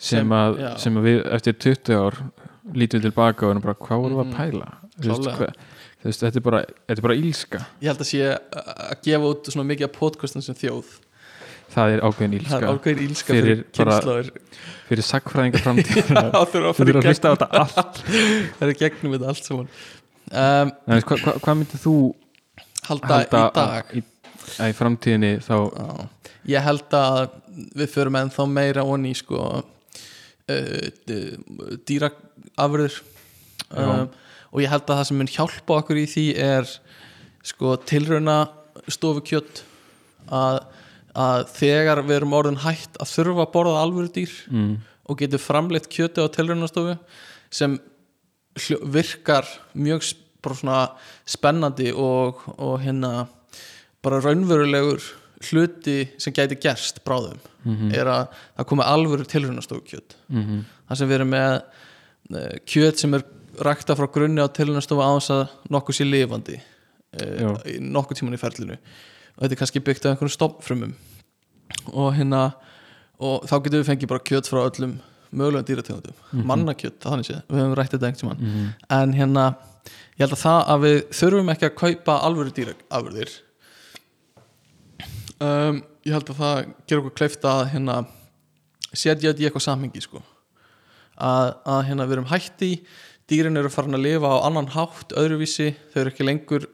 [0.00, 2.16] sem, Sem- að, sem að við eftir 20 ár
[2.72, 5.36] lítum við tilbaka og erum bara hvað vorum við að pæla veist, Klálega.
[5.36, 5.69] hvað, þú
[6.04, 9.52] veist, þetta, er bara, þetta er bara ílska ég held að sé að gefa út
[9.52, 10.92] svona mikið af podcastum sem þjóð.
[11.70, 14.30] Það er ákveðin það er ílska ákveðin ílska Fyrir fyrir,
[14.88, 18.00] fyrir sagfræðinga framtíð þú í að hlusta á þetta allt.
[18.58, 19.68] Það er gegnum þetta allt saman.
[20.30, 21.94] Um, hvað hva, hva myndið þú
[22.86, 24.02] halda, halda í í,
[24.66, 26.08] í framtíðinni þá Já.
[26.54, 27.20] ég held að
[27.78, 30.86] við förum ennþá meira onni sko uh,
[31.86, 33.00] dýraafurður
[33.74, 34.06] um,
[34.50, 36.70] og ég held að það sem mun hjálpa okkur í því er
[37.46, 38.38] sko tilrauna
[38.90, 39.62] stofu kjött
[40.30, 40.60] að,
[41.14, 44.72] að þegar við erum orðin hætt að þurfa að borða alvöru dýr mm,
[45.10, 46.96] og getur framleitt kjöti á tilraunastofu
[47.50, 47.78] sem
[48.90, 49.48] virkar
[49.78, 50.04] mjög
[51.28, 53.28] spennandi og, og hérna
[54.02, 55.04] bara raunverulegur
[55.50, 57.40] hluti sem gæti gerst bráðum
[57.96, 58.26] er að
[58.56, 61.52] það komi alvöru tilraunastofu kjöt mm það sem við erum með
[62.34, 63.26] eh, kjöt sem er
[63.66, 65.44] rækta frá grunni á tilraunastofu á þess að
[65.74, 68.78] nokkuð sé lifandi uh, nokkuð tíman í ferlinu.
[69.36, 70.96] Og þetta er kannski byggt af einhvern stofnfrumum.
[71.92, 72.50] Og hérna
[73.20, 74.98] og þá getum við fengið bara kjöt frá öllum
[75.30, 78.72] mögulegum dýrategundum, mm mannakjöt þannig séð, við höfum rætt þetta einhvern tímann.
[78.96, 79.44] En hérna,
[80.16, 83.34] ég held að það að við þurfum ekki að kaupa alvöru dýraafurðir.
[85.40, 86.58] Um, ég held að það
[86.90, 88.00] gera okkur kleift að hérna
[88.90, 90.24] setja þetta í eitthvað samhengi sko.
[91.20, 92.72] Að, að hérna við erum hætti
[93.30, 96.66] dýrin eru farin að lifa á annan hátt öðruvísi, þau eru ekki lengur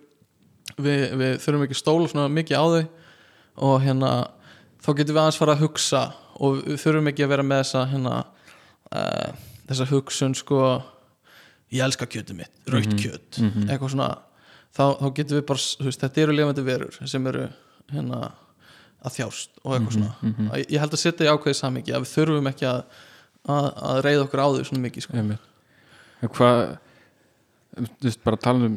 [0.77, 2.87] við, við þurfum ekki stóla svona mikið á þau.
[3.67, 4.13] Og hérna
[4.85, 6.03] þá getum við aðeins fara að hugsa
[6.37, 8.17] og við þurfum ekki að vera með þessa hérna
[8.93, 9.31] uh,
[9.71, 10.61] þessa hugsun sko
[11.75, 13.41] ég elska kjötið mitt, raukt kjöt.
[13.67, 14.11] eitthvað svona,
[14.77, 17.49] þá, þá getum við bara veist, þetta eru lifandi verur sem eru
[17.93, 18.21] hérna
[19.07, 20.13] að þjást og eitthvað svona,
[20.61, 22.81] ég, ég held að setja í ákveðið samingi að við þurfum ekki að,
[23.57, 25.17] að, að reyða okkur á þau svona mikið sko.
[26.25, 26.61] Hvað
[27.77, 28.77] þú veist, bara tala um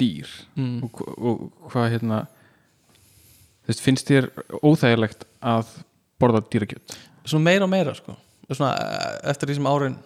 [0.00, 0.82] dýr mm.
[0.84, 2.22] og, hva- og hvað hérna
[3.64, 4.30] þú veist, finnst þér
[4.62, 5.74] óþægilegt að
[6.20, 6.96] borða dýrakjöt
[7.28, 8.16] svona meira og meira sko.
[8.50, 9.98] svona, eh, eftir því sem árin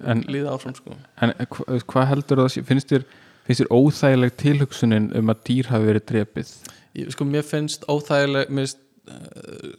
[0.00, 0.96] en, líða áfram sko.
[1.20, 3.06] en hva, þú veist, hvað heldur það finnst þér,
[3.46, 6.52] finnst þér óþægileg tilhugsunin um að dýr hafi verið drepið
[6.96, 9.74] ég, sko, mér finnst óþægileg mér finnst uh,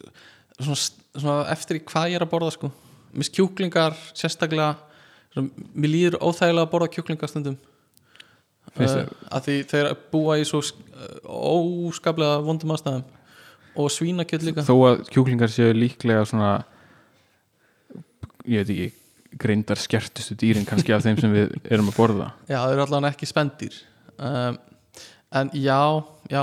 [0.60, 0.82] svona,
[1.18, 2.72] svona eftir í hvað ég er að borða sko.
[3.12, 4.76] mér finnst kjúklingar sérstaklega
[5.36, 7.58] mér líður óþægilega að borða kjúklingar stundum.
[8.78, 10.62] Finnst uh, að því þeir búa í svo
[11.28, 13.06] óskaplega vondum aðstæðum.
[13.78, 14.64] Og svínakjöld líka.
[14.66, 16.52] Þó að kjúklingar séu líklega svona
[18.48, 18.88] ég veit ekki
[19.38, 22.30] greindar skertustu dýrin kannski af þeim sem við erum að borða.
[22.52, 23.76] Já, þeir eru allavega ekki spendir
[24.18, 24.58] um,
[25.38, 25.82] en já,
[26.32, 26.42] já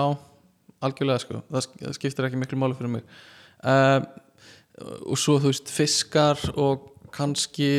[0.84, 3.06] algjörlega sko, það, sk- það skiptir ekki miklu máli fyrir mig.
[3.64, 4.04] Um,
[5.08, 7.70] og svo þú veist fiskar og kannski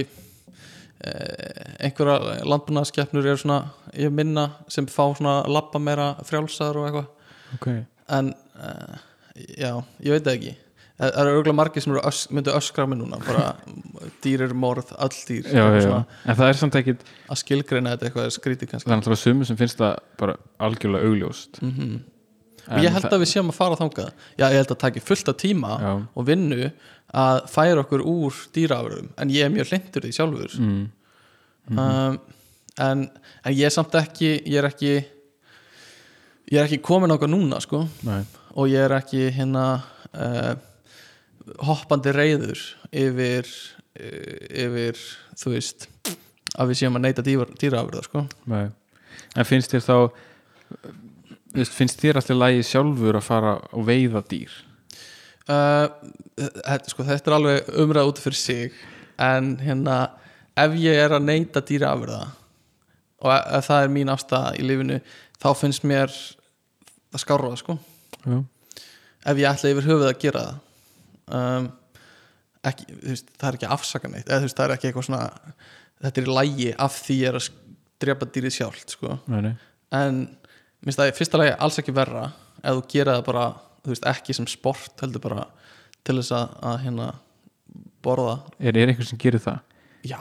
[1.86, 3.60] einhverja landbúnaðskeppnur eru svona
[3.94, 7.10] ég minna sem fá svona labba meira frjálsar og eitthvað.
[7.58, 7.68] Ok.
[8.16, 8.96] En uh,
[9.36, 9.72] já,
[10.06, 10.56] ég veit ekki.
[10.96, 13.50] Það það eru örgulega margir sem eru ös, myndu öskra mig núna bara
[14.24, 15.50] dýrir morð, öll dýr.
[15.52, 16.02] Já, já, já.
[16.24, 19.24] en það er samt ekkit að skilgreina þetta eitthvað er skrítið það er kannski náttúrulega
[19.26, 20.38] sumur sem finnst það bara
[20.68, 21.62] algjörlega augljóst.
[21.62, 22.04] Mm
[22.68, 24.12] En ég held það- að við séum að fara þangað.
[24.40, 26.72] Já, ég held að taki fullt af tíma já, og vinnu
[27.14, 29.10] að færa okkur úr dýraafurðum.
[29.18, 30.56] En ég er mjög hlindur því sjálfur.
[30.60, 30.90] Mm,
[31.78, 32.20] um,
[32.78, 33.10] en,
[33.46, 35.06] en ég er samt ekki ég er ekki
[36.52, 37.88] ég er ekki komin okkar núna sko.
[38.04, 38.24] Nei,
[38.56, 40.56] og ég er ekki hérna uh,
[41.66, 42.58] hoppandi reyður
[42.92, 45.00] yfir uh, yfir,
[45.38, 45.88] þú veist
[46.58, 48.26] að við séum að neyta dýraafurða sko.
[48.48, 48.68] Nei.
[49.36, 49.98] En finnst þér þá
[51.56, 54.54] veist, finnst þér alltaf lægi sjálfur að fara og veiða dýr?
[55.46, 55.88] Uh,
[56.38, 58.80] þetta, sko, þetta er alveg umræða út fyrir sig
[59.22, 60.00] en hérna
[60.58, 62.24] ef ég er að neyta dýraafurða
[63.22, 65.00] og ef, ef það er mín afstæða í lífinu
[65.42, 66.14] þá finnst mér
[67.14, 67.78] það skárra sko.
[68.26, 68.38] Já,
[69.32, 70.62] ef ég ætla yfir höfuð að gera það.
[71.36, 71.70] Um,
[72.70, 75.54] ekki, veist, það er ekki afsaka neitt eða þú veist, það er ekki eitthvað svona
[76.06, 77.48] þetta er í lægi af því ég er að
[78.04, 79.20] drepa dýrið sjálft sko.
[79.96, 80.20] en
[80.86, 82.26] minnst það í fyrsta lagi alls ekki verra
[82.62, 83.46] ef þú gera það bara
[83.86, 85.48] þú veist, ekki sem sport heldur bara
[86.06, 87.10] til þess að, að hérna
[88.06, 88.36] borða.
[88.60, 89.62] Er, er einhver sem gerir það?
[90.06, 90.20] já,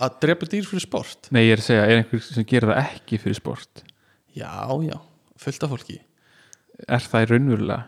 [0.00, 1.30] að drepa dýr fyrir sport?
[1.34, 3.82] Nei, ég er að segja, er einhver sem gerir það ekki fyrir sport?
[4.34, 4.52] já,
[4.86, 4.96] já,
[5.42, 5.98] fullt af fólki.
[6.86, 7.80] Er það í raunverulega?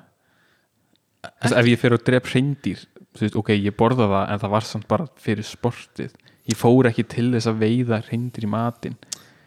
[1.23, 2.81] Þess, ef ég fer og drep hreindýr
[3.13, 6.15] þú veist, ok, ég borða það en það var samt bara fyrir sportið.
[6.51, 8.97] Ég fór ekki til þess að veiða hreindýr í matinn.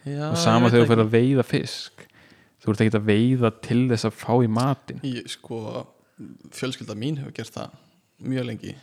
[0.06, 2.06] Já, og sama þegar þú fer að veiða fisk
[2.66, 5.00] þú ert ekki að veiða til þess að fá í matinn.
[5.02, 5.14] Ekki.
[5.20, 5.60] ég, sko,
[6.56, 7.78] fjölskylda mín hefur gert það
[8.26, 8.76] mjög lengi.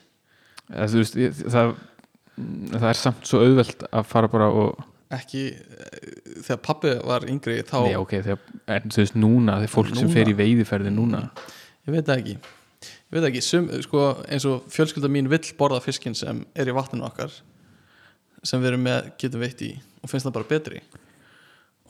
[0.72, 1.18] Þú veist,
[1.52, 1.74] það,
[2.78, 5.96] það er samt svo auðvelt að fara bara og ekki eh,
[6.40, 8.38] þegar pappi var yngri þá, Nei, ok, þegar,
[8.72, 10.14] en þú veist núna þegar fólk sem Núna?
[10.16, 11.20] fer í veiðiferði núna.
[11.84, 12.36] Ég veit það ekki.
[13.12, 16.76] Veit það ekki, Sum, sko, eins og fjölskylda mín vill borða fiskinn sem er í
[16.76, 17.34] vatninu okkar
[18.42, 20.80] sem við erum með, getum veitt í og finnst það bara betri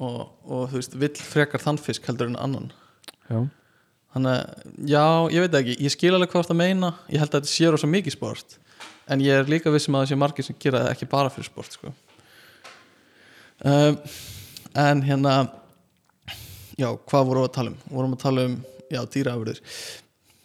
[0.01, 2.70] og, og þú veist, vill frekar þann fisk heldur en annan.
[3.28, 3.38] Já,
[4.14, 5.78] þannig að, já, ég veit ekki.
[5.86, 8.59] Ég skil alveg hvað það meina, ég held að þetta sé rosa mikið sport,
[9.12, 11.51] en ég er líka vissum að það sé margir sem gera það ekki bara fyrir
[11.51, 11.95] sport sko.
[13.68, 13.99] um,
[14.82, 15.34] en hérna
[16.78, 17.80] já, hvað vorum við að tala um?
[17.93, 18.59] Vorum að tala um,
[18.93, 19.64] já, dýraafurðir.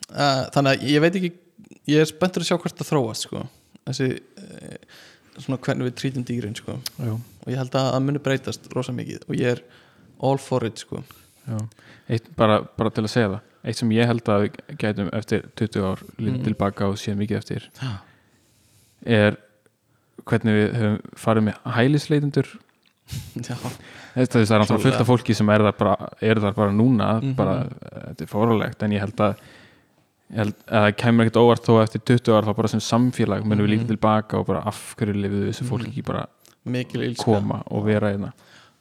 [0.08, 1.34] Uh, þannig að ég veit ekki
[1.88, 3.44] ég er spenntur að sjá hvert það þróast sko.
[3.88, 5.02] þessi uh,
[5.38, 6.78] svona hvernig við trítum dýrin sko.
[6.98, 7.14] já,
[7.48, 9.62] og ég held að það muni breytast rosa mikið og ég er
[10.20, 11.00] all for it sko.
[12.12, 15.42] Eitt, bara, bara til að segja það Eitt sem ég held að við gætum eftir
[15.60, 16.44] 20 ár litið Mm.
[16.44, 17.90] tilbaka og séð mikið eftir Já.
[19.06, 19.38] er
[20.28, 22.48] hvernig við höfum farið með hælisleitundur
[23.38, 27.36] þetta er náttúrulega fullt af fólki sem er þar bara, er þar bara núna Mhm.
[27.36, 27.68] bara,
[28.12, 29.36] þetta er fórulegt en ég held að
[30.68, 33.74] það kemur ekkert óvart þó eftir 20 ár þá bara sem samfélag munum við Mhm.
[33.80, 36.26] líka tilbaka og bara af hverju lifiðu þessu fólki ekki bara
[36.72, 38.34] mikil ílska koma og vera hérna.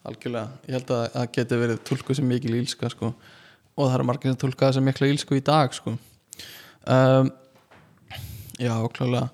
[0.07, 3.14] Algjörlega, ég held að það geti verið tulku sem mikil ílska sko.
[3.76, 5.97] og það eru margir sem tulka sem mikla ílsku í dag sko.
[6.87, 7.30] um,
[8.59, 9.28] já, klálega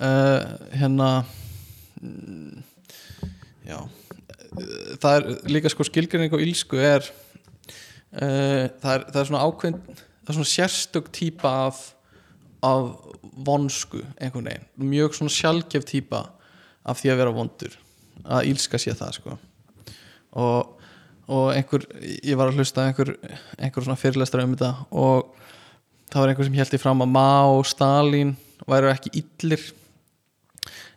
[0.00, 1.24] uh, hérna
[2.00, 2.62] mm,
[3.66, 3.78] já.
[5.00, 7.06] Það er líka sko skilgrinning og ílsku er,
[8.18, 11.80] uh, það er það er svona ákveðin það er svona sérstök típa af
[12.62, 12.90] af
[13.46, 16.26] vonsku einhvern veginn, mjög svona sjálfgef típa
[16.84, 17.76] af því að vera vondur
[18.24, 19.36] að ílska sé það sko.
[20.40, 20.86] Og,
[21.30, 23.14] og einhver ég var að hlusta einhver,
[23.58, 25.34] einhver svona fyrirlestra um þetta og
[26.10, 28.34] það var einhver sem held í fram að Mao og Stalin
[28.68, 29.66] væru ekki illir.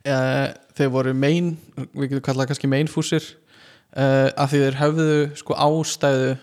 [0.03, 1.53] Eh, þeir voru mein
[1.93, 3.23] við getum kallað kannski meinfúsir
[3.95, 6.33] eh, af því þeir höfðu sko ástæðu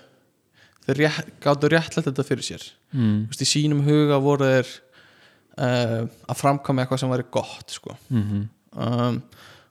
[0.87, 2.65] þeir rétt, gátu réttlætt þetta fyrir sér.
[2.95, 3.27] Mm.
[3.27, 4.71] Þú veist, í sínum huga voru þeir
[5.61, 7.95] uh, að framkama eitthvað sem væri gott sko.
[8.11, 9.21] Mm um,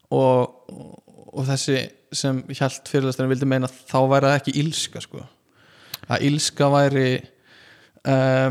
[0.10, 1.82] og, og þessi
[2.16, 5.26] sem hjælt fyrirlæsturinn vildi meina þá væri það ekki ílska sko.
[6.10, 7.10] að ílska væri
[8.10, 8.50] uh,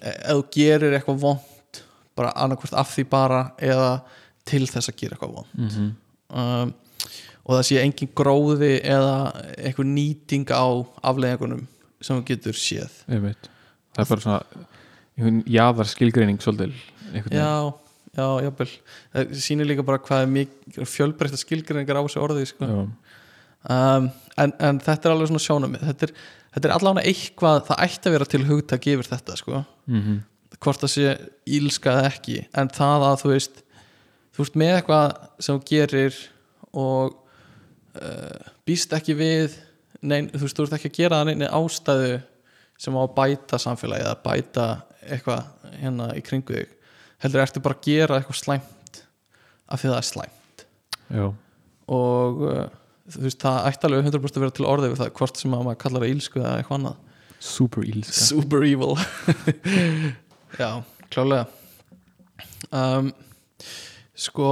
[0.00, 1.82] ef þú gerir eitthvað vond
[2.18, 3.90] bara annarkvort af því bara eða
[4.48, 5.90] til þess að gera eitthvað vond -hmm.
[6.28, 6.74] um,
[7.44, 9.14] og það sé engin gróði eða
[9.58, 10.66] eitthvað nýting á
[11.02, 11.66] afleðingunum
[12.00, 12.92] sem þú getur séð.
[13.96, 14.42] Það er bara svona
[15.46, 16.74] jaðar skilgreining svolítil
[17.32, 17.72] já,
[18.16, 18.68] já, jafnvel
[19.14, 22.68] það sýnir líka bara hvað er mikið fjölbreytta skilgreiningar á þessu orði sko.
[23.70, 24.10] Um,
[24.40, 26.12] en, en þetta er alveg svona sjónamið þetta er,
[26.54, 29.64] þetta er allavega eitthvað það ætti að vera til hugtak yfir þetta sko.
[29.90, 30.20] Mhm.
[30.60, 31.10] hvort það sé
[31.46, 33.60] ílska eða ekki en það að þú veist
[34.34, 35.06] þú veist með eitthvað
[35.46, 36.16] sem gerir
[36.72, 37.14] og
[38.00, 39.56] uh, býst ekki við
[40.00, 42.12] nein, þú veist, þú ert ekki að gera það neina ástæðu
[42.80, 44.66] sem á að bæta samfélagi eða bæta
[45.04, 46.76] eitthvað hérna í kringu þig
[47.24, 49.00] heldur ertu bara að gera eitthvað slæmt
[49.70, 50.64] af því það er slæmt?
[51.10, 51.26] Já,
[51.90, 52.66] og uh,
[53.10, 55.64] þú veist, það ætti alveg 100% að vera til orðið við það hvort sem að
[55.66, 57.00] maður kallar það ílsku eða eitthvað annað.
[57.40, 58.92] Super ílska super evil.
[60.60, 60.70] Já,
[61.08, 61.46] klálega
[62.70, 63.10] um,
[64.14, 64.48] sko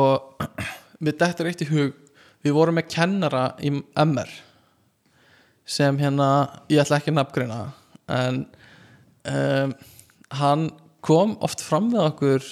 [1.04, 1.96] við dettur eitt í hug.
[2.44, 4.30] Við vorum með kennara í MR
[5.68, 6.28] sem hérna
[6.70, 7.56] ég ætla ekki að nafngreina
[8.08, 8.44] en
[9.28, 9.74] um,
[10.38, 10.68] hann
[11.04, 12.48] kom oft fram við okkur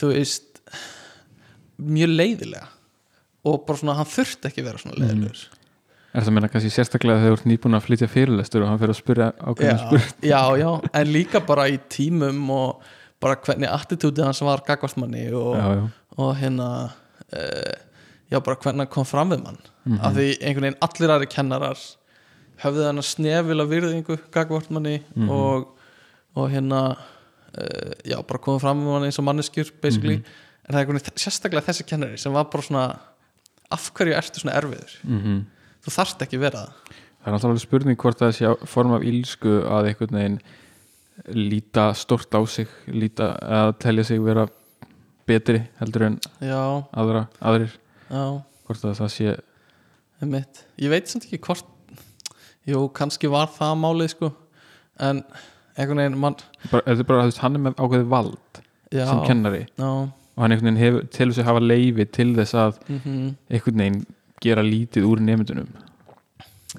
[0.00, 0.60] þú veist
[1.80, 2.68] mjög leiðilega.
[3.48, 5.42] Og bara svona hann þurfti ekki vera svona leiðilegur.
[6.10, 8.92] Er það meina kannski sérstaklega þegar þú ert nýbúin að flytja fyrirlestur og hann fyrir
[8.92, 12.88] að spyrja ákveðin spurt já, já, en líka bara í tímum og
[13.22, 15.84] bara hvernig attitútið hans var gagvartmanni og, Já, já,
[16.18, 17.76] og hérna uh,
[18.32, 19.60] já, bara hvernig hann kom fram við mann.
[20.00, 21.84] Af því einhvern veginn allir aðri kennarar
[22.64, 24.96] höfðu hann að snefila virðingu gagvartmanni
[25.30, 25.70] og,
[26.34, 26.82] og hérna
[27.54, 30.20] uh, já, bara komið fram við mann eins og manneskjur basically,
[30.64, 32.84] en það er einhvern sérstaklega þessi kennari sem var bara svona
[33.70, 34.98] af hverju ertu svona erfiður?
[35.06, 35.40] Mm
[35.84, 36.96] þú þarft ekki vera það.
[37.20, 40.38] Það er alltaf alveg spurning hvort það sé form af ílsku að einhvern veginn
[41.36, 44.46] líta stort á sig líta að telja sig vera
[45.28, 46.60] betri heldur en já,
[46.96, 47.74] aðra, aðrir.
[48.08, 48.24] Já.
[48.66, 49.36] Hvort að það sé
[50.20, 50.64] Einmitt.
[50.76, 51.68] Ég veit samt ekki hvort
[52.68, 54.28] Jú, kannski var það málið sko.
[55.00, 55.22] En
[55.76, 56.38] einhvern veginn mann,
[56.70, 59.66] þetta er bara, veist, hann er með ákveðið vald já, sem kennari.
[59.78, 63.84] Já, og hann einhvern veginn hefur, telur sig hafa leifi til þess að mm einhvern
[63.84, 64.00] veginn
[64.40, 65.68] gera lítið úr nefndunum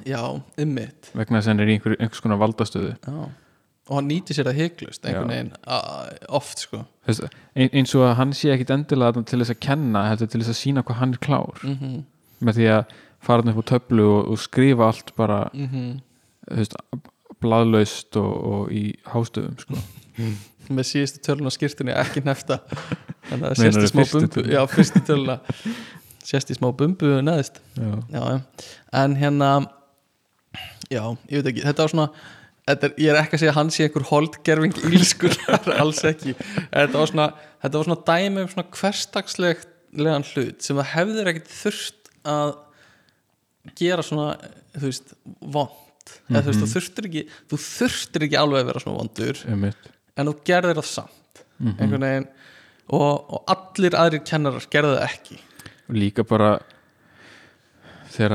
[0.07, 0.21] já,
[0.61, 2.95] ymmit vegna þess að hann er í einhver, einhvers konar valdastöðu.
[3.05, 3.29] Já.
[3.91, 5.53] Og hann nýti sér það hygglust einhvern veginn
[6.29, 6.83] oft sko.
[7.07, 10.43] Veist, ein, eins og að hann sé ekkit endilega til þess að kenna heldur til
[10.43, 11.63] þess að sína hvað hann er klár.
[11.65, 11.97] Mm -hmm.
[12.39, 15.99] með því að fara hann upp á töflu og, og skrifa allt bara Mm
[16.51, 16.77] þú veist,
[17.41, 19.79] bladlaust og, og í hástöðum sko.
[20.71, 22.59] Með síðustu töluna skýrtunni ekki nefta
[23.29, 24.43] Þannig að sést í smá bumbu?
[24.45, 25.39] Já, fyrstu töluna
[26.21, 27.95] Sést í smá bumbu neðist Já.
[28.13, 28.21] já,
[29.01, 29.49] en hérna
[30.91, 32.07] já, ég veit ekki, þetta var svona
[32.67, 35.37] þetta er, ég er ekki að segja að hann sé einhver holdgerfing ílskur,
[35.81, 37.27] alls ekki þetta var svona,
[37.63, 42.53] þetta var svona dæmi um svona hverstagslegan hlut sem það hefðir ekkert þurft að
[43.77, 44.27] gera svona
[44.75, 45.15] þú veist,
[45.53, 45.79] vond
[46.29, 47.21] eða þú veist, þú þurftir ekki
[48.27, 49.89] ekki alveg að vera svona vondur Einmitt.
[50.17, 52.27] en þú gerðir það samt einhvern veginn.
[52.91, 55.37] Og, og allir aðrir kennarar gerðu það ekki.
[55.95, 56.49] Líka bara
[58.11, 58.33] þegar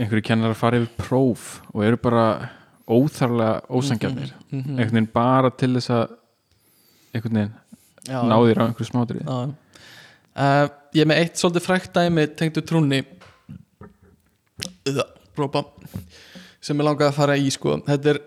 [0.00, 2.24] einhverju kennar að fara yfir próf og eru bara
[2.90, 4.74] óþarlega ósangjarnir Mhm.
[4.76, 6.16] einhvern veginn bara til þess að
[7.14, 7.54] einhvern veginn
[8.10, 9.54] Já, ná þér á einhverju smádrið Já.
[10.40, 13.00] Uh, ég er með eitt svolítið frækt dæmi tengdu trúnni.
[14.88, 15.04] Uða,
[15.38, 15.64] rópa
[16.60, 18.20] sem ég langaði að fara í sko þetta er,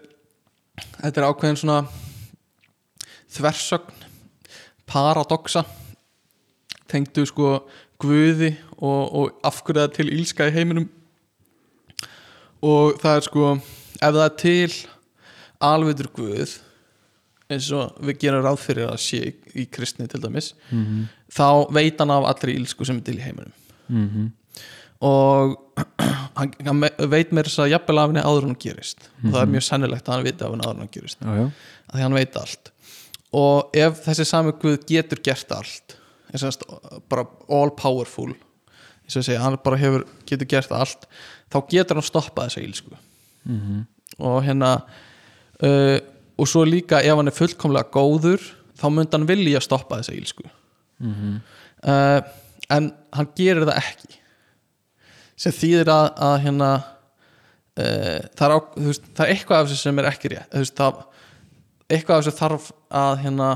[1.01, 1.79] þetta er ákveðin svona
[3.33, 4.03] þversögn
[4.89, 5.63] paradoxa
[6.91, 7.53] tengdu sko
[8.03, 10.89] guði og, og afhverja til ílska í heiminum
[12.63, 14.75] og það er sko ef það er til
[15.63, 16.57] alveitur guð
[17.53, 19.19] eins og við gerum ráð fyrir að sé
[19.53, 21.05] í, kristni til dæmis Mhm.
[21.33, 23.53] þá veit hann af allri ílsku sem er til í heiminum
[23.89, 24.31] Mhm.
[25.03, 25.55] Og
[26.37, 29.09] hann, hann veit mér þess að jafnvel af henni áður hún gerist.
[29.23, 31.19] Og það er mjög sennilegt að hann viti af henni áður hún gerist.
[31.19, 31.45] Já.
[31.89, 32.71] að því hann veit allt.
[33.33, 35.95] Og ef þessi sami Guð getur gert allt
[36.33, 36.59] og þess
[37.11, 41.03] bara all powerful eins og ég segja, hann bara hefur, getur gert allt
[41.53, 42.95] þá getur hann stoppað þessa ílsku
[43.45, 43.81] Mhm.
[44.23, 44.69] og hérna
[45.61, 45.97] uh,
[46.39, 48.41] og svo líka ef hann er fullkomlega góður
[48.79, 50.45] þá myndi hann vilja stoppa þessa ílsku
[51.03, 51.41] Mhm.
[51.83, 52.21] uh,
[52.71, 54.17] en hann gerir það ekki
[55.37, 59.81] sem þýðir að, að hérna uh, það, er á, veist, það er eitthvað af þessu
[59.87, 61.03] sem er ekki rétt veist, það,
[61.89, 62.67] eitthvað af þessu þarf
[63.03, 63.49] að hérna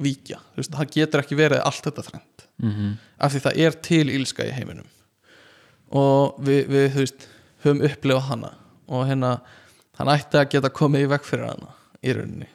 [0.00, 2.26] víkja þú veist, það getur ekki verið allt þetta þrennt
[2.60, 2.88] Mhm.
[3.24, 4.88] af því það er til ílska í heiminum
[5.96, 6.90] og við, við
[7.64, 8.50] höfum upplifað hana
[8.92, 9.30] og hérna
[9.96, 11.70] hann ætti að geta komið í veg fyrir hana
[12.04, 12.50] í rauninni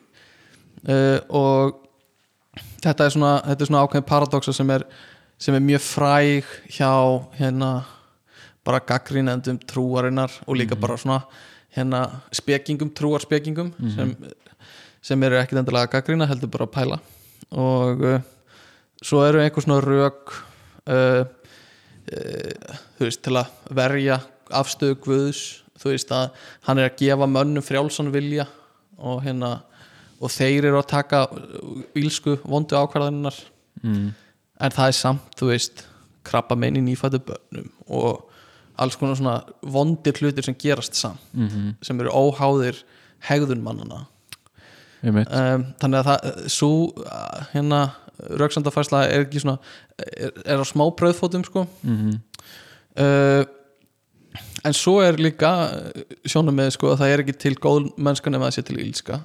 [0.85, 1.79] uh, og
[2.85, 3.31] þetta er svona,
[3.65, 4.85] svona ákveðin paradoxa sem er,
[5.41, 6.91] sem er mjög fræg hjá
[7.39, 7.71] hérna
[8.65, 11.21] bara gaggrínendum trúarinnar og líka bara svona
[11.75, 14.13] hérna spekingum, trúarspekingum sem,
[15.03, 16.99] sem eru ekkit endilega gaggrína heldur bara að pæla.
[17.51, 18.21] Og uh,
[19.03, 20.33] svo eru einhver svona rök
[20.89, 24.19] uh, uh, þú veist til að verja
[24.55, 25.41] afstöðu Guðs
[25.81, 26.29] þú veist að
[26.69, 28.45] hann er að gefa mönnum frjálsan vilja
[28.97, 29.57] og hérna
[30.23, 31.25] og þeir eru að taka
[31.99, 33.41] ílsku vondu ákvarðaninnar
[33.83, 34.13] Mm.
[34.63, 35.81] en það er samt, þú veist
[36.25, 38.21] krabba meini nýfættu börnum og,
[38.81, 42.81] alls konar svona vondir hlutir sem gerast samt mm sem eru óháðir
[43.29, 44.05] hegðun mannana
[45.03, 46.71] um, þannig að það svo
[47.53, 47.81] hérna
[48.15, 49.57] rauksandafærsla er ekki svona
[49.99, 51.67] er, er á smá bröðfótum sko.
[51.83, 52.17] Mm
[52.99, 53.43] uh,
[54.65, 55.51] en svo er líka
[56.27, 59.19] sjónum með sko að það er ekki til góð mennska nema að sé til ílska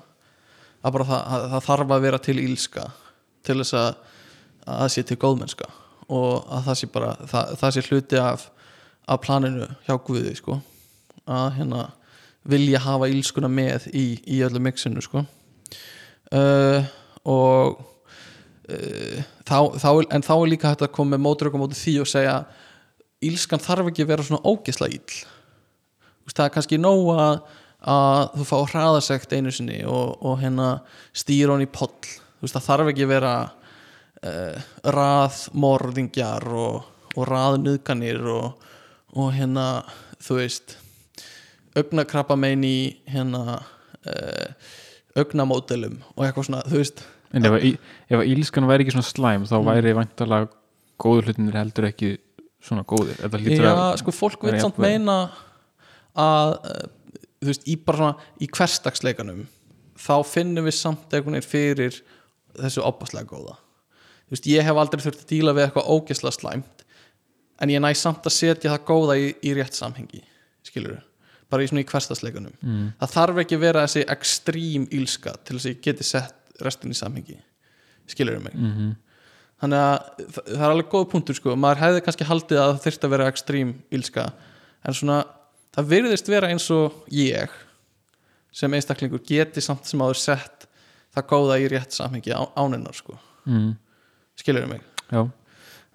[0.83, 2.87] það, bara, það, það, það þarf að vera til ílska
[3.47, 3.89] til þess að,
[4.67, 5.71] að það sé til góð mennska
[6.11, 8.47] og að það sé bara það, það sé hluti af,
[9.11, 10.61] af planinu hjá Guði sko.
[11.31, 11.89] Að hérna
[12.51, 15.25] vilja hafa ílskuna með í, í öllu mixinu sko.
[16.31, 16.87] Uh,
[17.29, 17.81] og
[18.71, 21.97] uh, þá, þá, en þá er líka hægt að koma með mótrök á móti því
[22.05, 22.39] og segja
[23.27, 25.21] ílskan þarf ekki að vera svona ógesla íll
[26.35, 27.39] það er kannski nóg að,
[27.91, 30.71] að þú fá hraðasekt einu sinni og, og hérna
[31.17, 31.93] stýra hún í poll.
[32.41, 33.35] Það þarf ekki að vera
[34.25, 38.69] uh, raðmorðingjar og, og raðnöðganir og,
[39.17, 39.65] og hérna
[40.23, 40.77] þú veist
[41.79, 42.77] augnakrabba mein í
[43.11, 44.49] hérna uh,
[45.19, 47.03] augnamódelum og eitthvað svona, þú veist.
[47.35, 47.57] En ef,
[48.11, 49.69] ef að ílskan væri ekki svona slæm þá Mm.
[49.71, 50.49] væri væntalega
[51.01, 52.11] góður hlutinir heldur ekki
[52.61, 53.17] svona góðir.
[53.23, 55.31] Já, sko fólk vil samt meina
[56.19, 56.87] að uh,
[57.41, 59.47] þú veist, í bara svona í hverstagsleikanum
[60.01, 62.03] þá finnum við samt veginn fyrir
[62.59, 63.57] þessu opaslega góða.
[64.27, 66.85] Þú veist, ég hef aldrei þurft að díla við eitthvað ógesla slæmt
[67.61, 70.23] en ég næ samt að setja það góða í, í rétt samhengi
[70.67, 70.99] skilur
[71.51, 72.89] bara í svona í hverstagsleikanum mm.
[73.03, 76.99] það þarf ekki vera þessi ekstrím ílska til þess að ég geti sett restin í
[76.99, 77.39] samhengi
[78.11, 78.57] skilur mig?
[78.57, 78.97] Mm
[79.61, 81.57] þannig að það er alveg góð punktur sko.
[81.59, 84.27] Maður hefði kannski haldið að það þyrfti að vera ekstrím ílska
[84.81, 85.19] en svona
[85.77, 87.59] það virðist vera eins og ég
[88.57, 90.67] sem einstaklingur geti samt sem áður sett
[91.15, 93.19] það góða í rétt samhengi á, áninnar sko.
[93.45, 93.75] Mm.
[94.39, 94.83] skilur mig?
[95.11, 95.27] Já,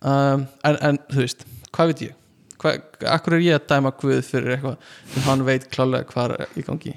[0.05, 1.43] um, en, en þú veist,
[1.75, 2.21] hvað veit ég?
[2.61, 2.75] Hva,
[3.11, 4.77] akkur er ég að dæma Guð fyrir eitthvað
[5.11, 6.93] sem hann veit klálega hvað er í gangi?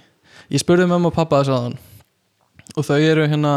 [0.52, 1.78] Ég spurði mömmu og pappa þess aðan
[2.78, 3.54] og þau eru hérna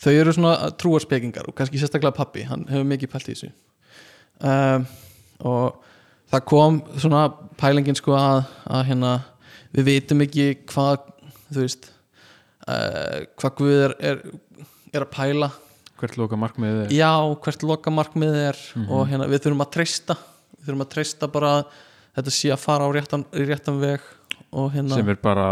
[0.00, 3.50] þau eru svona trúarspekingar og kannski sérstaklega pappi, hann hefur mikið pælt í þessu.
[4.44, 4.86] Um,
[5.46, 5.80] og
[6.32, 7.24] það kom svona
[7.60, 9.12] pælingin sko að, að hérna
[9.74, 11.04] við vitum ekki hvað
[11.48, 11.90] þú veist
[12.66, 14.24] uh, hvað Guð er, er,
[14.94, 15.50] er að pæla
[16.04, 17.10] hvert loka markmiðið er já,
[17.48, 18.88] hvert loka markmið er Mhm.
[18.92, 20.16] og hérna, við þurfum að treysta
[20.54, 21.52] við þurfum að treysta bara
[22.14, 24.00] þetta sé að fara á réttan, réttan veg
[24.54, 25.46] hérna sem er bara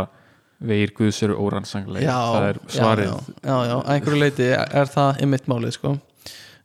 [0.62, 5.20] vegir Guðs eru órannsanglega já, það er svarið já, já, já, einhverju leiti er það
[5.24, 5.96] einmitt málið sko.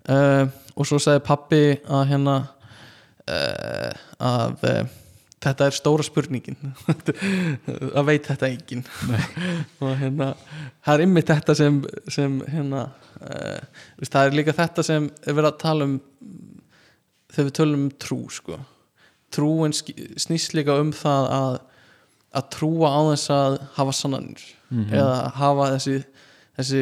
[0.09, 0.45] uh,
[0.77, 2.35] og svo sagði pappi að hérna
[3.27, 3.91] uh,
[4.21, 4.83] að uh,
[5.43, 6.57] þetta er stóra spurningin.
[7.97, 8.83] Að veit þetta engin
[9.83, 10.31] og hérna
[10.85, 11.79] það er einmitt þetta sem,
[12.13, 12.87] sem hérna
[13.21, 15.97] uh, veist, það er líka þetta sem er verið að tala um
[17.33, 18.59] þegar við tölum um trú sko.
[19.35, 21.57] trúin snýst líka um það að
[22.37, 24.41] að trúa á þess að hafa sannanir.
[24.69, 24.93] Mhm.
[24.93, 25.97] eða hafa þessi
[26.57, 26.81] þessi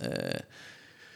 [0.00, 0.10] e,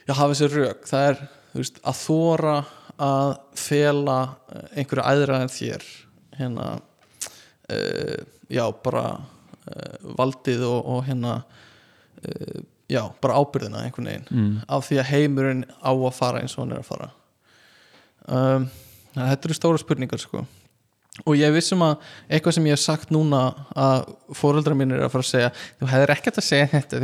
[0.07, 0.87] já, hafa þessi rök.
[0.89, 1.21] Það er
[1.53, 2.55] veist, að þóra
[3.01, 4.17] að fela
[4.51, 5.85] eh, einhverju æðra en þér
[6.37, 6.67] hérna
[7.69, 7.79] e,
[8.51, 9.05] já, bara
[9.65, 9.89] e,
[10.19, 11.41] valdið og, og hérna
[12.21, 14.55] e, já, bara ábyrðina einhvern veginn mm.
[14.67, 17.11] af því að heimurinn á að fara eins og hann er að fara.
[18.31, 18.67] Um,
[19.15, 20.43] þetta eru stóra spurningar sko.
[21.27, 23.41] Og ég vissum að eitthvað sem ég hef sagt núna
[23.75, 25.49] að fóreldrar mínir er að fara að segja
[25.81, 27.01] þú hefur ekkert að segja þetta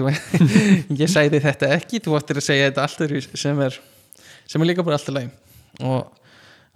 [1.02, 3.80] ég sagði þetta ekki, þú ættir að segja þetta allt öðru sem er
[4.48, 6.08] sem er líka bara alltaf leið og,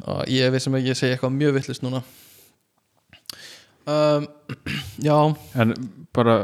[0.03, 2.03] og ég vissum að ég segja eitthvað mjög villist núna
[3.87, 4.27] um,
[5.07, 5.17] já.
[5.55, 5.73] En
[6.13, 6.35] bara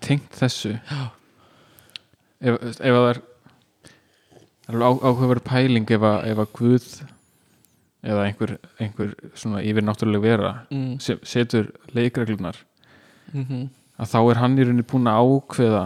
[0.00, 0.76] tengt þessu.
[2.40, 3.22] Ef, ef að það er
[4.66, 6.86] er áhugaverð pæling ef að, ef að Guð
[8.06, 8.52] eða einhver,
[8.82, 12.58] einhver svona yfir náttúrulega vera mm, se- setur leikreglunar
[13.32, 15.84] mm að þá er hann í rauninni búin að ákveða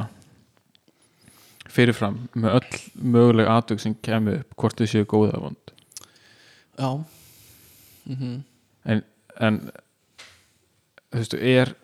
[1.70, 2.80] fyrirfram með öll
[3.14, 5.70] möguleg atök sem kemur upp hvort þau séu góða vond.
[6.80, 6.90] Já.
[8.10, 8.40] Mm
[8.90, 9.02] en,
[9.38, 9.60] en
[11.10, 11.74] þú veistu, er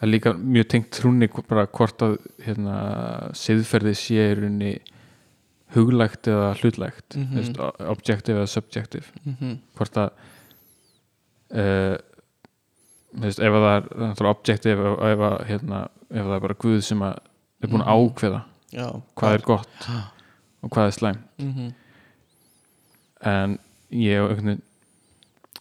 [0.00, 2.76] það er líka mjög tengt trúni bara hvort að hérna,
[3.36, 4.72] siðferði sé í rauninni
[5.74, 7.88] huglægt eða hlutlægt mm -hmm.
[7.90, 9.58] objective eða subjective -hmm.
[9.76, 10.10] hvort að
[11.50, 11.96] uh,
[13.12, 14.80] veist, ef að það er objective
[15.12, 17.18] ef, hérna, ef það er bara Guð sem er
[17.68, 18.10] búin að Mhm.
[18.10, 18.42] ákveða
[18.72, 19.88] já hvað er gott
[20.62, 21.72] og hvað er slæm mm -hmm.
[23.28, 23.58] en
[23.92, 24.62] ég og einhvern veginn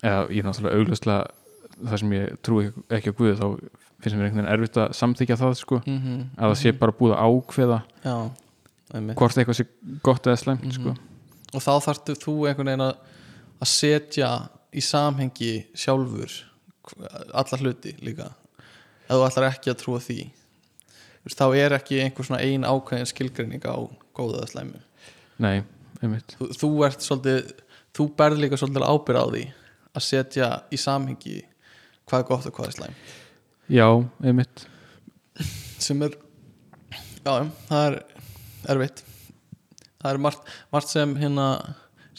[0.04, 1.26] eða ég er náttúrulega auglustlega
[1.84, 3.46] það sem ég trúi ekki, á Guði þá
[4.00, 7.34] finnst mér einhvern veginn erfitt að samþykja það sko, að það sé bara búið að
[7.34, 8.16] ákveða já,
[9.20, 9.66] hvort eitthvað sé
[10.06, 10.96] gott eða slæmt sko.
[11.54, 12.94] og þá þarftu þú einhvern veginn að
[13.60, 14.30] að setja
[14.72, 16.36] í samhengi sjálfur
[17.36, 18.30] alla hluti líka
[19.10, 20.20] ef þú ætlar ekki að trúa því.
[21.30, 23.78] Þá er ekki einhver svona ein ákveðin skilgreining á
[24.16, 24.80] góða eða slæmu.
[25.42, 25.64] Nei,
[26.00, 26.36] einmitt.
[26.40, 27.52] Þú, þú ert svolítið
[27.98, 29.44] þú berð líka svolítið ábyrð á því
[29.90, 31.36] að setja í samhengi
[32.10, 32.96] hvað er gott og hvað er slæm
[33.70, 33.88] já,
[34.26, 34.66] einmitt
[35.80, 36.16] sem er
[37.24, 37.36] já,
[37.70, 38.00] það er
[38.74, 39.04] erfitt
[40.00, 41.48] það er margt, margt sem hérna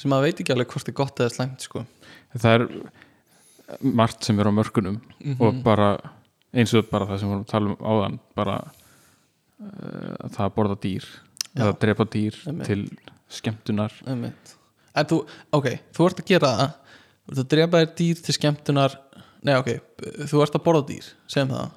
[0.00, 1.82] sem maður veit ekki alveg hvort er gott eða slæmt sko.
[2.36, 2.66] það er
[3.84, 5.36] margt sem er á mörkunum Mhm.
[5.40, 5.90] og bara
[6.54, 8.54] eins og bara það sem við vorum að tala um áðan bara
[9.60, 11.04] uh, það að borða dýr
[11.50, 11.62] Já.
[11.64, 12.66] eða drepa dýr Einmitt.
[12.66, 12.82] til
[13.30, 14.54] skemmtunar Einmitt.
[14.94, 15.20] en þú,
[15.52, 16.72] ok, þú ert að gera það
[17.20, 18.96] þú ert að drepa þér dýr til skemmtunar
[19.46, 19.70] nei ok,
[20.30, 21.70] þú ert að borða dýr segjum það,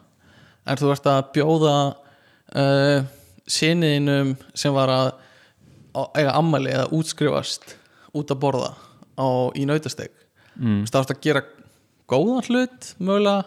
[0.68, 1.76] en þú ert að bjóða
[2.60, 3.06] uh,
[3.57, 5.10] sinniðinum sem var að
[5.95, 7.76] á- eiga ammæli eða útskrifast
[8.14, 8.72] út að borða
[9.18, 9.26] á,
[9.57, 10.11] í nautasteg.
[10.60, 10.84] Mm.
[10.85, 11.41] þú ert að gera
[12.11, 13.45] góðan hlut mögulega,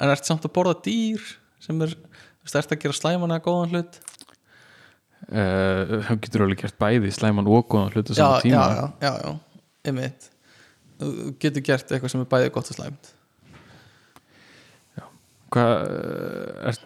[0.00, 1.22] en ert samt að borða dýr
[1.64, 1.94] sem er,
[2.44, 4.00] þú ert að gera slæman eða góðan hlut.
[5.24, 8.64] Uh, það getur alveg gert bæði slæman og góðan hlutu já, saman já, tíma.
[8.76, 10.26] já, já, já, einmitt.
[11.00, 13.13] Þú getur gert eitthvað sem er bæði gott og slæmt
[15.54, 15.72] hvað
[16.70, 16.78] er,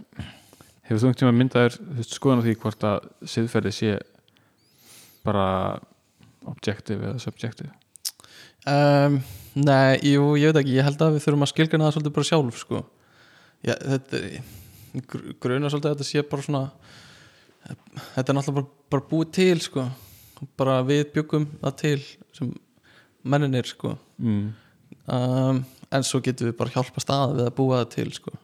[0.89, 3.97] hefur þú einhvern tíma myndaður skoðan á því hvort að siðferði sé
[5.27, 5.49] bara
[6.49, 7.73] objective eða subjective
[8.69, 9.20] um,
[9.59, 12.28] Nei, jú, ég veit ekki ég held að við þurfum að skilgjana það svolítið bara
[12.28, 12.82] sjálf sko.
[13.66, 14.20] já, þetta
[15.11, 16.61] gr- grunar svolítið að þetta sé bara svona
[18.15, 19.86] þetta er náttúrulega bara, bara búið til sko.
[20.61, 21.99] bara við byggum það til
[22.36, 22.53] sem
[23.24, 23.97] menninir sko.
[24.23, 24.45] mm.
[25.16, 28.36] um, en svo getum við bara hjálpa stað við að búa það til sko.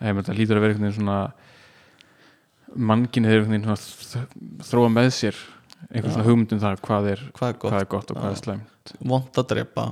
[0.00, 1.18] Það lítur að vera einhvern veginn svona
[2.76, 5.36] mannkinn hefur einhvern veginn svona þróa með sér
[5.86, 6.14] einhvern Já.
[6.16, 8.34] svona hugmyndum þar hvað er, hvað er gott, hvað er gott og hvað Já.
[8.36, 9.84] er slæmt vond að drepa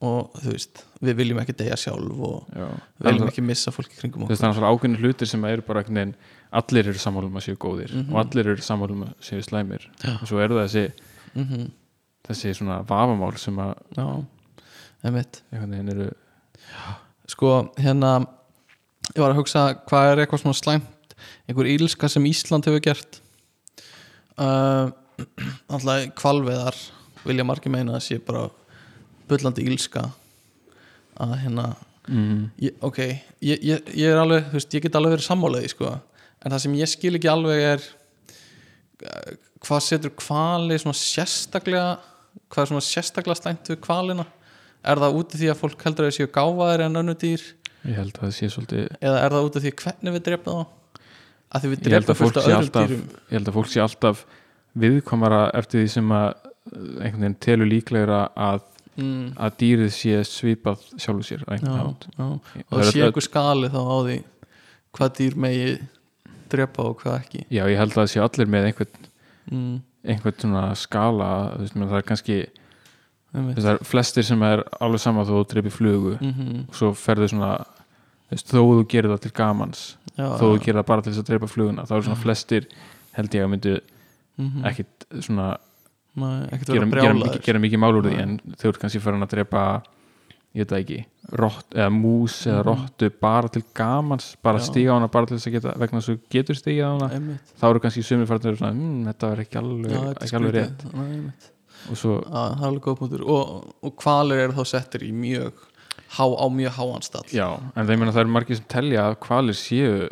[0.00, 2.66] og þú veist, við viljum ekki deyja sjálf og Já.
[2.70, 5.62] við viljum Það- ekki missa fólki kringum okkur það er svona ákveðin hlutir sem eru
[5.66, 6.14] bara einhvern veginn
[6.60, 8.14] allir eru sammálum að séu góðir Mhm.
[8.14, 10.14] og allir eru sammálum að séu slæmir Já.
[10.22, 10.92] og svo eru það þessi,
[11.36, 11.70] mm
[12.30, 14.24] þessi svona vafamál sem að Já,
[15.04, 16.10] einmitt einhvern veginn eru
[17.30, 18.26] Sko, hérna
[19.10, 21.14] ég var að hugsa hvað er eitthvað svona slæmt
[21.48, 23.20] einhver ílska sem Ísland hefur gert?
[24.40, 24.90] Uh,
[25.72, 26.78] Alltaf kvalveðar
[27.26, 28.46] vilja margir meina að sé bara
[29.30, 30.06] bullandi ílska
[31.20, 31.66] að hérna
[32.08, 32.44] mm.
[32.64, 33.00] ég, ok,
[33.44, 35.92] ég, ég, ég er alveg veist, ég get alveg verið sammálaði sko.
[36.40, 37.84] En það sem ég skil ekki alveg er
[39.04, 41.98] uh, hvað setur kvali svona sérstaklega
[42.50, 44.26] hvað er svona sérstaklega slæmt við kvalina
[44.80, 47.42] er það út af því að fólk heldur að það séu gáfaðir en önnu dýr
[47.88, 50.58] ég held að það sé svolítið eða er það út af því hvernig við drefum
[50.60, 50.76] þá?
[51.50, 53.06] Að því við fullt af sé öðrum alltaf dýrum.
[53.10, 54.24] ég held að fólk sé alltaf
[54.80, 58.60] viðkomara eftir því sem að uh, einhvern veginn telur líklegra að,
[59.00, 61.72] mm, að dýrið sé svipað sjálfu sér á já,
[62.14, 62.26] já.
[62.28, 64.18] og Það sé einhver skali þá á því
[64.96, 65.74] hvað dýr megi
[66.50, 67.44] drepa og hvað ekki.
[67.46, 69.10] Já, ég held að það sé allir með einhvern,
[69.50, 69.74] mm,
[70.14, 71.30] einhvern svona skala
[71.70, 72.38] það er kannski
[73.34, 77.64] er flestir sem er alveg sama þó þú dreipir flugu Mhm, og svo ferðu svona
[78.30, 81.22] veist, þó þú gerir það til gamans já, þó þú gerir það bara til þess
[81.22, 82.66] að dreipa fluguna þá eru svona flestir
[83.12, 83.80] held ég að myndu
[84.38, 84.64] Mhm.
[84.64, 85.56] ekkit svona
[86.16, 88.22] Nei, ekkert gera, gera, mikið, gera mikið mál úr því Nei.
[88.22, 89.82] en þau eru kannski farin að drepa
[90.54, 91.04] ég veit það ekki
[91.38, 92.66] rott, eða mús eða Mhm.
[92.66, 94.64] rottu bara til gamans bara Já.
[94.70, 97.14] stíga á hana bara til þess að geta vegna þess að getur stíga á hana
[97.14, 97.52] einmitt.
[97.60, 100.52] þá eru kannski sumir farin að hm, þetta var ekki alveg, Já, er ekki alveg
[100.54, 100.94] rétt.
[100.94, 101.32] Nei,
[101.88, 103.26] svo Já, það er alveg góð punktur.
[103.34, 105.66] Og, og kvalir eru þá settir í mjög
[106.16, 107.26] há, á mjög háan stall.
[107.34, 110.08] Já, en það, meina, það eru margir sem telja að kvalir séu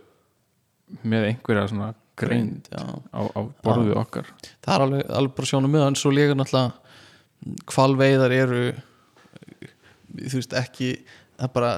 [1.04, 4.28] með einhverja svona greind á, á borðu okkar.
[4.64, 8.62] Það er alveg, alveg bara sjónum með en svo líka náttúrulega kvalveiðar eru
[10.18, 10.92] þú veist ekki
[11.38, 11.72] það er bara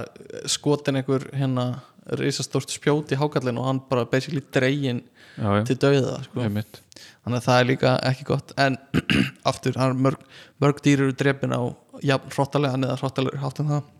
[0.48, 1.66] skotin einhver hérna
[2.06, 5.02] risastórt spjót í hákallin og hann bara basically dregin
[5.36, 6.42] Já, já, til dauða sko.
[6.44, 8.52] þannig að það er líka ekki gott.
[8.60, 8.78] En
[9.50, 10.22] aftur, hann mörg,
[10.60, 11.62] mörg dýr eru drefin á
[12.04, 13.90] jafn hrottalega eða hrottalega hátt en það.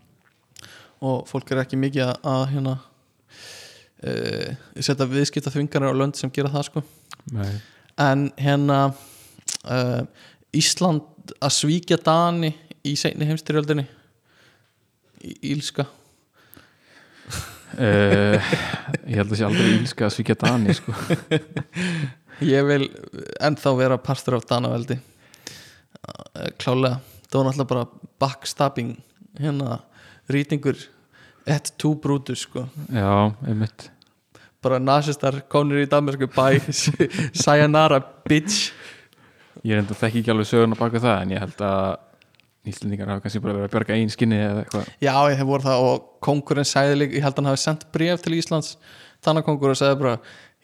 [1.01, 2.75] Og fólk er ekki mikið að, hérna
[4.05, 6.83] uh, setja viðskipta þvinganir á lönd sem gera það sko.
[8.01, 10.03] En hérna uh,
[10.57, 12.51] Ísland að svíkja Dani
[12.85, 13.85] í seinni heimstyrjöldinni
[15.21, 15.85] í Ílska
[17.77, 18.51] Uh,
[19.07, 20.95] ég held að sé aldrei ílska að svíkja Dani sko.
[22.55, 22.89] ég vil
[23.39, 24.99] ennþá vera partur af Danaveldi.
[26.01, 26.99] Uh, klálega
[27.31, 27.85] það var náttúrulega bara
[28.19, 28.95] backstabbing
[29.39, 29.79] hérna
[30.31, 30.77] rýtingur.
[31.47, 32.67] Ett tú brútus sko.
[32.91, 33.89] Já, einmitt.
[34.61, 36.59] Bara nasistar konur í Danmarku bæ
[37.43, 38.71] sayonara bitch.
[39.63, 42.10] Ég er enda þekki ekki alveg söguna baka það en ég held að
[42.67, 44.89] Íslendingar hafa kannski bara verið að bjarga einn skinni eða eitthvað.
[45.01, 46.67] Já, ég hef voru það og kongurinn
[46.99, 48.75] líka, ég held að hann hafi sendt bref til Íslands.
[49.25, 50.13] Þannig kongur og sagði bara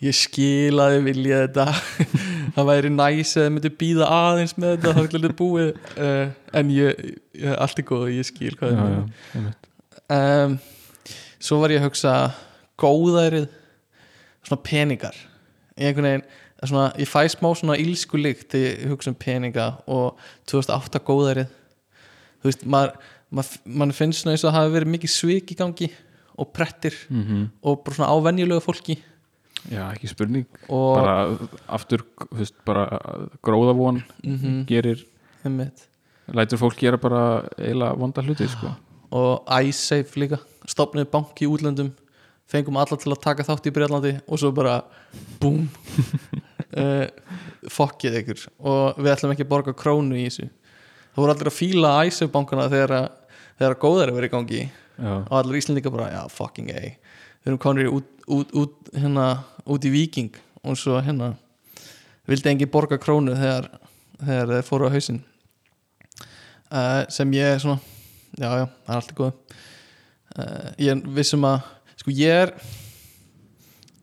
[0.05, 1.65] ég skilaði vilja þetta.
[2.57, 6.23] Það væri næs eða myndi býða aðeins með þetta þá er þetta búið uh,
[6.57, 7.01] en ég,
[7.37, 9.03] ég, allt er góð ég skil hvað meina.
[9.33, 9.69] einmitt.
[10.13, 10.57] um,
[11.37, 12.13] Svo var ég að hugsa
[12.81, 13.49] góðærið
[14.45, 15.17] svona peningar.
[15.77, 16.25] Ég, einhvern veginn,
[16.63, 21.53] svona, ég fæ smá svona ílsku líkt þegar ég hugsa um peninga og 2008 góðærið
[22.41, 22.93] þú veist, maður,
[23.31, 25.89] maður, maður finnst svona eins og það hafi verið mikið svik í gangi
[26.37, 27.49] og prettir Mhm.
[27.63, 28.97] og bara svona ávenjulegu fólki.
[29.71, 30.45] Já, ekki spurning.
[30.69, 31.37] Og bara
[31.67, 32.99] aftur, þú veist, bara
[33.43, 35.03] gróðavon mm gerir
[35.43, 35.87] einmitt.
[36.31, 38.75] lætur fólk gera bara eiginlega vonda hluti sko.
[39.11, 40.39] og iSafe líka.
[40.67, 41.91] Stopnið banki í útlöndum.
[42.47, 44.81] Fengum alla til að taka þátt í Breitlandi og svo bara
[45.39, 45.67] búm
[46.77, 47.07] uh,
[47.69, 50.47] fokkið ykkur og við ætlum ekki að borga krónu í þessu
[51.17, 53.07] það voru allir að fíla iSafe bankana þegar að
[53.57, 54.61] þegar góðar er verið í gangi.
[54.97, 56.83] Já, og allir íslendinga bara, já, fucking a.
[57.41, 59.27] Við erum konur út, út, út, hérna,
[59.65, 61.33] út í viking og svo hérna
[62.27, 63.69] vildi engi borga krónu þegar,
[64.19, 65.21] þegar þeir fóru á hausinn.
[66.67, 67.77] Uh, sem ég svona
[68.35, 69.29] já, já, það er alltaf góð
[70.35, 71.61] uh, ég er vissum að
[72.01, 72.51] sko ég er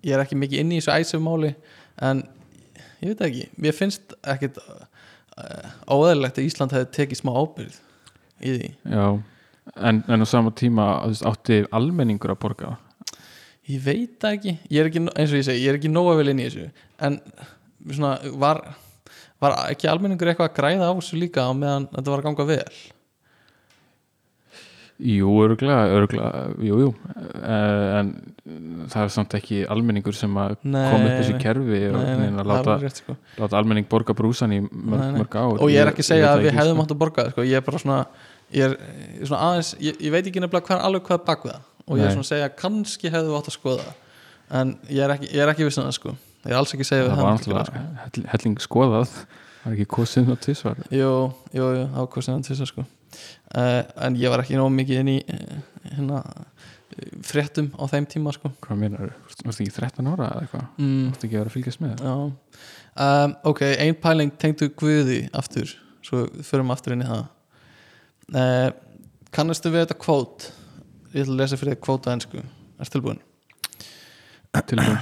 [0.01, 1.51] ég er ekki mikið inn í þessu æsefmáli
[2.09, 2.23] en
[3.03, 3.45] ég veit ekki.
[3.61, 4.57] Mér finnst ekkit
[5.91, 7.79] óæðilegt að Ísland hefði tekið smá ábyrgð
[8.45, 8.71] í því.
[8.93, 9.07] Já.
[9.81, 10.87] En, en á sama tíma
[11.25, 12.75] átti almenningur að borga
[13.65, 16.29] Ég veit ekki, ég er ekki eins og ég segi, ég er ekki nóga vel
[16.29, 16.67] inn í þessu.
[17.01, 17.17] En
[17.89, 18.61] svona var
[19.45, 22.47] var ekki almenningur eitthvað að græða á þessu líka á meðan þetta var að ganga
[22.49, 22.77] vel
[25.03, 26.91] Jú, örgulega, örgulega jú, jú,
[27.45, 28.11] Eh, en
[28.93, 31.41] það er samt ekki almenningur sem að Nei, koma upp þessu nei.
[31.43, 33.17] kerfi og Nei, nei, neina, það er láta, rétt, sko.
[33.41, 35.19] láta almenning borga brúsan í mörg, Nei, nei.
[35.23, 36.85] mörg ár og ég er ekki að segja að við hefðum sko.
[36.85, 37.43] átt að borga sko.
[37.43, 38.07] ég er bara svona
[38.53, 38.77] ég er
[39.21, 41.63] er svona aðeins, ég, ég veit ekki nefnilega hvað, alveg hvað er bak við það
[41.89, 42.15] og ég er Nei.
[42.15, 43.89] svona að segja að kannski hefðum við átt að skoða
[44.61, 46.11] en ég er ekki, ég er ekki vissan það sko
[46.45, 49.65] ég er alls ekki að segja að það var að náttúrulega hell- helling skoðað það
[49.65, 50.89] var ekki kosið á tvisvar sko.
[50.93, 51.13] jú,
[51.57, 52.87] jú, jú, ákvæmst til þess sko uh,
[53.55, 55.59] en ég var ekki nóg mikið inn í uh,
[55.91, 56.23] hérna
[56.97, 58.51] eh, fréttum á þeim tíma sko.
[58.65, 59.15] Hvað meinar,
[59.45, 60.67] varstu ekki 13 ára eða eitthvað?
[60.81, 61.05] Mm.
[61.11, 62.17] varstu ekki að vera að fylgjast með Já.
[63.05, 65.73] Um, Ok, ein pæling tengdu Guði aftur.
[66.05, 67.25] Svo förum aftur inn í það.
[68.35, 68.69] Uh,
[69.35, 70.53] Kannastu við þetta kvót
[71.15, 72.41] Ég ætla að lesa fyrir þig kvót á ensku.
[72.83, 73.21] Er tilbúin?
[74.67, 74.97] Tilbúin.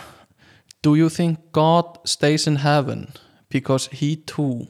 [0.84, 3.06] Do you think God stays in heaven
[3.48, 4.68] because he too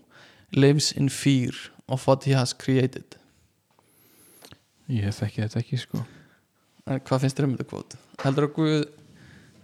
[0.52, 1.50] lives in fear
[1.88, 3.16] of what he has created
[4.92, 6.02] ég þekki þetta ekki sko.
[6.90, 7.96] En hvað finnst þér um þetta kvót?
[8.24, 8.76] Heldur að Guð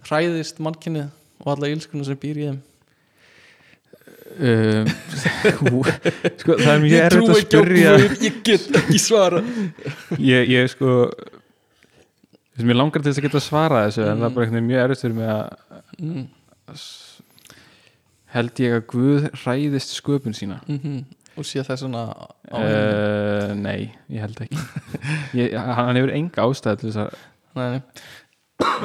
[0.07, 1.09] hræðist mannkynnið
[1.43, 2.59] og alla ílskunum sem býr í þeim?
[4.39, 4.85] Um,
[6.37, 7.93] sko það er mjög erfitt að spyrja.
[8.21, 9.39] Ég get ekki svara
[10.21, 10.91] ég, ég sko
[12.61, 14.83] mér langar til þess að geta svarað þessu en það er bara einhvern veginn mjög
[14.83, 16.27] erfitt fyrir mig að mm.
[18.35, 20.61] held ég að Guð hræðist sköpun sína.
[20.69, 21.01] Mm
[21.39, 24.59] og sé það svona uh, nei, ég held ekki.
[25.39, 27.17] Ég, hann hefur enga ástæð til þess að
[27.57, 27.81] Nei, nei.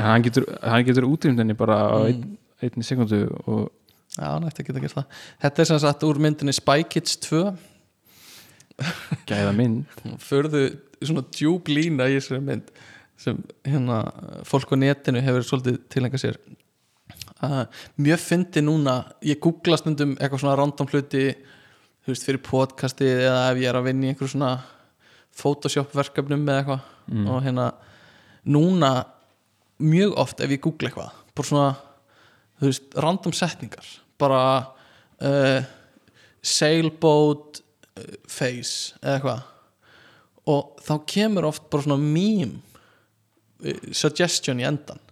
[0.01, 2.06] hann getur, hann getur útrýmt henni bara á Mm.
[2.09, 3.70] ein, einni sekundu og
[4.14, 5.06] Já, hann ætti að geta gert það.
[5.43, 7.40] Þetta er sem sagt úr myndinni Spy Kids 2
[9.28, 9.85] gæða mynd.
[10.22, 10.60] Förðu
[11.05, 12.70] svona djúb lína í þessari mynd
[13.20, 13.98] sem hérna
[14.47, 16.39] fólk á netinu hefur svolítið tilenga sér.
[17.44, 17.64] Uh,
[18.01, 18.94] Mjög fyndi núna
[19.26, 21.24] ég googla stundum eitthvað svona random hluti
[22.05, 24.55] þú veist, fyrir podcastið eða ef ég er að vinna í einhverju svona
[25.35, 26.90] Photoshop verkefnum eða eitthvað.
[27.05, 27.26] Mm.
[27.28, 27.64] og hérna
[28.48, 28.90] núna
[29.85, 31.70] mjög oft ef ég googla eitthvað bara svona,
[32.60, 33.89] þú veist, random setningar.
[34.20, 34.43] Bara
[35.18, 35.64] uh,
[36.44, 37.59] sailboat
[37.98, 39.51] uh, face eða eitthvað.
[40.55, 42.60] Og þá kemur oft bara svona meme
[43.64, 45.02] uh, suggestion í endan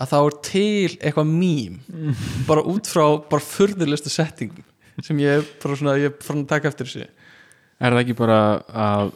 [0.00, 2.14] að þá er til eitthvað meme.
[2.48, 4.66] Bara út frá bara furðulegustu settingum
[5.04, 7.06] sem ég bara svona, ég farin að taka eftir þessu.
[7.82, 9.12] Er það ekki bara að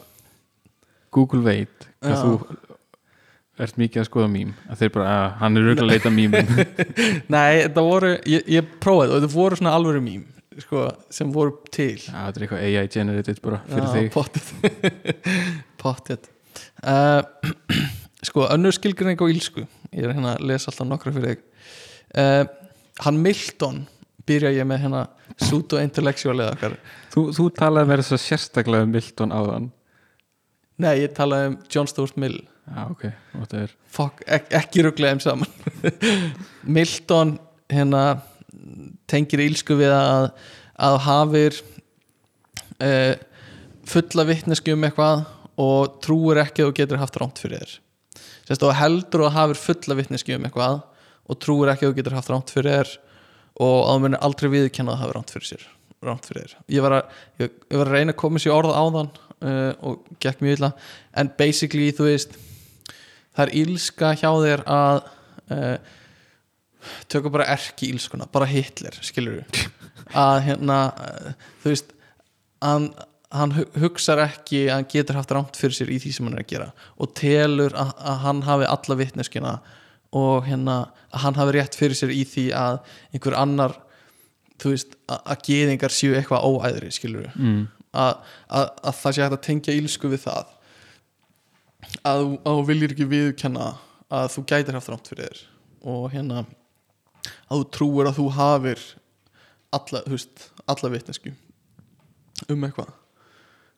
[1.15, 2.21] Google veit hvað Já.
[2.23, 2.57] þú
[3.65, 4.53] ert mikið að skoða mím?
[4.69, 6.51] Að þeir bara, að hann er auðvitað að leita mýmum
[7.35, 10.25] Nei, þetta voru, ég, ég prófaði og þetta voru svona alvöru mím
[10.57, 11.99] sko, sem voru til.
[12.01, 14.07] Já, þetta er eitthvað AI generated bara fyrir þig.
[14.13, 14.47] Pottet
[15.81, 16.29] pottet
[16.81, 17.21] uh,
[18.25, 21.45] sko, önnur skilgrinning á ílsku ég er hérna að lesa alltaf nokkra fyrir þig.
[22.17, 22.43] Uh,
[23.05, 23.85] hann Milton
[24.27, 25.01] byrja ég með hérna
[25.37, 26.77] pseudo-intellectual eða okkar
[27.13, 29.71] Þú, þú talaði með þess að sérstaklega um Milton áðan.
[30.77, 32.35] Nei, ég talaði um John Stuart Mill.
[32.67, 36.11] Já, ok, og þetta er Fuck, ek ekki rugglega þeim saman.
[36.77, 37.37] Milton
[37.71, 38.03] hérna
[39.09, 40.29] tengir ílsku við að
[40.77, 41.57] að hafir
[42.85, 43.15] uh,
[43.87, 45.25] fulla vitneski um eitthvað
[45.57, 47.75] og trúir ekki að þú getur haft rámt fyrir þér.
[48.47, 50.83] Sérst, og heldur að hafir fulla vitneski um eitthvað
[51.27, 52.93] og trúir ekki að þú getur haft rámt fyrir þér
[53.63, 55.67] og að þú munir aldrei viðkenna að hafa rámt fyrir sér
[56.07, 56.57] rámt fyrir þér.
[56.75, 60.11] Ég var, að, ég, ég var að reyna að koma sér orða áðan uh, og
[60.21, 60.69] gekk mjög illa.
[61.17, 62.35] En basically þú veist
[63.33, 64.99] það er ílska hjá þér að
[65.57, 65.73] uh,
[67.09, 69.41] tökum bara erki ílskuna, bara Hitler skilur
[70.27, 71.31] að hérna uh,
[71.63, 71.91] þú veist
[72.63, 72.87] hann,
[73.33, 76.37] hann hu- hugsar ekki að hann getur haft rámt fyrir sér í því sem hann
[76.37, 76.69] er að gera
[77.01, 79.55] og telur að, að hann hafi alla vitneskina
[80.15, 80.77] og hérna
[81.11, 82.79] að hann hafi rétt fyrir sér í því að
[83.11, 83.75] einhver annar
[84.61, 87.65] þú veist, að, geðingar séu eitthvað óæðri skilur mm.
[87.93, 88.13] að,
[88.47, 90.53] að, að það sé hægt að tengja ílsku við það.
[92.07, 93.67] Að, þú- viljir ekki viðkenna
[94.07, 95.43] að þú gætir haft rámt fyrir þér.
[95.87, 96.45] Og hérna
[97.47, 98.83] að þú trúir að þú hafir
[99.75, 101.35] alla, þú veist, alla vitnesku
[102.47, 102.91] um eitthvað.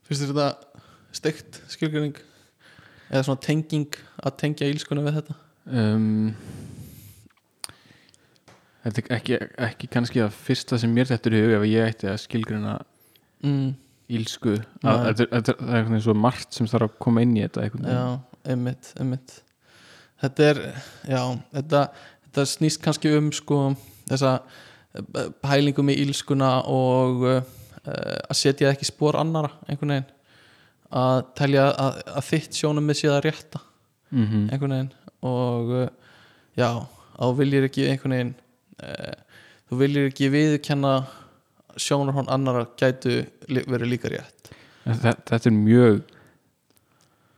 [0.07, 0.79] Finnst þér þetta
[1.19, 2.17] steikt skilgjöring
[3.09, 5.35] eða svona tenging að tengja ílskuna við þetta
[5.65, 6.31] um,
[8.79, 9.37] Þetta er ekki,
[9.67, 12.77] ekki kannski að fyrsta sem mér þetta er í hug ef ég ætti að skilgrina
[13.43, 13.65] mm,
[14.15, 14.53] ílsku
[14.87, 17.65] að, þetta, er- það er veginn svo margt sem þarf að koma inn í þetta
[17.67, 18.05] já,
[18.53, 19.35] einmitt, einmitt.
[20.23, 20.61] Þetta er,
[21.11, 21.21] já
[21.57, 21.83] þetta,
[22.29, 23.59] þetta snýst kannski um sko
[24.09, 24.33] þessa
[24.95, 27.41] eh, pælingu með ílskuna og uh,
[27.83, 30.09] að setja ekki spór annara einhvern veginn.
[30.89, 33.65] Að telja að, að þitt sjónum með séð að rétta
[34.09, 34.47] Mhm.
[34.49, 34.87] einhvern veginn
[35.25, 35.87] og uh,
[36.57, 36.69] já,
[37.19, 38.33] þú viljir ekki einhvern veginn
[38.83, 39.15] uh,
[39.69, 40.93] þú viljir ekki viðkenna
[41.79, 44.49] sjónarhón annara gætu verið líka rétt.
[44.89, 45.99] En þe- Þetta er mjög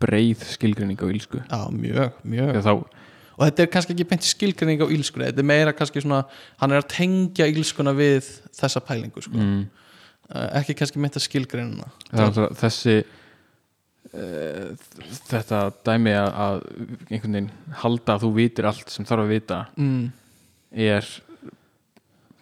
[0.01, 2.55] breið skilgreining á ílsku já, mjög, mjög.
[2.65, 2.71] Þá,
[3.37, 6.23] og þetta er kannski ekki beint skilgreining á ílskunni þetta er meira kannski svona
[6.61, 9.37] hann er að tengja ílskuna við þessa pælingu sko.
[9.37, 9.61] mm,
[10.31, 11.25] uh, ekki kannski meint að
[12.25, 12.95] alltaf þessi
[14.11, 16.57] þetta dæmi að, að
[17.11, 17.51] einhvern veginn
[17.83, 20.01] halda að þú vitir allt sem þarf að vita mm,
[20.87, 21.07] er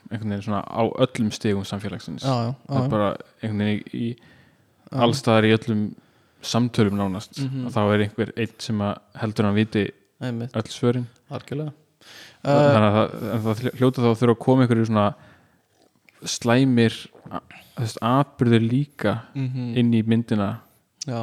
[0.10, 2.24] einhvern veginn svona á öllum stigum samfélagsins.
[2.26, 3.10] Já, já, það já, er bara
[3.44, 5.84] einhvern veginn í, í allstaðar í öllum
[6.50, 7.38] samtölum nánast.
[7.44, 7.68] Mhm.
[7.70, 9.84] að þá er einhver einn sem að heldur hann viti
[10.24, 11.06] einmitt, öll svörin.
[11.30, 11.74] Algjörlega.
[12.40, 15.08] Uh, þannig að það, það hljóta þá að þurfa að koma einhverju svona
[16.26, 16.96] slæmir
[17.30, 17.42] a-
[17.76, 20.48] þú veist, atbyrður líka mm inn í myndina.
[21.06, 21.22] Já,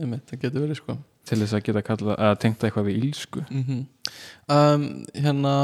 [0.00, 0.96] einmitt, það getur verið sko.
[1.26, 3.80] Til þess að geta kalla, að tengta eitthvað við ílsku mm
[4.54, 5.54] um, hérna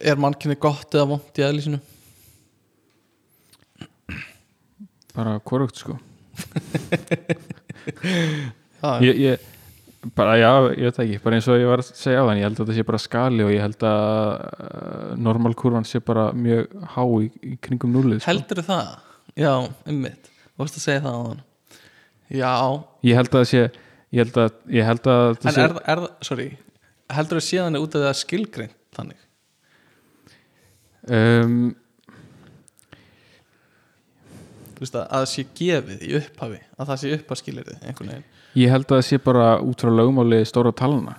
[0.00, 1.80] er mannkynni gott eða vond í eðlisinu?
[5.14, 5.98] Bara korugt sko.
[9.00, 9.44] Ég, ég,
[10.12, 11.20] bara já, ég veit ekki.
[11.24, 13.00] Bara eins og ég var að segja á þann, ég held að þetta sé bara
[13.00, 14.02] skali og ég held að
[14.34, 18.28] uh, normalkurvan sé bara mjög há í, í kringum núlið sko.
[18.28, 18.90] heldur það?
[19.40, 19.52] Já,
[19.88, 21.42] einmitt, þú veist að segja það á hann
[22.30, 22.52] já,
[23.04, 23.64] ég held að það sé
[24.14, 26.48] ég held að, ég held að það en sé, er, er sorry
[27.14, 29.20] heldur það séðan út af það skilgreint þannig?
[31.04, 31.56] Um,
[34.74, 38.28] þú veist að, að það sé gefið í upphafi að það sé uppaskilirði einhvern veginn.
[38.62, 41.18] ég held að það sé bara út frá lögmáli stóra talana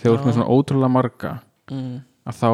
[0.00, 1.34] þegar þú ert með svona ótrúlega marga
[1.70, 1.98] mm.
[2.30, 2.50] að þá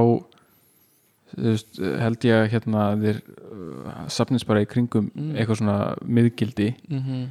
[1.37, 5.35] þú veist, held ég að hérna þér uh, safnist bara í kringum Mm.
[5.37, 6.73] eitthvað svona miðgildi.
[6.91, 7.27] Mm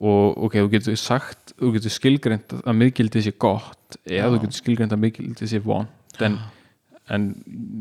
[0.00, 4.58] og ok, þú getur sagt þú getur skilgreint að miðgildi sé gott eða þú getur
[4.62, 5.88] skilgreint að miðgildi sé vond
[6.24, 6.38] en,
[7.10, 7.26] en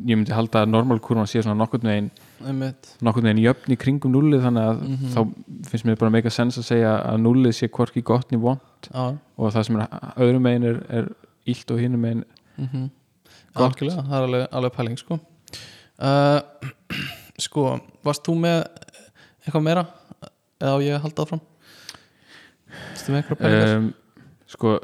[0.10, 2.10] ég myndi halda að normalkurvan sé svona nokkurn veginn
[2.50, 2.92] einmitt.
[3.06, 5.10] nokkurn veginn jöfn í kringum núlið þannig að Mhm.
[5.16, 8.90] þá finnst mér bara meika sens að segja að núlið sé hvorki gott ný vond
[8.94, 9.88] og það sem er
[10.18, 11.10] öðrum megin er, er
[11.46, 12.24] illt og hinum megin
[12.58, 12.90] mm
[13.56, 13.74] Gott.
[13.74, 15.16] algjörlega, það er alveg, alveg pæling sko.
[16.00, 16.40] Uh,
[17.46, 18.60] sko, varst þú með
[19.46, 19.86] eitthvað meira?
[20.62, 22.58] Eða á ég að halda það fram Varstu með eitthvað pælingar
[23.78, 23.94] um,
[24.50, 24.76] sko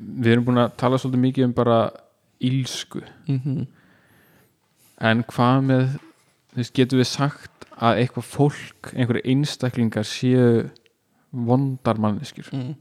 [0.00, 1.80] við erum búin að tala svolítið mikið um bara
[2.40, 3.66] ílsku mm
[5.00, 5.84] en hvað með
[6.50, 10.66] þú veist, getum við sagt að eitthvað fólk, einhverju einstaklingar séu
[11.32, 12.50] vondar manneskjur?
[12.52, 12.74] Mm.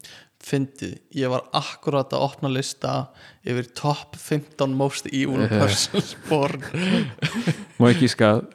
[0.44, 3.10] fyndið, ég var akkurat að opna lista
[3.48, 5.50] yfir top 15 most evil Eh.
[5.52, 6.64] persons born.
[7.80, 8.46] Má ekki skað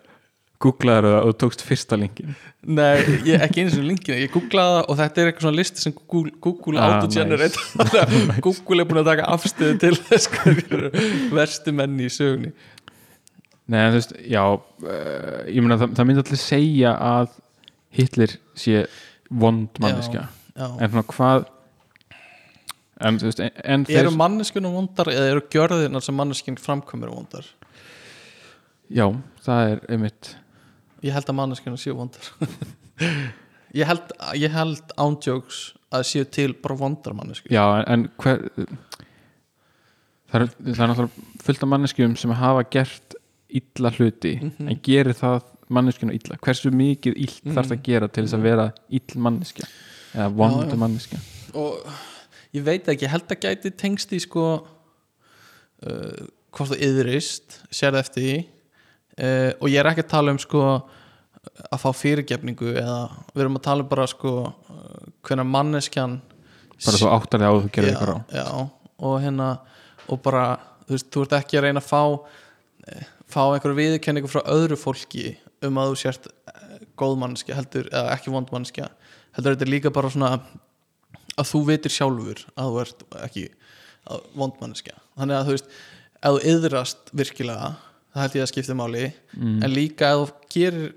[0.65, 2.35] googlaður það og þú tókst fyrsta linkin
[2.65, 5.83] Nei, ég, ekki eins og linkinu, ég googlaði það og þetta er eitthvað svona listi
[5.85, 8.15] sem Google, Google Ah, auto-generate að
[8.47, 10.31] Google er búin að taka afstöðu til þess
[11.35, 12.53] verstu menni í sögunni.
[13.69, 17.35] Nei, en þú veist, já uh, ég meina það, það myndi allir segja að
[17.95, 18.87] Hitler sé
[19.31, 20.27] vond manneskja.
[20.55, 20.67] Já.
[20.69, 21.47] en svona hvað
[23.05, 27.49] en þú veist, en, en Eru manneskunum vondar eða eru gjörðirnar sem manneskinn framkomur vondar?
[28.93, 29.07] já,
[29.45, 30.35] það er einmitt
[31.05, 32.31] Ég held að manneskjunum séu vondar
[33.81, 34.13] ég held,
[34.55, 35.63] held ándjóks
[35.95, 38.45] að séu til bara vondar mannesku já, en, en hver
[40.31, 43.19] það er, það er náttúrulega fullt af manneskjum sem hafa gert
[43.55, 44.69] illa hluti Mhm.
[44.73, 45.43] en gerir það
[45.75, 47.55] manneskjuna illa hversu mikið illt Mhm.
[47.57, 49.67] þarf það að gera til þess að vera ill manneskja
[50.15, 50.77] eða Já, vond já.
[50.83, 51.19] manneskja
[51.55, 51.87] og
[52.55, 54.47] ég veit ekki, ég held að gæti tengst í sko
[55.87, 58.37] uh, hvort þú yðrist sérð eftir því
[59.19, 60.65] uh, og ég er ekki að tala um sko
[61.71, 63.01] að fá fyrirgefningu eða
[63.33, 64.33] við erum að tala um bara sko
[65.25, 66.21] hvernig manneskjan
[66.85, 68.47] bara áttar þig á að þú gerir já, eitthvað á já,
[69.05, 69.51] og hérna
[70.13, 70.47] og bara,
[70.85, 72.03] þú veist, þú ert ekki að reyna að fá
[73.31, 75.35] fá einhverju viðurkenningu frá öðru fólki
[75.65, 78.91] um að þú sért eh, góð manneskja heldur, eða ekki vond manneskja.
[79.37, 80.35] Heldur þetta líka bara svona
[81.35, 83.47] að þú vitir sjálfur að þú ert ekki
[84.37, 84.99] vond manneskja.
[85.17, 85.73] Þannig að þú veist,
[86.21, 87.71] ef þú yðrast virkilega,
[88.13, 89.07] það held ég að skipta máli.
[89.39, 89.57] Mm.
[89.65, 90.93] en líka ef þú gerir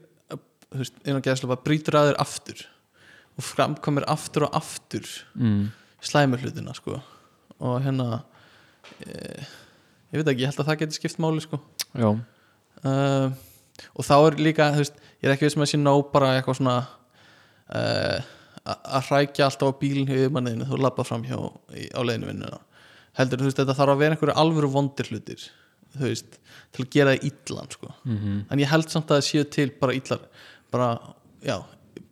[0.76, 2.64] veist, innan geðslega brýtur að þér aftur
[3.38, 5.06] og framkomir aftur og aftur
[5.38, 5.72] Mm.
[6.02, 7.02] slæmi hlutina sko.
[7.60, 8.24] Og hérna
[9.06, 9.44] e,
[10.14, 11.60] ég veit ekki, ég held að það geti skipt máli sko.
[11.94, 12.10] Já,
[12.84, 13.32] uh,
[13.96, 16.34] og þá er líka, þú veist ég er ekki veist með að sé nóg bara
[16.38, 16.78] eitthvað svona
[17.74, 18.20] uh,
[18.68, 21.38] að hrækja alltaf á bílinn hjá yfirmanniðinu þú labba fram hjá
[21.74, 22.60] í, á leiðinu vinnuna.
[23.18, 25.46] Heldur, þú veist, þetta þarf að vera einhverju alvöru vondir hlutir,
[25.96, 26.38] þú veist
[26.76, 27.94] til að gera það illan sko.
[28.06, 30.28] Mm en ég held samt að það séu til bara illar
[30.74, 30.92] bara,
[31.46, 31.58] já,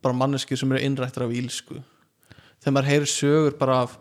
[0.03, 1.81] bara manneskir sem eru innrættar af ílsku
[2.63, 3.95] þegar maður heyrir sögur bara af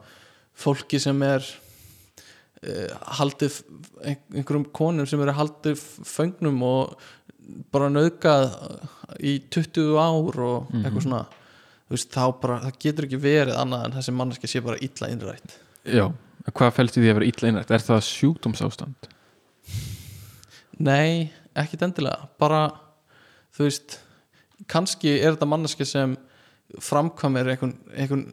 [0.56, 3.60] fólki sem er uh, haldið
[4.04, 6.94] einhverjum konum sem eru haldið föngnum og
[7.74, 8.46] bara nauðgað
[9.20, 11.24] í 20 ár og eitthvað svona.
[11.84, 15.10] Þú veist, þá bara, það getur ekki verið annað en þessi manneski sé bara illa
[15.12, 15.58] innrætt.
[15.84, 16.06] Já,
[16.48, 17.74] hvað fælst í því að vera illa innrætt?
[17.76, 19.10] Er það sjúkdómsástand?
[20.80, 21.28] Nei,
[21.60, 22.30] ekkit endilega.
[22.40, 22.62] Bara,
[23.54, 23.98] þú veist
[24.70, 26.16] kannski er þetta manneski sem
[26.82, 28.24] framkvæmir einhvern, einhvern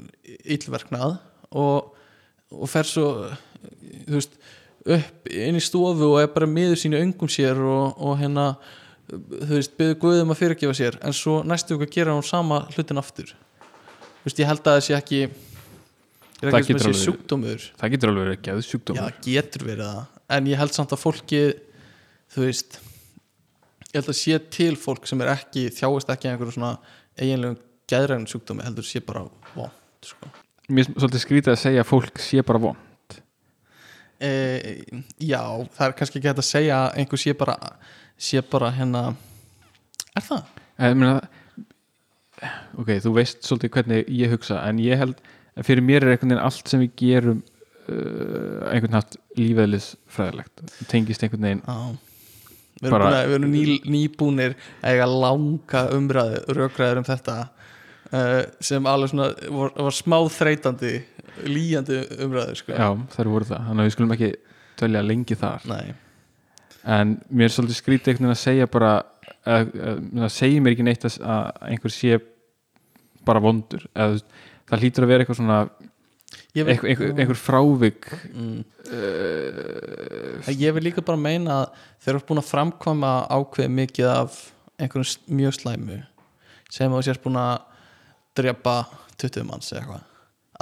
[0.46, 1.18] illverknað
[1.52, 1.92] og,
[2.56, 3.08] og fer svo
[4.08, 4.38] veist,
[4.86, 8.54] upp inn í stofu og er bara miður sínu öngum sér og, og hérna
[9.12, 13.02] þú veist, byggðu guðum að fyrirgefa sér en svo næstu ykkur gera hún sama hlutin
[13.02, 13.34] aftur.
[14.22, 17.10] Þú veist, ég held að það sé ekki ég er ekki sem getur að sé
[17.10, 17.68] sjúkdómur.
[17.82, 19.02] Það getur alveg verið Já, geðsjúkdómur.
[19.04, 20.08] Það getur verið það.
[20.32, 21.44] En ég held samt að fólki
[22.32, 22.78] Þú veist
[23.92, 26.78] Ég held að sé til fólk sem er ekki Þjáist ekki einhverju svona
[27.20, 27.58] eiginlegum
[27.92, 30.30] Gæðræðin sjúkdómi heldur sé bara vond sko.
[30.72, 32.78] mér er svolítið skrítið að segja að fólk sé bara von
[34.24, 34.30] e,
[35.20, 35.44] Já,
[35.76, 37.58] það er kannski ekki hægt að segja að einhver sé bara
[38.16, 39.02] sé bara hérna
[40.16, 40.46] Er það?
[40.80, 41.18] ég meina
[42.80, 45.20] ok, þú veist svolítið hvernig ég hugsa en ég held
[45.60, 47.44] að fyrir mér er einhvern veginn allt sem við gerum
[47.92, 52.11] uh, einhvern haft lífeðlisfræðilegt tengist einhvern veginn Já
[52.82, 53.64] Við erum, bara, við erum ný,
[53.94, 60.18] nýbúnir að eiga langa umræðu rökræður um þetta uh, sem alveg svona var, var smá
[60.34, 60.94] þreytandi
[61.46, 62.74] líjandi umræðu sko.
[62.74, 64.32] já, þær voru það, þannig að við skulum ekki
[64.82, 65.68] tölja lengi þar.
[65.70, 65.94] Nei,
[66.98, 70.76] en mér er svolítið skrítið einhvern veginn að segja bara að, að, það segir mér
[70.76, 72.20] ekki neitt að, að einhver sé
[73.28, 73.86] bara vondur.
[73.94, 74.22] Eða,
[74.72, 75.62] það hlýtur að vera eitthvað svona
[76.56, 82.42] einhver, einhver, einhver frávik mm, uh, ég vil líka bara meina að þeir eru búin
[82.42, 84.40] að framkvæma ákveð mikið af
[84.82, 86.00] einhverjum mjög slæmu
[86.72, 87.56] sem þú sérst búin að
[88.38, 88.76] drepa
[89.22, 90.08] 20 manns eða eitthvað.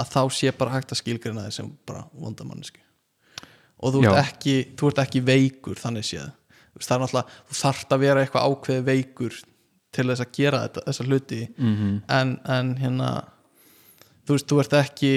[0.00, 2.82] Að þá sé bara hægt að skilgrina þeir sem bara vondamannisku
[3.80, 6.26] og þú ert, ekki, þú ert ekki veikur þannig séð.
[6.80, 9.38] Það er náttúrulega, þú þarft að vera eitthvað ákveð veikur
[9.90, 11.40] til þess að gera þetta, þessa hluti.
[11.56, 13.08] Mm en, en hérna
[14.26, 15.12] þú veist, þú ert ekki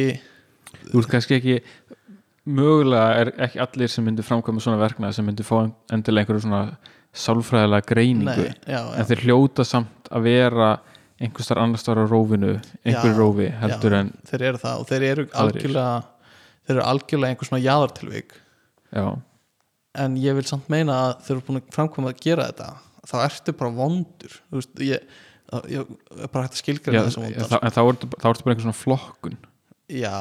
[0.90, 1.60] þú veist kannski ekki
[2.44, 5.58] mögulega er ekki allir sem myndir framkvæma svona verknað sem myndir fá
[5.94, 6.64] endilega einhverju svona
[7.14, 8.48] sálfræðilega greiningu.
[8.48, 8.96] Nei, já, já.
[8.98, 10.70] en þeir hljóta samt að vera
[11.22, 14.90] einhvers þar annars þar á rófinu einhverju rófi heldur já, en þeir eru það og
[14.90, 15.92] þeir eru algjörlega
[16.64, 18.34] þeir eru algjörlega einhver svona jaðartilvik.
[18.94, 19.06] Já,
[20.04, 22.72] en ég vil samt meina að þeir eru búin að framkvæma að gera þetta.
[23.04, 24.36] Þá ertu bara vondur.
[24.48, 25.16] Þú veist, ég,
[25.70, 28.48] ég, ég er bara hægt að já, skilgreina þessum vondar en þá ertu þá ertu
[28.48, 29.40] bara einhver svona flokkun.
[29.92, 30.18] Já,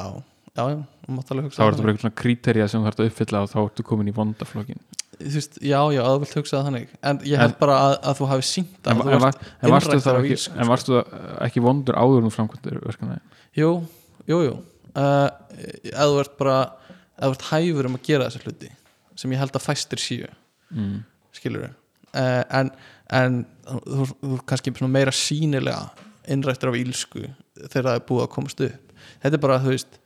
[0.53, 3.09] já, já, þú mátt alveg þá hugsa ertu bara svona kriterja sem þú þarf að
[3.11, 4.83] uppfylla og þá ertu komin í vondaflokkin
[5.23, 6.93] þú veist, já, já, að þú vilt hugsa það þannig.
[7.09, 9.39] En ég held En- bara að, að þú hafi sínt en, að en, þú var,
[9.43, 11.01] en varstu innrættur þá af ekki, illsku, en varstu
[11.47, 13.19] ekki vondur áður þú framkvæmdur verkefni
[13.59, 13.71] jú,
[14.29, 14.55] jú, jú.
[14.93, 15.27] Uh,
[15.93, 16.57] að þú ert bara
[17.17, 18.71] að þú ert hæfur um að gera þessa hluti
[19.17, 20.29] sem ég held að fæstir síu
[20.73, 20.99] mm.
[21.37, 22.71] skilur uh, en,
[23.13, 25.89] en þú, ert kannski meira sínilega
[26.29, 27.25] innrættur af ílsku
[27.69, 28.93] þegar það er búið að komast upp.
[29.23, 29.99] Þetta er bara, þú veist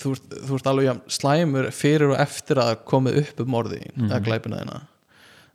[0.00, 3.50] þú ert, þú ert alveg jafn slæmur fyrir og eftir að það komið upp um
[3.54, 4.10] morði Mhm.
[4.10, 4.80] eða glæpina þeina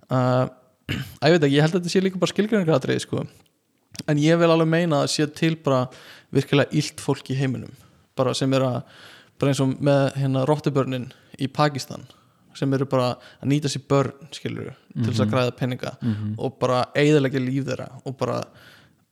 [0.09, 0.47] uh,
[1.21, 3.25] að ég veit ekki, ég held að þetta sé líka bara skilgræningratrið sko.
[4.07, 5.83] En ég vil alveg meina að sé til bara
[6.33, 7.73] virkilega illt fólk í heiminum
[8.17, 8.79] bara sem er að
[9.39, 11.09] bara eins og með hérna róttubörnin
[11.39, 12.03] í Pakistan
[12.57, 16.33] sem eru bara að nýta sér börn skilur til þess að græða peninga Mhm.
[16.37, 18.41] og bara eigðalega líf þeirra og bara,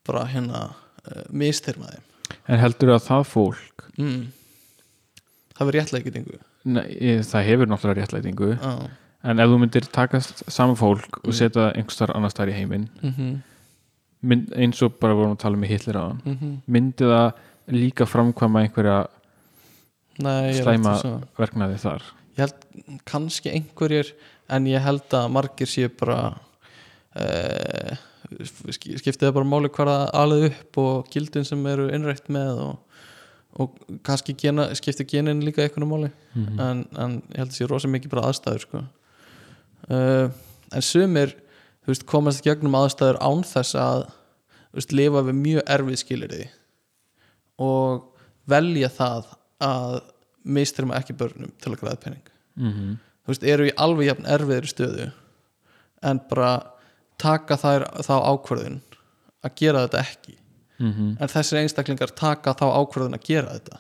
[0.07, 0.63] bara hérna
[1.07, 2.03] uh, mistyrma þeim.
[2.49, 3.85] En heldur að það fólk
[5.73, 8.87] réttlega ekki nei, ég- það hefur náttúrulega réttlætingu ah.
[9.23, 11.33] en ef þú myndir taka saman fólk og Mm.
[11.33, 13.37] setja það einhvers þar annars þar í heiminn mm -hmm.
[14.21, 17.31] mynd, eins og bara vorum að tala með Hitler á Mm myndi það
[17.67, 19.07] líka framkvæma einhverja
[20.19, 22.01] Nei, Slæma- verknaði þar
[22.37, 24.13] ég held kannski einhverjir
[24.49, 26.37] en ég held að margir séu bara
[27.15, 27.95] uh,
[28.71, 32.77] skiptið það bara máli hvað það alveg upp og gildin sem eru innrætt með og,
[33.57, 36.59] og kannski gena, skiptið genin líka einhvern máli Mhm.
[36.59, 38.83] en, en ég held að sé rosa mikið bara aðstæður sko.
[39.89, 40.29] uh,
[40.73, 41.33] en sumir
[41.87, 44.09] veist, komast gegnum aðstæður án þess að
[44.73, 46.47] veist, lifa við mjög erfið skilirði
[47.59, 48.03] og
[48.47, 49.25] velja það
[49.63, 49.99] að
[50.47, 52.27] mistrima ekki börnum til að græða penning
[52.57, 52.97] Mhm.
[53.25, 55.11] þú veist, eru í alveg jafn erfiðri stöðu
[56.03, 56.51] en bara
[57.17, 58.81] taka þær þá ákvörðun
[59.43, 60.37] að gera þetta ekki
[60.79, 61.17] Mhm.
[61.19, 63.79] en þessir einstaklingar taka þá ákvörðun að gera þetta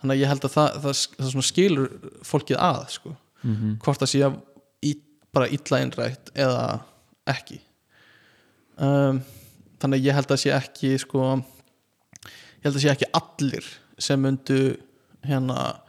[0.00, 1.88] þannig að ég held að það, það, það skilur
[2.24, 3.16] fólkið að sko.
[3.42, 3.78] Mhm.
[3.84, 4.38] hvort það sé að
[4.82, 4.92] í,
[5.32, 6.80] bara illa innrætt eða
[7.28, 7.60] ekki
[8.78, 9.20] um,
[9.78, 13.68] þannig að ég held að sé ekki sko ég held að sé ekki allir
[13.98, 14.60] sem myndu
[15.26, 15.80] hérna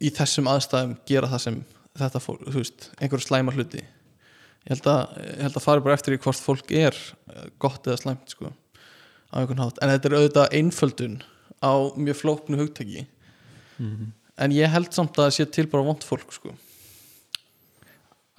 [0.00, 1.60] í þessum aðstæðum gera það sem
[2.00, 5.96] þetta fólk, þú veist, einhverju slæma hluti ég held að, ég held að fara bara
[5.96, 6.96] eftir í hvort fólk er
[7.32, 8.52] eh, gott eða slæmt sko
[9.30, 11.20] á einhvern hátt, en þetta er auðvitað einföldun
[11.62, 13.06] á mjög flóknu hugtaki.
[13.80, 14.12] Mhm.
[14.40, 16.54] en ég held samt að það sé til bara vond fólk sko.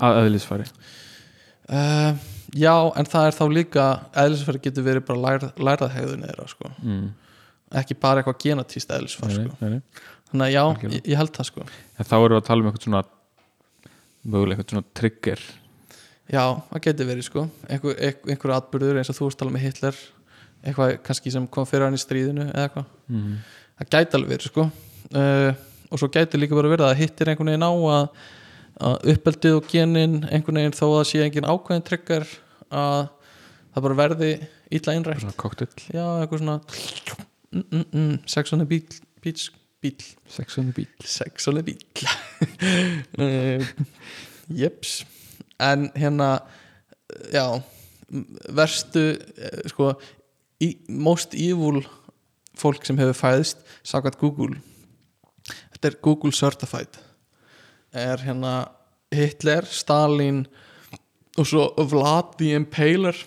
[0.01, 0.65] Að eðlisfari.
[1.69, 2.17] Uh,
[2.57, 3.85] já, en það er þá líka
[4.17, 7.05] eðlisfæri getur verið bara lær, lærað hegðun eða sko, mm.
[7.83, 9.59] ekki bara eitthvað genatíst eðlisfæri sko.
[9.61, 11.67] þannig að já, ég, ég held það sko.
[11.97, 13.03] En þá erum við að tala um eitthvað svona
[14.23, 15.45] mögulega eitthvað svona trigger.
[16.31, 17.45] Já, það getur verið sko.
[17.67, 20.01] Einhver, einhver, einhver atbyrður eins og þú varst að tala með Hitler
[20.61, 23.33] eitthvað kannski sem kom fyrir hann í stríðinu eða eitthvað, mm.
[23.79, 24.67] það gæti alveg verið sko.
[25.11, 25.51] Uh,
[25.91, 28.27] og svo gæti líka bara verið að hittir einhvern veginn á að,
[28.87, 32.27] að uppeldið og genin einhvern veginn þó að sé engin ákveðin tryggar
[32.71, 33.09] að
[33.71, 34.29] það bara verði
[34.71, 35.71] illa innrætt svona cocktail.
[35.91, 36.57] Já, eitthvað svona
[37.51, 39.49] mm, mm, mm, sex on the beach, beach,
[39.83, 40.13] beach.
[40.31, 42.05] Sex on the beat sex on the beach.
[43.19, 43.65] Uh,
[44.61, 45.01] jeps.
[45.61, 46.39] En hérna
[47.31, 47.45] já,
[48.49, 49.03] verstu
[49.37, 49.93] eh, sko
[50.87, 51.81] most evil
[52.57, 54.59] fólk sem hefur fæðist sagðat Google.
[55.73, 56.99] Þetta er Google Certified.
[57.91, 58.55] Er hérna
[59.11, 60.45] Hitler, Stalin
[61.39, 63.17] og svo Vlad the Impaler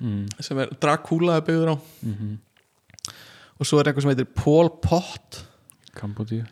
[0.00, 0.24] mm.
[0.42, 1.76] sem er Dracula er byggður á.
[2.04, 2.40] Mm
[3.62, 5.44] og svo er eitthvað sem heitir Pol Pot.
[5.94, 6.42] Kambodíu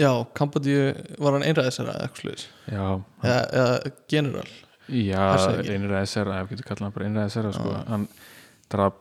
[0.00, 0.90] já, Kambodíu
[1.20, 4.46] var hann einræðisera eða eitthvað sluðis eða, eða general.
[4.90, 5.74] Já Hershöfðingi.
[5.76, 7.74] einræði sera, ef getur kallað hann bara einræði sera sko.
[7.86, 8.06] Hann
[8.72, 8.96] draf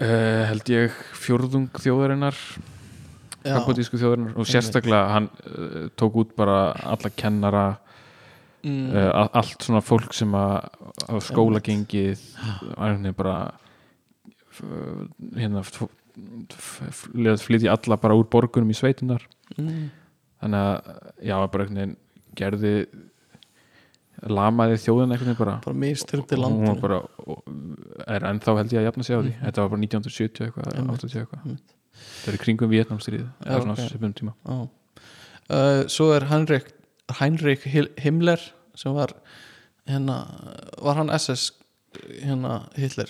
[0.00, 2.36] uh, held ég fjórðung þjóðarinnar
[3.42, 6.58] kambodísku þjóðarinnar og sérstaklega hann uh, tók út bara
[6.94, 7.64] alla kennara
[8.62, 10.68] mm, uh, allt svona fólk sem að
[11.10, 12.22] á skólagengið
[12.76, 13.36] að bara
[15.36, 15.82] hérna f-
[16.52, 19.24] f- f- leið flytja alla bara úr borgunum í sveitunar
[19.56, 19.86] mm,
[20.42, 20.76] þannig að
[21.24, 21.96] já, bara einhvern veginn
[22.36, 22.74] gerði
[24.30, 24.76] lamaði
[25.10, 25.74] einhvern veginn bara bara
[26.38, 29.32] og hún var landinu bara og er ennþá held ég að jafna sig á því
[29.32, 29.44] Mhm.
[29.46, 31.02] þetta var bara 1970 eitthvað, Einmitt.
[31.02, 31.74] 80 eitthvað Einmitt.
[32.22, 33.88] það er í kringum Vietnamstríð Já, eða svona ok.
[33.90, 34.68] svipum tíma Já.
[35.50, 36.70] uh, svo er Heinrich
[37.18, 37.66] Heinrich
[37.98, 38.40] Himmler
[38.74, 39.12] sem var
[39.88, 40.20] hérna,
[40.80, 41.50] var hann SS
[42.22, 43.08] hérna Hitler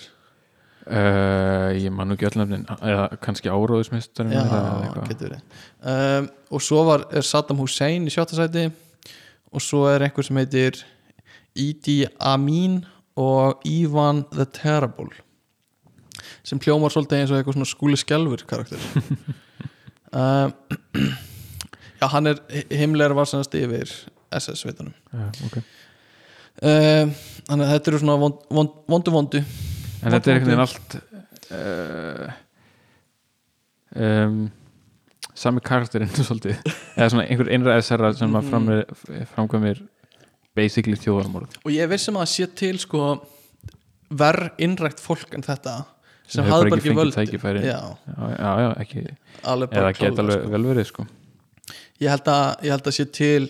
[0.87, 3.49] uh, ég man nú ekki öll nefnin eða kannski
[4.83, 5.41] eitthvað verið
[5.93, 8.65] um, og svo var er Saddam Hussein í sjötta sæti
[9.53, 10.81] og svo er einhver sem heitir
[11.55, 12.79] Idi Amin
[13.19, 15.09] og Ivan the Terrible
[16.43, 18.79] sem hljómar svolítið eins og eitthvað svona skúli skjálfur karakter.
[20.13, 20.53] Um,
[22.01, 22.39] já, hann er
[22.71, 23.91] Himmler var sannast yfir
[24.33, 24.93] SS veitunum.
[25.13, 25.57] Já, ok.
[26.63, 27.13] um,
[27.49, 29.43] þannig að þetta eru svona vond, vond, vondu vondu.
[30.03, 30.97] En þetta er einhvern veginn allt
[31.53, 32.27] uh,
[33.95, 34.39] um,
[35.37, 36.59] sami karakterinn svolítið.
[36.97, 38.39] Eða svona einhver einræðisherra sem Mhm.
[38.41, 38.85] að framir,
[39.35, 39.83] framkvæmir
[40.55, 43.03] basically þjóðarmorð og ég vissum að það sé til sko
[44.13, 45.75] verð innrækt fólk en þetta
[46.27, 47.63] sem hefur hafði bara bara ekki ekki fengið völd tækifæri.
[47.65, 50.51] já, já, já, já, ekki eða geta alveg sko.
[50.53, 51.05] vel verið sko
[52.01, 53.49] ég, held að, ég held að sé til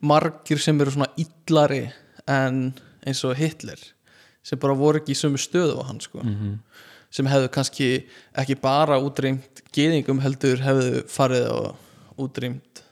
[0.00, 1.82] margir sem eru svona illari
[2.28, 2.60] en
[3.08, 3.80] eins og Hitler
[4.46, 6.58] sem bara voru ekki í sömu stöðu á hann sko Mhm.
[7.10, 7.86] sem hefðu kannski
[8.36, 11.76] ekki bara útrýmt geðingum heldur hefðu farið og
[12.20, 12.82] útrýmt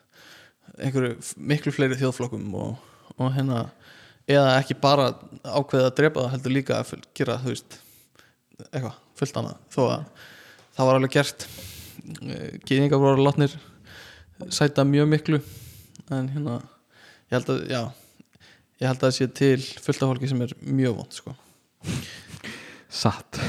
[0.80, 2.76] einhverju miklu fleiri þjóðflokkum og,
[3.16, 3.64] og hérna
[4.26, 5.10] eða ekki bara
[5.44, 7.78] ákveðið að drepa það heldur líka að gera þú veist
[8.70, 9.60] eitthvað, fullt annað.
[9.74, 10.04] Þó að
[10.76, 11.46] það var alveg gert.
[12.66, 13.56] Geðingar voru látnir
[14.52, 15.40] sæta mjög miklu
[16.12, 16.58] en hérna
[17.30, 17.80] ég held að, já
[18.76, 21.34] ég held að það sé til fullt af fólki sem er mjög vond sko.
[22.92, 23.40] Satt.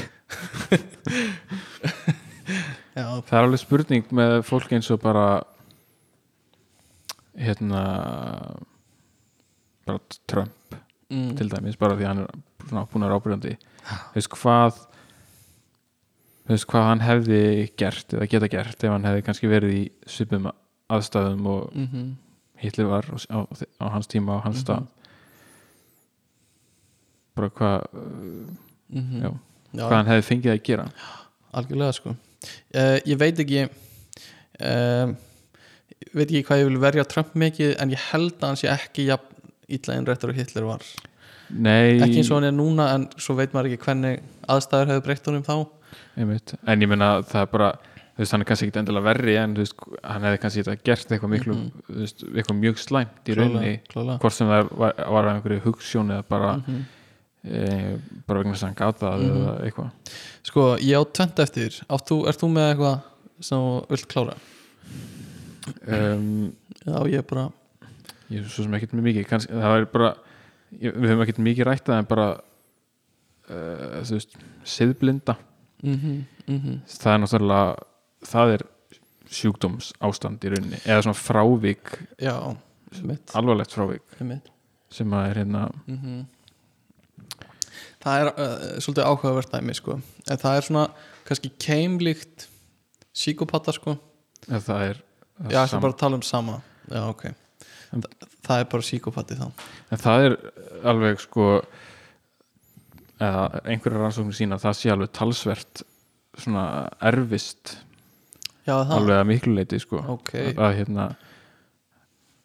[2.98, 5.26] Það er alveg spurning með fólk eins og bara
[7.38, 7.82] hérna
[9.88, 10.76] bara Trump
[11.10, 12.30] mm, til dæmis bara því hann er
[12.68, 13.56] svona búin að ábyrjandi
[14.14, 14.78] veist hvað
[16.44, 17.42] þú veist hvað hann hefði
[17.80, 20.48] gert eða geta gert ef hann hefði kannski verið í svipum
[20.88, 22.08] aðstæðum og mm
[22.58, 23.38] Hitler var á,
[23.78, 24.88] á, hans tíma á hans stað.
[27.38, 30.86] Bara hvað mm já, já, hvað hann hefði fengið að gera.
[31.54, 32.14] Algjörlega sko.
[32.74, 35.14] Uh, ég veit ekki um,
[35.98, 38.70] ég veit ekki hvað ég vil verja Trump mikið en ég held að hann sé
[38.72, 39.37] ekki jafn
[39.68, 40.82] illa innrættur og Hitler var.
[41.50, 44.18] Nei, ekki eins og hann er núna en svo veit maður ekki hvernig
[44.48, 45.54] aðstæður hefur breytt honum þá.
[46.18, 46.54] Einmitt.
[46.66, 47.68] en ég meina það er bara
[48.18, 49.74] veist, hann er kannski ekki endilega verri en veist,
[50.04, 51.54] hann hefði kannski gert eitthvað miklu
[51.86, 56.26] þú veist, eitthvað mjög slæmt í rauninni hvort sem það var, var einhverju hugssjón eða
[56.28, 56.84] bara, mm
[57.48, 57.96] e,
[58.26, 59.36] bara vegna að hann gata það Mhm.
[59.38, 59.90] eða eitthvað.
[60.42, 61.80] Sko ég á tvent eftir.
[61.88, 62.10] Ert
[62.42, 63.00] þú með eitthvað
[63.40, 64.34] sem þú vilt klára?
[65.86, 66.52] Um,
[66.84, 67.46] já ég er bara
[68.28, 70.12] ég er svo sem ekkert með mikið kannski, það er bara,
[70.76, 74.38] ég, við höfum ekkert mikið rætt það en bara uh, þú veist,
[74.68, 75.36] siðblinda.
[75.82, 77.76] Mm -hmm, það er náttúrulega
[78.26, 78.66] það er
[79.28, 82.56] sjúkdóms ástand í rauninni eða svona frávik, já,
[83.02, 84.02] mitt, alvarlegt frávik.
[84.20, 84.50] Mitt.
[84.90, 86.26] sem að er hérna Mm
[88.02, 89.98] það er uh, svolítið áhugavert dæmi sko.
[90.30, 90.84] en það er svona
[91.28, 92.48] kannski keimlíkt
[93.12, 93.96] síkopata sko.
[94.46, 96.60] Það er það já, er sam- er bara að tala um sama.
[96.88, 97.24] Já, ok
[97.92, 99.46] En- Þa, það er bara síkopati þá.
[99.90, 100.36] En það er
[100.92, 101.46] alveg sko
[103.18, 105.82] eða einhverja rannsóknir sína að það sé alveg talsvert
[106.38, 106.64] svona
[107.10, 107.78] erfist
[108.68, 110.02] já, alveg að miklu leiti sko.
[110.14, 110.34] Ok.
[110.54, 111.08] Að hérna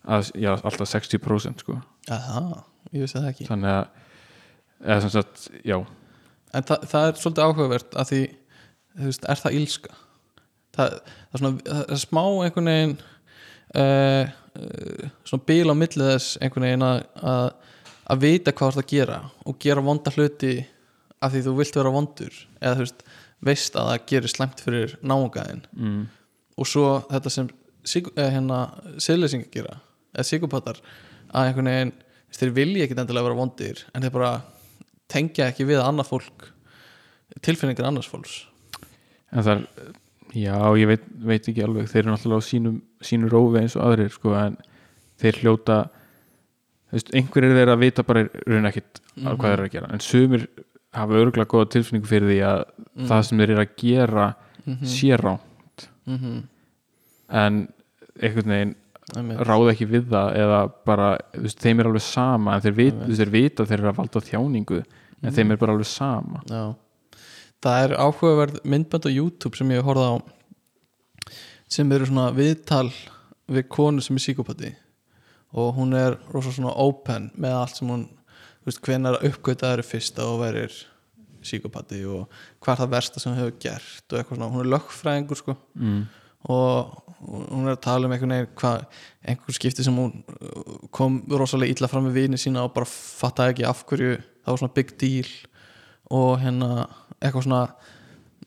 [0.03, 1.77] að, já, alltaf 60% sko.
[2.07, 2.47] Það,
[2.91, 3.49] ég vissi það ekki.
[3.51, 3.83] Þannig að
[4.83, 5.77] eða sem sagt, já,
[6.53, 8.21] en það, það er svolítið áhugavert að því,
[8.97, 9.93] þú veist, er það ílska
[10.73, 16.09] það, það er svona það er smá einhvern veginn uh, uh, svona bíl á milli
[16.11, 17.53] þess einhvern veginn að,
[18.13, 19.19] að vita hvað þú ert að gera
[19.49, 20.53] og gera vonda hluti
[21.23, 23.03] af því þú vilt vera vondur eða þú veist,
[23.49, 26.01] veist að það gerir slæmt fyrir náungaðin mm,
[26.59, 28.61] og svo þetta sem eh, hérna,
[29.01, 29.77] siðleysingar gera
[30.13, 30.81] eða síkopatar
[31.33, 31.95] að einhvern veginn
[32.33, 34.33] þeir vilja ekki endilega vera vondir en þeir bara
[35.11, 36.49] tengja ekki við annað fólk
[37.41, 38.43] tilfinningar annars fólks.
[39.33, 39.93] En það er
[40.33, 43.83] já, ég veit, veit ekki alveg þeir eru náttúrulega á sínum, sínu rófi eins og
[43.85, 44.57] aðrir sko, en
[45.21, 45.77] þeir hljóta
[46.93, 49.37] einhverjir þeir að vita bara raun ekkit mm Mhm.
[49.37, 50.47] hvað þeir eru að gera en sumir
[50.93, 52.63] hafa örgulega góða tilfinningu fyrir því að
[53.09, 54.35] það sem þeir eru að gera
[54.65, 54.85] Mhm.
[54.85, 55.39] sé rá
[56.07, 56.43] mm -hmm.
[57.29, 57.67] en
[58.21, 58.75] einhvern veginn
[59.45, 63.29] ráða ekki við það eða bara, veist, þeim er alveg sama en þeir, vit, þeir
[63.29, 64.85] vita þeir eru að valda þjáningu en
[65.29, 65.33] Mhm.
[65.35, 66.75] þeim er bara alveg sama Já.
[67.63, 70.17] Það er áhugaverð myndband á YouTube sem ég hef horfað á
[71.73, 72.89] sem eru svona viðtal
[73.49, 74.73] við konu sem er síkopati
[75.53, 78.07] og hún er rosa svona open með allt sem hún
[78.63, 80.75] þú veist, hvenar uppgötaður er fyrst að hún verir
[81.43, 82.27] síkopati og
[82.63, 85.57] hvað er það versta sem hún hefur gert og eitthvað svona, hún er lögfræðingur sko.
[85.75, 86.03] Mm.
[86.51, 88.85] og hún er að tala um einhvern veginn hvað,
[89.31, 93.55] einhver skipti sem hún uh, kom rosalega illa fram með vini sína og bara fattaði
[93.55, 95.29] ekki af hverju það var svona big deal.
[96.13, 96.87] Og hérna
[97.23, 97.63] eitthvað svona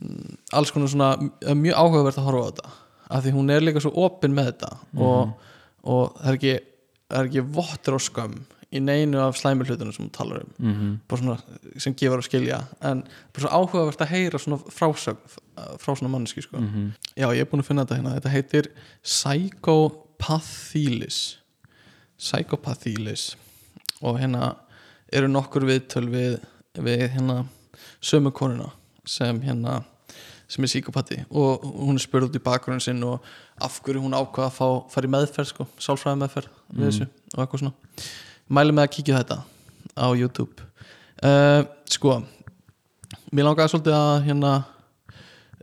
[0.01, 2.74] mm, alls konar svona er mjög áhugavert að horfa á þetta.
[3.07, 4.73] Af því hún er líka svo opin með þetta.
[4.98, 5.32] Og,
[5.86, 6.57] og það er ekki
[7.07, 8.36] það er ekki vottur á skömm
[8.74, 10.51] í neinu af slæmi hlutunum sem hún talar um.
[10.59, 11.39] Mm bara svona,
[11.78, 12.59] sem gefur að skilja.
[12.82, 15.19] En bara svo áhugavert að heyra svona frásögn
[15.81, 16.57] frá svona manneski sko.
[16.59, 16.90] -hmm.
[17.16, 18.15] Já, ég er búin að finna þetta hérna.
[18.15, 18.65] Þetta heitir
[19.03, 21.39] Psychopathylis.
[22.19, 23.36] Psychopathylis.
[24.03, 24.57] Og hérna
[25.12, 26.39] eru nokkur viðtöl við,
[26.74, 27.47] við hérna
[28.01, 28.70] sömu konuna
[29.07, 29.81] sem hérna
[30.48, 33.24] sem er psykopati og hún er spurð út í bakgrunn sinn og
[33.62, 37.43] af hverju hún ákvað að fá fara í meðferð sko, sálfræði meðferð við þessu og
[37.43, 37.74] eitthvað svona.
[38.47, 39.39] Mæli með að kíkja þetta
[39.98, 40.66] á YouTube.
[41.24, 42.20] Uh, sko
[43.32, 44.53] mér langaði svolítið að hérna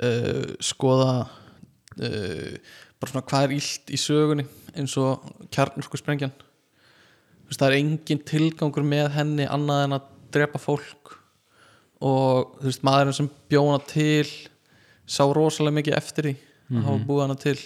[0.03, 2.56] uh, skoða uh,
[2.99, 5.23] bara svona hvað er illt í sögunni eins og
[5.53, 6.34] kjarnurku sprengjan
[7.53, 11.18] það er engin tilgangur með henni annað en að drepa fólk
[12.04, 14.28] og þú veist, maðurinn sem bjó hana til
[15.10, 16.34] sá rosalega mikið eftir því
[16.74, 17.60] að hafa búið hana til.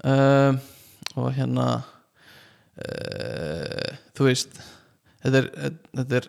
[0.00, 0.60] Um,
[1.20, 1.66] og hérna
[2.80, 4.60] uh, þú veist
[5.20, 5.48] þetta er,
[6.00, 6.28] þetta er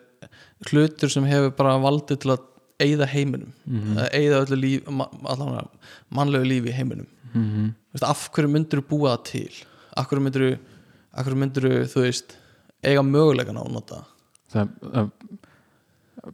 [0.68, 2.48] hlutur sem hefur bara valdið til að
[2.82, 3.52] eyða heiminum.
[3.64, 4.08] Mm -hmm.
[4.12, 5.64] eyða öllu líf allavega
[6.10, 7.08] mannlegu lífi í heiminum.
[7.32, 9.54] Mm Þú veist, af hverju myndir þú búa það til?
[9.96, 10.58] Af hverju
[11.12, 12.36] hverju myndir þú veist
[12.82, 14.04] eiga mögulegan á að nota
[14.52, 15.10] það, það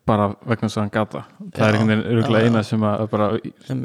[0.09, 1.25] bara vegna þess að hann gata.
[1.39, 2.49] Það Já, er einhvern veginn já.
[2.49, 3.29] eina sem að bara,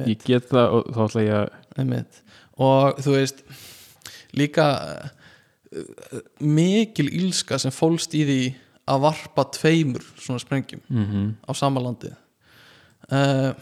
[0.09, 2.23] ég get það og þá ætla ég að
[2.63, 3.43] og þú veist
[4.37, 8.41] líka uh, mikil ílska sem fólst í því
[8.93, 12.11] að varpa tveimur svona sprengjum mm á sama landi.
[13.07, 13.53] Uh,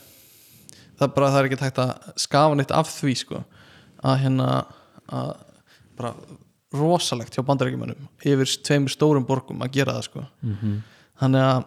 [0.98, 3.44] það er bara það er ekki hægt að skafa neitt af því sko
[4.02, 4.50] að hérna
[5.12, 5.36] að
[5.98, 6.14] bara
[6.74, 10.26] rosalegt hjá bandarækjumannum yfir tveimur stórum borgum að gera það sko.
[10.42, 10.82] -hmm.
[11.20, 11.64] þannig að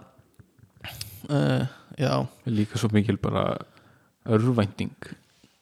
[1.30, 3.58] uh, líka svo mikil bara
[4.26, 4.96] örvænting.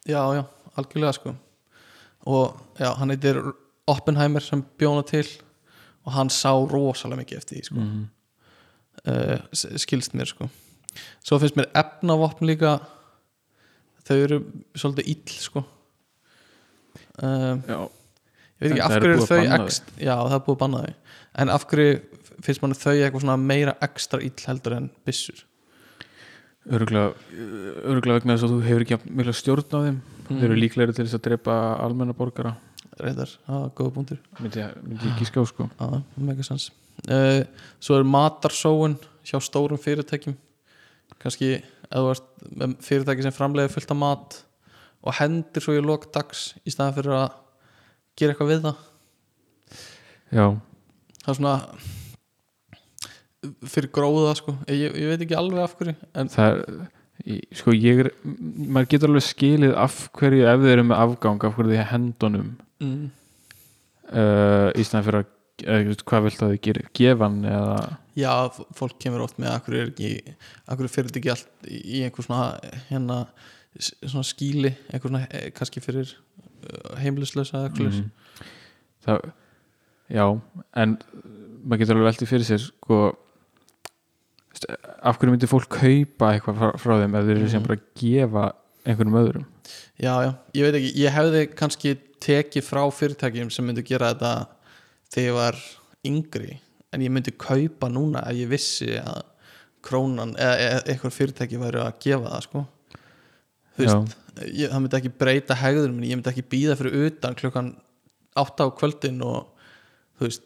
[0.06, 0.44] Já, já,
[0.76, 1.34] algjörlega sko.
[2.26, 3.40] Og já, hann heitir
[3.86, 5.26] Oppenheimer sem bjóna til
[6.04, 7.80] og hann sá rosalega mikið eftir því sko.
[7.80, 8.10] Mm
[9.08, 10.48] uh, skilst mér sko.
[11.24, 12.76] Svo finnst mér efnavopn líka
[14.06, 14.40] þau eru
[14.76, 15.64] svolítið ill sko.
[17.22, 17.78] Um, já,
[18.60, 20.98] ég veit ekki af er hverju þau ekst, já það er búið að banna þau.
[21.42, 21.96] En af hverju
[22.42, 25.44] finnst mann þau eitthvað meira ekstra ill heldur en byssur
[26.70, 29.96] örgulega vegna þess að þú hefur ekki mikla stjórn á þeim.
[30.28, 32.54] Þeir eru líklegri til þess að drepa almenna borgara.
[33.02, 35.66] Reyndar, það er góða punktur myndi, ég- gíska á sko.
[35.80, 36.66] Já, megasens
[37.08, 37.40] uh,
[37.80, 40.36] Svo er matarsóun hjá stórum fyrirtækjum.
[41.22, 41.54] Kannski
[42.84, 44.36] fyrirtæki sem framleiði fullt af mat
[45.02, 47.28] og hendir svo í lok dags í staðan fyrir að
[48.20, 48.84] gera eitthvað við það.
[50.32, 50.46] Já,
[51.24, 51.54] það er svona
[53.66, 54.56] fyrir gróða sko.
[54.70, 56.82] Ég, ég veit ekki alveg af hverju en það er
[57.54, 61.54] sko ég er, maður getur alveg skilið af hverju ef þeir eru með afgang af
[61.56, 62.48] hverju því hendunum
[62.82, 63.04] mm,
[64.10, 65.30] uh, í staðan fyrir að
[65.62, 67.76] eða, hvað vilt að þið gera, gefa hann eða
[68.18, 68.32] já,
[68.78, 70.36] fólk kemur oft með að hverju er ekki,
[70.66, 72.48] að hverju fyrir þetta ekki allt í einhver svona
[72.88, 73.18] hérna
[73.78, 78.10] svona skíli, einhver svona eh, kannski fyrir uh, heimilislösa eða eitthvað mm.
[80.12, 80.26] Já
[80.78, 80.98] en
[81.62, 82.98] maður getur alveg veltið fyrir sér sko
[84.62, 87.66] veist, af hverju myndi fólk kaupa eitthvað frá, frá þeim ef þeir eru sem Mhm.
[87.68, 88.44] bara að gefa
[88.86, 89.44] einhverjum öðrum?
[90.02, 94.46] Já, já, ég veit ekki, ég hefði kannski tekið frá fyrirtækjum sem myndi gera þetta
[95.12, 95.56] þegar ég var
[96.04, 96.58] yngri
[96.92, 99.22] en ég myndi kaupa núna ef ég vissi að
[99.82, 102.66] krónan eða, eða eitthvað fyrirtæki væri að gefa það sko.
[103.78, 104.16] Veist,
[104.52, 107.70] ég, það myndi ekki breyta hegður ég myndi ekki býða fyrir utan klukkan
[108.36, 109.48] átta á kvöldin og
[110.20, 110.42] veist,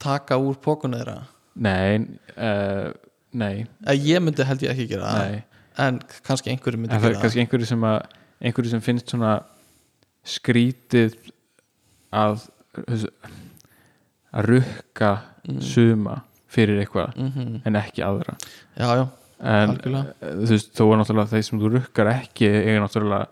[0.00, 1.18] taka úr pókuna þeirra.
[1.60, 1.98] Nei,
[2.36, 2.90] uh,
[3.32, 5.42] nei, eða ég myndi held ég ekki gera það nei
[5.78, 7.98] en kannski einhverju myndi en það er gera kannski einhverju sem að
[8.40, 9.34] einhverju sem finnst svona
[10.26, 11.14] skrítið
[12.12, 12.48] að
[12.90, 15.12] að rukka
[15.48, 15.60] Mm.
[15.64, 16.18] suma
[16.52, 18.34] fyrir eitthvað það mm en ekki aðra
[18.76, 19.04] Já, já,
[19.40, 20.10] en Algjörlega.
[20.20, 23.26] eh, þú veist, þó er náttúrulega þeir sem þú rukkar ekki er náttúrulega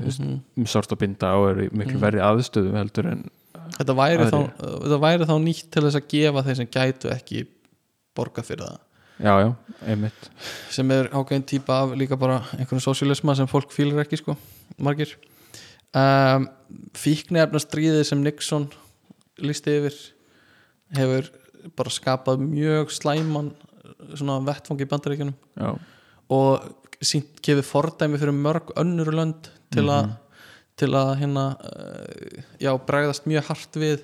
[0.00, 2.02] mm um sárt að binda og eru í miklu Mm.
[2.02, 3.22] verri aðstöðu heldur en
[3.78, 4.82] þetta væri, þá, Aðrir.
[4.82, 7.46] þetta væri þá nýtt til þess að gefa þeir sem gætu ekki
[8.18, 8.78] borga fyrir það
[9.20, 9.50] já, já,
[9.86, 10.30] einmitt
[10.72, 14.36] sem er ákveðin típa af líka bara einhvern sósialisma sem fólk fýlir ekki sko,
[14.78, 15.14] margir
[15.96, 16.48] um,
[16.96, 18.68] fíknefnastríðið sem Nixon
[19.40, 19.96] lísti yfir
[20.96, 21.30] hefur
[21.76, 23.52] bara skapað mjög slæman
[24.16, 25.70] svona vettfangi í bandaríkjunum já,
[26.30, 26.70] og
[27.00, 30.16] sínt gefið fordæmi fyrir mörg önnur lönd til að Mhm.
[30.80, 34.00] til að hérna uh, já, bregðast mjög hart við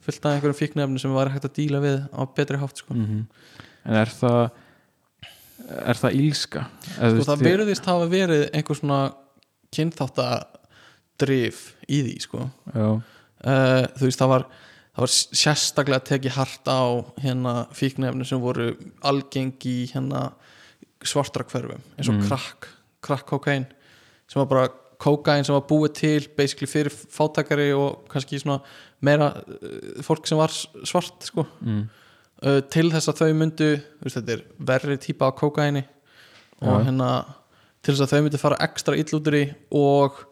[0.00, 2.94] fullt af einhverjum fíknefni sem var hægt að díla við á betri hátt sko.
[2.94, 3.26] mhm.
[3.84, 4.40] En er það
[5.68, 6.62] er það ílska
[6.96, 9.00] sko, það verðist hafa verið einhver svona
[9.74, 12.46] kynþáttadrif í því sko.
[12.74, 14.46] uh, þú veist það var
[14.98, 16.82] það var sérstaklega tekið hart á
[17.22, 18.72] hérna fíknefni sem voru
[19.06, 20.28] algeng í hérna
[21.06, 22.26] svartra hverfum eins og Mm.
[22.26, 22.68] krakk,
[23.02, 23.66] krakk kokain
[24.28, 24.68] sem var bara
[24.98, 28.60] kokain sem var búið til basically fyrir fátakari og kannski svona
[29.00, 31.84] meira uh, fólk sem var svart sko mm,
[32.44, 33.70] uh, til þess að þau myndu
[34.02, 35.84] veist, þetta er verri típa á kókaini
[36.58, 37.10] og hérna
[37.82, 39.44] til þess að þau myndu fara ekstra ill út úr í
[39.78, 40.22] og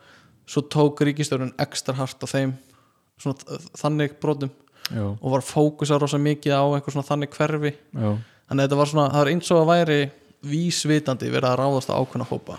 [0.47, 2.55] svo tók ríkistjórun ekstra hart á þeim
[3.21, 4.51] svona þannig brotum
[4.91, 7.73] já, og var fókusar rosa mikið á einhver svona þannig hverfi.
[7.75, 8.11] Já,
[8.49, 10.01] þannig að þetta var svona, það var eins og að væri
[10.47, 12.59] vísvitandi verið að ráðast á ákveðna hópa.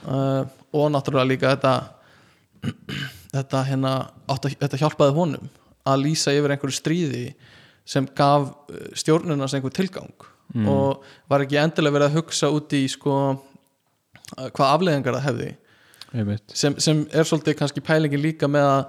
[0.00, 1.74] Uh, og náttúrulega líka þetta
[3.34, 3.94] þetta hérna
[4.30, 5.50] átt að, þetta hjálpaði honum
[5.90, 7.24] að lýsa yfir einhverju stríði
[7.88, 10.12] sem gaf uh, stjórnunars einhver tilgang.
[10.50, 10.66] Mm.
[10.66, 13.12] og var ekki endilega verið að hugsa út í sko
[14.56, 15.50] hvað afleðingar það hefði.
[16.58, 18.80] Sem, sem er svolítið kannski pælingin líka með að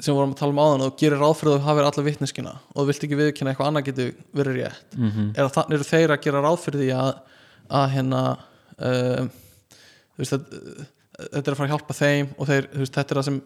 [0.00, 2.04] sem við vorum að tala um áðan og gerir ráð fyrir að þú hafir alla
[2.06, 4.96] vitneskina og þú vilt ekki viðkynna eitthvað annað getur verið rétt.
[4.96, 5.28] Mm -hmm.
[5.36, 7.12] er að þannig eru þeir að gera ráð fyrir því að,
[7.78, 8.22] að hérna
[10.12, 10.42] þú veist, að,
[11.18, 13.40] þetta er að fara að hjálpa þeim og þeir, veist, þetta er það sem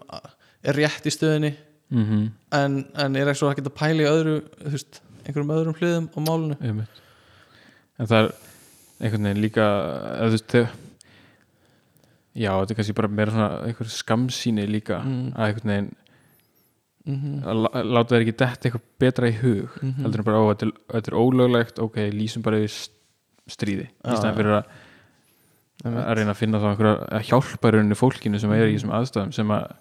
[0.62, 1.52] er rétt í stöðinni
[1.90, 2.22] Mhm.
[2.52, 4.40] en, en er ekki svo að geta pæli öðru,
[4.72, 6.20] veist, einhverjum öðrum hliðum á
[6.66, 7.02] einmitt.
[7.98, 8.32] En það er
[9.00, 9.66] einhvern veginn líka
[10.18, 10.70] þú veist þegar
[12.36, 15.30] já, þetta er kannski bara meira svona einhver skamsýni líka Mm.
[15.32, 15.94] að einhvern veginn
[17.06, 19.68] mm að lá- láta þeir ekki detta eitthvað betra í hug.
[19.82, 20.02] Mhm.
[20.02, 22.90] heldur en bara, ó, þetta er, þetta er ólöglegt ok, lýsum bara s-
[23.48, 23.86] stríði.
[24.04, 24.64] Já, í staðan fyrir að,
[25.86, 28.90] að reyna að finna þá einhverja að hjálpa í rauninni fólkinu sem er í þessum
[28.98, 29.76] aðstæðum sem að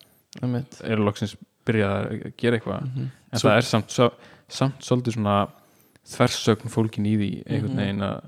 [0.83, 1.35] eru loksins
[1.65, 2.81] byrjað að gera eitthvað.
[2.85, 3.11] Mhm.
[3.33, 3.95] en Svo- það er samt,
[4.47, 5.37] samt svolítið svona
[6.05, 7.77] þversögn fólkin í því einhvern Mhm.
[7.81, 8.21] veginn að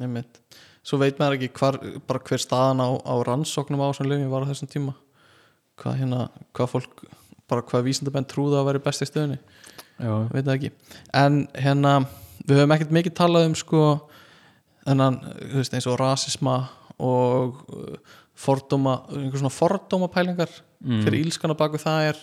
[0.00, 0.40] einmitt.
[0.82, 4.42] Svo veit maður ekki hvar, bara hver staðan á, á rannsóknum á þessum lögum var
[4.44, 4.94] á þessum tíma.
[5.78, 7.04] Hvað hérna, hvað fólk
[7.48, 9.38] bara hvað vísindabenn trúða að vera best í stöðunni.
[10.00, 10.70] Já, veit það ekki.
[11.12, 12.06] En hérna,
[12.46, 14.08] við höfum ekkert mikið talað um sko
[14.86, 15.20] þennan,
[15.52, 16.68] þú veist, eins og rasisma
[16.98, 17.96] og uh,
[18.36, 20.48] fordóma einhver svona fordóma pælingar
[20.84, 22.16] mm, fyrir ílskana baku það er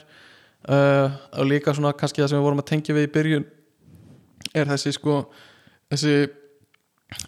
[0.68, 3.48] uh, og líka svona kannski það sem við vorum að tengja við í byrjun
[4.58, 5.20] er þessi sko
[5.92, 6.14] þessi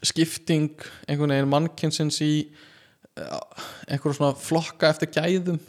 [0.04, 0.72] skipting
[1.08, 2.32] einhvern veginn mannkynsins í
[3.20, 3.40] uh,
[3.88, 5.60] einhverjum svona flokka eftir gæðum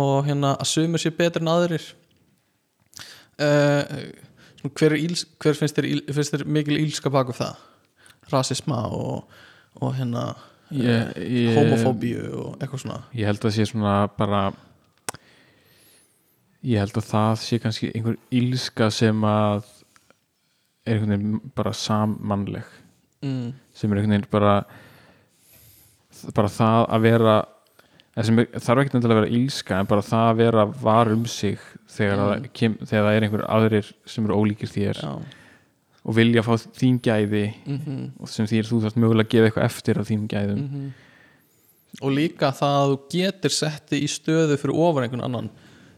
[0.00, 1.82] og hérna að sumir sér betur en aðrir.
[3.40, 4.12] Uh,
[4.60, 7.56] svona hver, er íls, hver finnst, þér, íl- finnst þér mikil ílska baku það?
[8.30, 9.24] Rasisma og,
[9.80, 10.28] og hérna
[10.70, 12.98] ég, ég, homofóbíu og eitthvað svona.
[13.16, 14.42] ég held að sé svona bara
[16.62, 19.64] ég held að það sé kannski einhver ílska sem að
[20.86, 22.66] er einhvern veginn bara sammannleg
[23.24, 23.52] mm.
[23.72, 24.54] sem er einhvern veginn bara
[26.36, 27.34] bara það að vera
[28.20, 28.30] er,
[28.60, 31.58] þarf ekki að vera ílska en bara það að vera var um sig
[31.90, 32.24] þegar, Mm.
[32.44, 35.12] það, kem, þegar það er einhver aðrir sem eru ólíkir þér Já.
[36.04, 39.64] og vilja fá þín gæði Mm og sem þýr þú þarft mögulega að gefa eitthvað
[39.70, 40.92] eftir af þínum gæðum Mhm.
[42.02, 45.50] og líka það að þú getur setti í stöðu fyrir ofar einhvern annan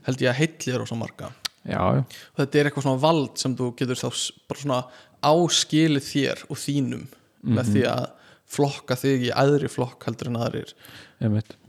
[0.06, 1.30] held ég að heillir og svo marga.
[1.62, 4.08] Já, já, og þetta er eitthvað svona vald sem þú getur þá
[4.50, 4.80] bara svona
[5.22, 7.04] áskilið þér og þínum
[7.42, 7.72] með Mhm.
[7.72, 8.06] því að
[8.52, 10.72] flokka þig í aðri flokk heldur en aðrir.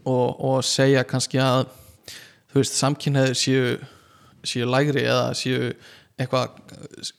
[0.04, 1.68] Og, og segja kannski að
[2.52, 3.78] þú veist, samkynneðir séu
[4.44, 5.70] séu lægri eða séu
[6.18, 6.50] eitthvað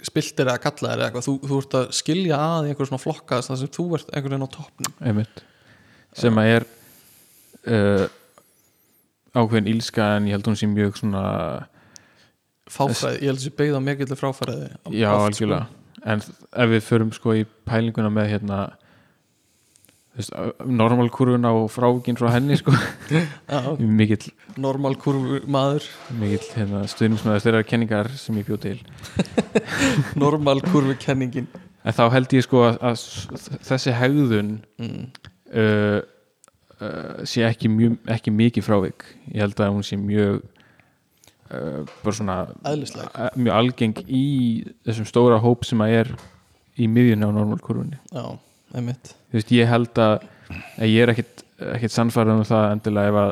[0.06, 3.40] spiltir eða kallaðir eða eitthvað, þú, þú ert að skilja að í einhver svona flokka
[3.42, 4.94] þar sem þú ert einhvern veginn á toppnum.
[6.16, 6.66] Sem að er
[7.66, 8.06] uh,
[9.36, 11.26] ákveðin ílska en ég held hún sé mjög svona
[12.72, 15.68] fáfræði, ég held þessi beigð á mikill fráfæriði já, algjörlega.
[16.06, 18.64] en ef við förum sko í pælinguna með hérna
[20.64, 22.72] normalkurvuna og fráginn frá henni sko.
[22.72, 23.20] Sko.
[23.52, 28.78] Já, mikill, normal kurvu maður mikill hérna, stuðningsmæður þeirra kenningar sem ég bjóð til.
[30.24, 31.50] Normal kurvu kenningin
[31.86, 34.52] en þá held ég sko að, að þessi hegðun
[34.82, 35.02] mm.
[35.54, 36.00] uh,
[36.82, 39.08] uh, sé ekki, mjög, ekki mikið frávik.
[39.32, 42.38] Ég held að hún sé mjög uh, bara svona
[42.72, 44.26] eðlislega uh, mjög algeng í
[44.88, 46.14] þessum stóra hóp sem að er
[46.76, 47.32] í miðjunni á
[49.32, 50.26] veist, ég held að,
[50.76, 51.46] að ég er ekkit,
[51.76, 53.32] ekkit sannfærið um það endilega ef að,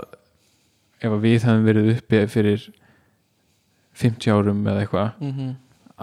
[1.04, 2.70] ef að við hefum verið uppi fyrir
[4.00, 5.36] 50 árum eða eitthvað mm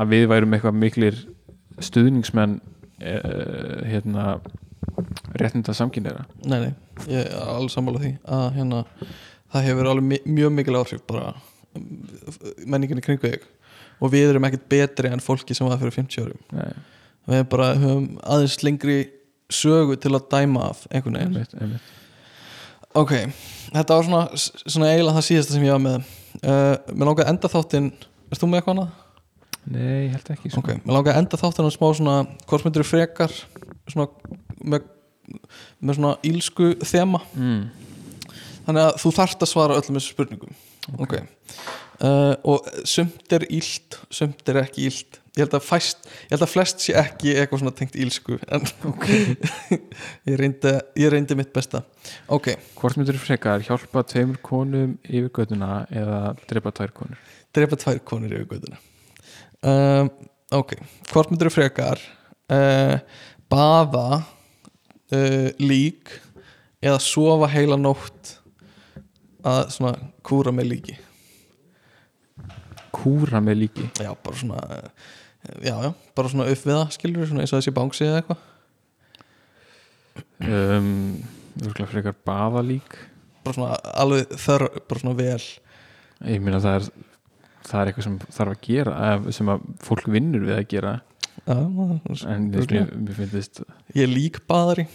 [0.01, 1.17] að við værum eitthvað miklir
[1.83, 4.27] stuðningsmenn uh, hérna
[5.41, 6.73] réttinda samkynneira nei, nei,
[7.09, 8.83] ég er alveg sammála því að hérna,
[9.53, 11.33] það hefur alveg mjög mikil áhrif bara
[11.79, 11.89] um,
[12.67, 13.47] menninginni kringu þig
[14.01, 16.71] og við erum ekkert betri en fólki sem var fyrir 50 árum Nei,
[17.31, 19.01] við bara höfum aðeins lengri
[19.51, 21.91] sögu til að dæma af einhvern veginn einmitt, einmitt.
[22.95, 23.15] ok,
[23.75, 27.33] þetta var svona, svona eiginlega það síðasta sem ég var með uh, mér langar að
[27.35, 27.91] enda þáttinn
[28.31, 28.97] erst þú með eitthvað annað?
[29.71, 30.63] Nei, ég held ekki sko.
[30.63, 32.17] ok, mér langar að enda þáttinn á smá svona
[32.47, 33.35] hvort myndir frekar
[33.91, 34.09] svona
[34.63, 34.87] með,
[35.81, 37.23] með svona ílsku þema.
[37.35, 37.63] Mm.
[38.67, 40.59] þannig að þú þarft að svara öllum þessu spurningum.
[41.01, 41.17] Ok,
[42.01, 46.45] Uh, og sumt er ílt sumt er ekki ílt ég held að, fæst, ég held
[46.47, 48.65] að flest sé ekki eitthvað svona tengt ílsku en
[50.31, 51.83] ég, reyndi, ég reyndi mitt besta.
[52.25, 57.21] Hvort myndir þú frekar hjálpa tveimur konum yfir göttuna eða drepa tvær konur?
[57.53, 58.81] Drepa tvær konur yfir göduna
[59.61, 60.11] um,
[60.57, 60.77] ok,
[61.13, 62.01] hvort myndir frekar
[62.49, 62.97] uh,
[63.53, 64.23] baða
[65.15, 66.13] uh, lík
[66.81, 68.37] eða sofa heila nótt
[69.47, 69.95] að svona
[70.27, 70.97] kúra með líki.
[72.95, 73.89] Kúra með líki?
[74.01, 75.11] Já, bara svona uh,
[75.65, 78.47] já, já, bara svona upp við það skilur svona eins og þessi bánsi eða eitthvað.
[80.41, 80.91] Um,
[81.61, 82.97] Örgulega frekar baða lík.
[83.45, 85.47] Bara svona alveg þör, bara svona vel.
[86.29, 86.91] Ég meina það er
[87.71, 90.93] það er eitthvað sem þarf að gera eða sem að fólk vinnur við að gera
[91.47, 92.67] já, maður- en þú
[93.07, 93.63] mér finnst
[93.97, 94.87] ég lík baðari.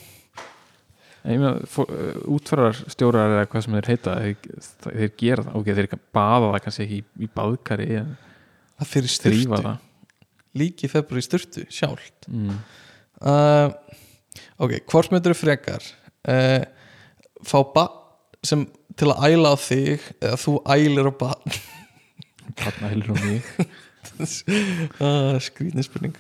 [1.26, 4.36] Ég meina, fó- uh, útfarar stjórar eða hvað sem þeir heita þeir,
[4.86, 9.50] þeir gera það, ok, þeir baða það kannski ekki í, í baðkari það fyrir styrtu,
[9.56, 9.80] það.
[10.62, 12.28] Líki februar í styrtu sjálft.
[12.30, 12.60] Mm.
[13.26, 13.74] uh,
[14.62, 15.82] ok, hvort myndur frekar
[16.30, 16.62] uh,
[17.42, 17.98] fá barn
[18.46, 21.58] sem til að æla á þig eða þú ælir á barn?
[22.62, 23.50] Þarna helur á mig.
[24.16, 26.14] Uh, skrýtni spurning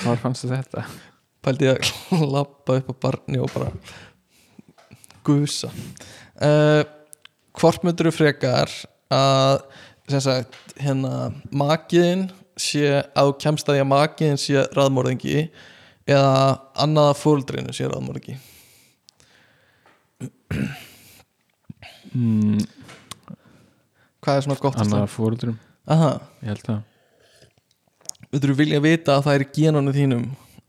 [0.00, 0.84] hvar fannst þetta?
[1.44, 3.70] pældi ég að lappa upp á barni og bara
[5.24, 5.70] gusa.
[6.40, 6.82] Uh,
[7.56, 8.72] hvort myndur frekar
[9.14, 9.60] að
[10.24, 12.26] sagt hérna makiðin
[12.60, 15.46] sé að þú kemst að að makiðin sé raðmörðingi
[16.04, 16.34] eða
[16.84, 18.36] annaða fóldrinu sé raðmörðingi
[22.14, 22.60] Mm,
[24.22, 25.56] hvað er svona gott að annað fóröldurum,
[25.90, 26.12] Aha,
[26.44, 26.68] ég held
[28.34, 30.24] það Þú vilja vita að það er genunum þínum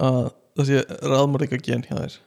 [0.06, 0.20] að
[0.56, 0.82] það sé
[1.12, 2.18] raðmörðinga gen hjá þér.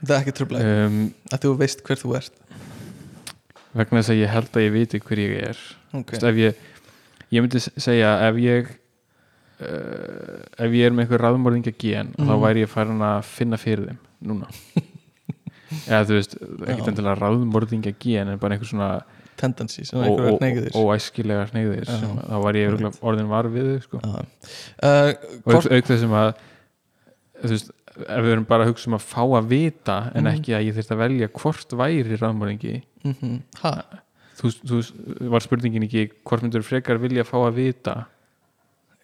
[0.00, 0.98] Það er ekki tröflega um,
[1.32, 2.36] að þú veist hver þú ert.
[3.76, 5.58] Vegna þess að ég held að ég viti hver ég er.
[5.94, 6.16] Okay.
[6.18, 6.62] Vist, ég,
[7.36, 12.40] ég myndi segja ef ég uh, ef ég er með einhver raðmörðingja gen þá Mhm.
[12.44, 14.00] væri ég farin að finna fyrir þeim
[14.30, 14.48] núna.
[15.90, 16.34] Eða þú veist,
[16.66, 18.90] ekkert endilega raðmörðingja gen en bara einhver svona
[19.40, 21.96] tendency sem einhverjar óæskilega sneiðir Já.
[22.02, 24.00] sem, þá var ég örugglega orðin var við þau sko.
[24.04, 25.12] uh,
[25.44, 26.30] og auk, auk þessum að
[27.42, 30.32] veist, við erum bara að hugsa um að fá að vita en Mhm.
[30.36, 33.72] ekki að ég þurft að velja hvort væri raðmörðingi mm ha,
[34.40, 34.80] þú, þú
[35.32, 37.94] var spurningin ekki hvort myndur frekar vilja fá að vita?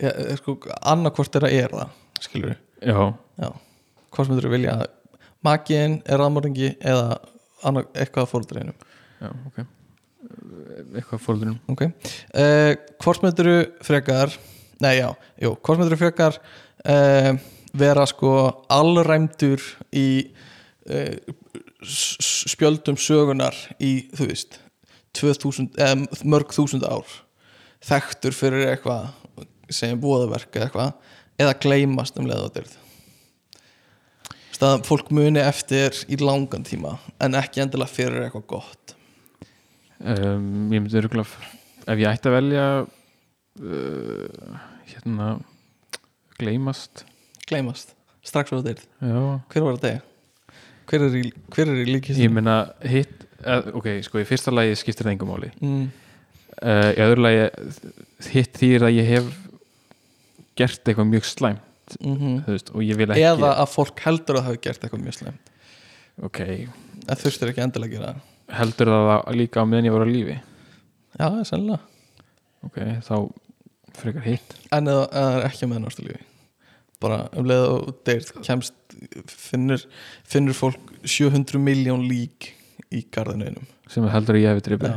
[0.01, 1.89] Ja, sko, annarkvort er að er það
[2.21, 3.49] skilur við já, Já.
[4.13, 4.87] hvort myndur vilja að
[5.47, 7.19] makiðin er raðmörðingi eða
[7.97, 8.75] eitthvað að fóldreinum
[9.21, 9.65] já, ok
[10.97, 11.87] eitthvað fóröldurum ok.
[12.35, 12.73] Uh,
[13.03, 13.51] hvort myndur
[13.87, 14.35] frekar
[14.83, 16.39] nei já, jú, hvort myndur frekar
[16.85, 17.33] uh,
[17.77, 18.33] vera sko
[18.73, 19.63] allræmdur
[19.97, 20.09] í
[20.91, 21.35] uh,
[21.87, 24.59] spjöldum sögunar í, þú veist
[25.17, 27.07] 2000, eða mörg þúsund ár
[27.87, 29.13] þekktur fyrir eitthvað
[29.73, 32.75] sem búðaverk eða eitthvað eða gleymast um dyrð?
[34.57, 38.96] Staðan fólk muni eftir í langan tíma en ekki endilega fyrir eitthvað gott
[40.01, 41.29] um, ég myndi örgulega
[41.87, 44.57] ef ég ætti að velja uh,
[44.91, 45.29] hérna
[46.37, 47.05] gleymast.
[47.47, 47.95] Gleymast,
[48.27, 49.21] strax á já,
[49.53, 50.03] hver var þetta?
[50.87, 52.21] hver er í, í líkist?
[52.21, 55.51] ég meina hitt uh, ok, sko, í fyrsta lagi skiptir það engum máli.
[55.61, 55.89] Mm,
[56.61, 57.49] uh, í öðru lagi
[58.35, 59.33] hitt þýr að ég hef
[60.57, 61.63] gert eitthvað mjög slæmt
[62.01, 64.87] mm þú veist, og ég vil ekki eða að fólk heldur að það hafi gert
[64.87, 65.53] eitthvað mjög slæmt.
[66.27, 66.41] Ok,
[67.05, 70.07] það þurftir ekki endilega að gera það heldur það að líka á meðan ég var
[70.07, 70.37] á lífi?
[71.17, 71.81] Já, sennilega.
[72.67, 73.15] Ok, þá
[73.97, 74.57] frekar hitt.
[74.75, 76.29] En eða það er ekki með náttúrulega lífi?
[77.03, 78.77] Bara um leið og deyrt kemst
[79.29, 79.83] finnur,
[80.25, 82.55] finnur fólk 700 miljón lík
[82.95, 84.97] í garðinu einum sem heldur ég hef drifið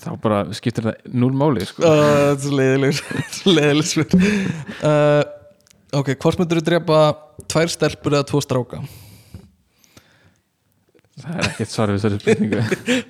[0.00, 1.84] þá bara skiptir það núl máli sko.
[1.84, 1.90] Ó,
[2.30, 4.14] þetta er leiðilegur svör.
[4.80, 5.22] Uh,
[6.00, 7.00] ok, hvort myndur þú drepa
[7.50, 8.82] tvær stelpur eða tvo stráka
[11.24, 12.60] það er ekkert svar við þessari spurningu.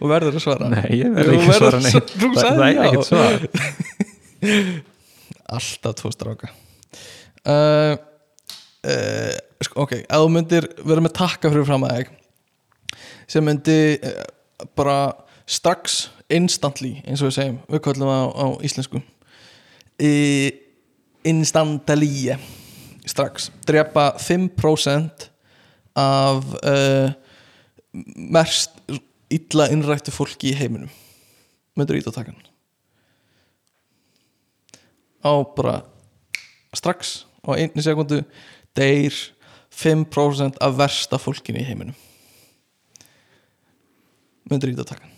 [0.01, 0.69] Og verður að svara.
[0.73, 2.69] Nei, ég Jú, verð ekki að verður svara að nei svara- þú það, sagðir það
[2.69, 2.82] er já.
[2.89, 3.37] ekkert svar.
[5.57, 6.53] Alltaf tvo stráka.
[7.41, 7.95] Uh,
[8.87, 9.35] uh,
[9.65, 12.11] sko, ok, ef þú myndir vera með takka fyrir fram að þig
[13.31, 14.24] sem myndi uh,
[14.77, 14.99] bara
[15.51, 19.01] strax instantly, eins og við segjum við kallum það á, á íslensku
[21.27, 22.37] instantly
[23.09, 25.27] strax, drepa 5%
[25.99, 27.11] af uh,
[27.93, 28.77] mest
[29.31, 30.91] illa innrættu fólki í heiminum.
[31.79, 32.37] Myndur ít á takkan
[35.21, 35.83] á bara
[36.75, 38.23] strax á einni sekundu
[38.77, 39.12] deyr
[39.71, 41.95] 5% af versta fólkinu í heiminum.
[44.51, 45.11] Myndur ít á takkan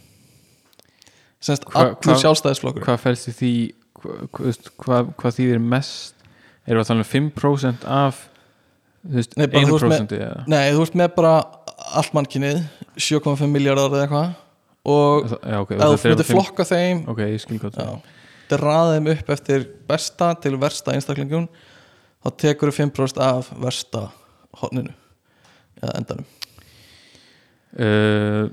[1.42, 3.52] semst Hva- allur hva- sjálfstæðisflokkur hvað fælst í því
[4.02, 6.14] hvað, hvað, hvað þýðir mest?
[6.66, 8.20] Erum við að tala um 5% af
[9.02, 10.44] veist, Nei, bara þú ert 1% eða?
[10.50, 11.34] Nei, þú ert með bara
[12.00, 12.62] allt mannkynnið
[12.96, 14.32] 7,5 miljardar eða eitthvað.
[14.92, 17.90] Og já, ok, ef þú er myndir flokka þeim ok, ég skil gott já,
[18.40, 21.46] þetta ræða þeim upp eftir besta til versta einstaklingun
[22.22, 24.08] þá tekur þú 5% af versta
[24.58, 24.90] hodninu
[25.82, 26.26] eða endanum.
[27.72, 28.50] Uh,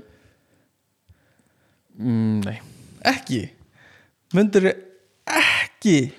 [1.98, 2.56] mm, nei.
[3.10, 3.42] Ekki?
[4.38, 4.88] Myndir ekki
[5.30, 6.12] ekki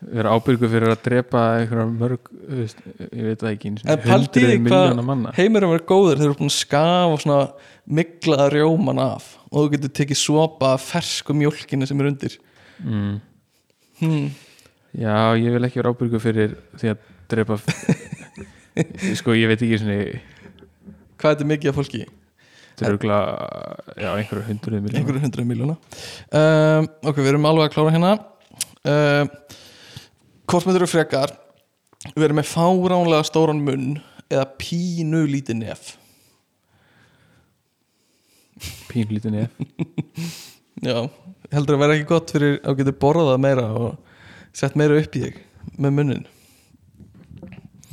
[0.00, 4.44] vera ábyrgu fyrir að drepa einhverja mörg ég veit það ekki einu sinni, En pældi
[4.44, 7.40] hundruð því miljóna hvað manna heimurum er góður þeir eru búin að skafa svona
[8.00, 12.38] miklaða rjóman af og þú getur tekið sopa af fersku mjólkinu sem er undir
[12.84, 13.18] mm.
[14.00, 14.30] hmm.
[14.96, 17.04] já, ég vil ekki vera ábyrgu fyrir því að
[17.34, 17.60] drepa
[19.20, 20.00] sko, ég veit ekki svona
[21.20, 22.06] Hvað er þetta mikið af fólki?
[22.80, 27.74] þetta er já, einhverju hundruð miljóna einhverju hundruð miljóna um, ok, við erum alveg að
[27.74, 28.12] klára hérna
[28.88, 29.32] um,
[30.50, 31.32] hvort myndur við frekar
[32.16, 34.00] erum með fáránlega stóran munn
[34.30, 35.92] eða pínu lítið nef?
[38.90, 39.54] Pínlítið nef.
[40.88, 40.96] Já,
[41.52, 44.18] heldur að vera ekki gott fyrir að þú getur borðað meira og
[44.56, 45.40] sett meira upp í þig
[45.78, 46.26] með munnin.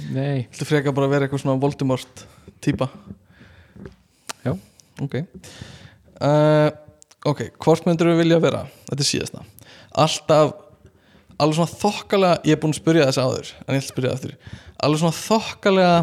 [0.07, 2.25] Nei, heldur frekar bara að vera eitthvað svona Voldemort
[2.63, 2.89] típa?
[4.41, 4.55] Já.
[5.03, 5.19] ok.
[6.17, 6.69] Uh,
[7.27, 8.65] ok, hvort myndur við vilja vera?
[8.87, 9.45] Þetta er síðasta.
[9.97, 10.55] Alltaf
[11.37, 14.13] alveg svona þokkalega, ég er búin að spyrja þess áður en ég ætla að spyrja
[14.13, 15.97] það eftir alveg svona þokkalega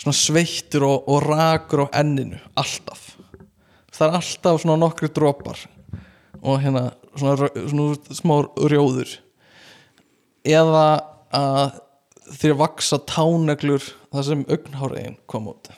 [0.00, 3.10] svona sveittur og, og rakur á enninu alltaf.
[3.92, 5.60] Það er alltaf svona nokkri dropar
[6.40, 8.34] og hérna svona, svona smá
[8.70, 9.12] rjóður.
[10.48, 10.86] Eða
[11.36, 11.80] að
[12.40, 15.68] þeir vaksa táneglur þar sem augnháriðin kom út.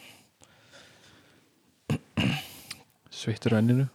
[3.11, 3.89] Sveittur á enninu?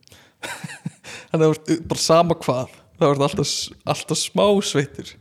[1.31, 3.53] Þannig að það var bara sama hvað það var alltaf,
[3.93, 5.13] alltaf smá sveittur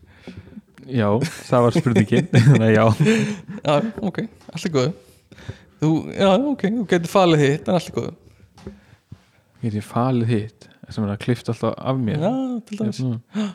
[0.87, 1.09] já,
[1.49, 2.29] það var spurningin.
[2.51, 2.85] Þannig að já,
[3.61, 3.77] já,
[4.11, 4.23] ok,
[4.53, 4.91] allt er góð
[5.81, 8.13] þú, já, ok, þú getur falið hitt en allt er góð
[9.67, 12.23] ég er falið hitt sem er að klifta alltaf af mér?
[12.23, 12.35] Já,
[12.69, 13.49] til dæmis, já,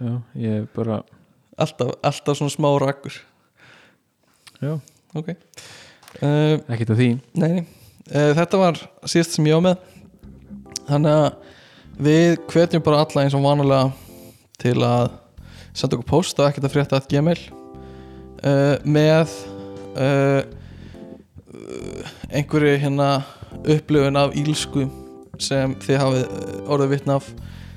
[0.00, 0.14] já,
[0.46, 1.02] ég bara
[1.60, 3.20] alltaf, alltaf svona smá rakkur
[4.62, 4.76] já,
[5.18, 5.34] ok.
[6.20, 7.08] Uh, ekkert að því.
[7.40, 7.62] Nei, nei.
[8.10, 8.78] Uh, þetta var
[9.08, 9.86] síðast sem ég á með.
[10.88, 11.51] Þannig að
[12.00, 13.90] við hvetjum bara alla eins og vanulega
[14.62, 15.10] til að
[15.72, 17.38] senda okkur post á ekkert að frétta að gmail.
[18.42, 19.30] Uh, með
[19.94, 20.42] uh,
[22.32, 23.08] einhverju hérna
[23.62, 24.88] upplifun af ílsku
[25.42, 27.28] sem þið hafið uh, orðið vitna af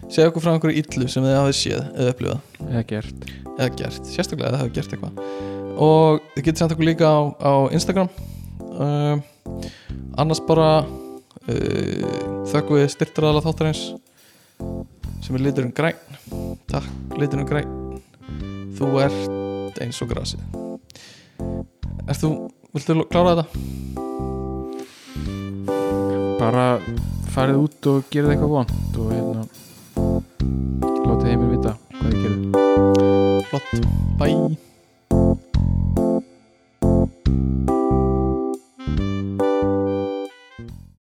[0.10, 2.50] segja okkur frá einhverju illu sem þið hafið séð eða upplifað.
[2.66, 3.30] Eða gert.
[3.56, 5.24] Eða gert, sérstaklega eða hafið gert eitthvað.
[5.86, 8.12] Og þið getið sendt okkur líka á, á Instagram.
[8.76, 9.18] Uh,
[10.20, 10.70] annars bara
[11.46, 13.82] þökkum við styrtaraðala þáttarins
[15.24, 15.98] sem er liturinn græn
[16.72, 17.72] takk liturinn græn
[18.76, 20.44] þú ert eins og grasið.
[22.06, 22.32] Erst þú,
[22.76, 23.76] viltu klára þetta?
[26.46, 26.66] bara
[27.34, 29.46] farið út og gerði eitthvað vond og hérna
[31.06, 32.46] látið heimir vita hvað þið gerði
[33.50, 33.76] Flott,
[34.22, 34.75] bye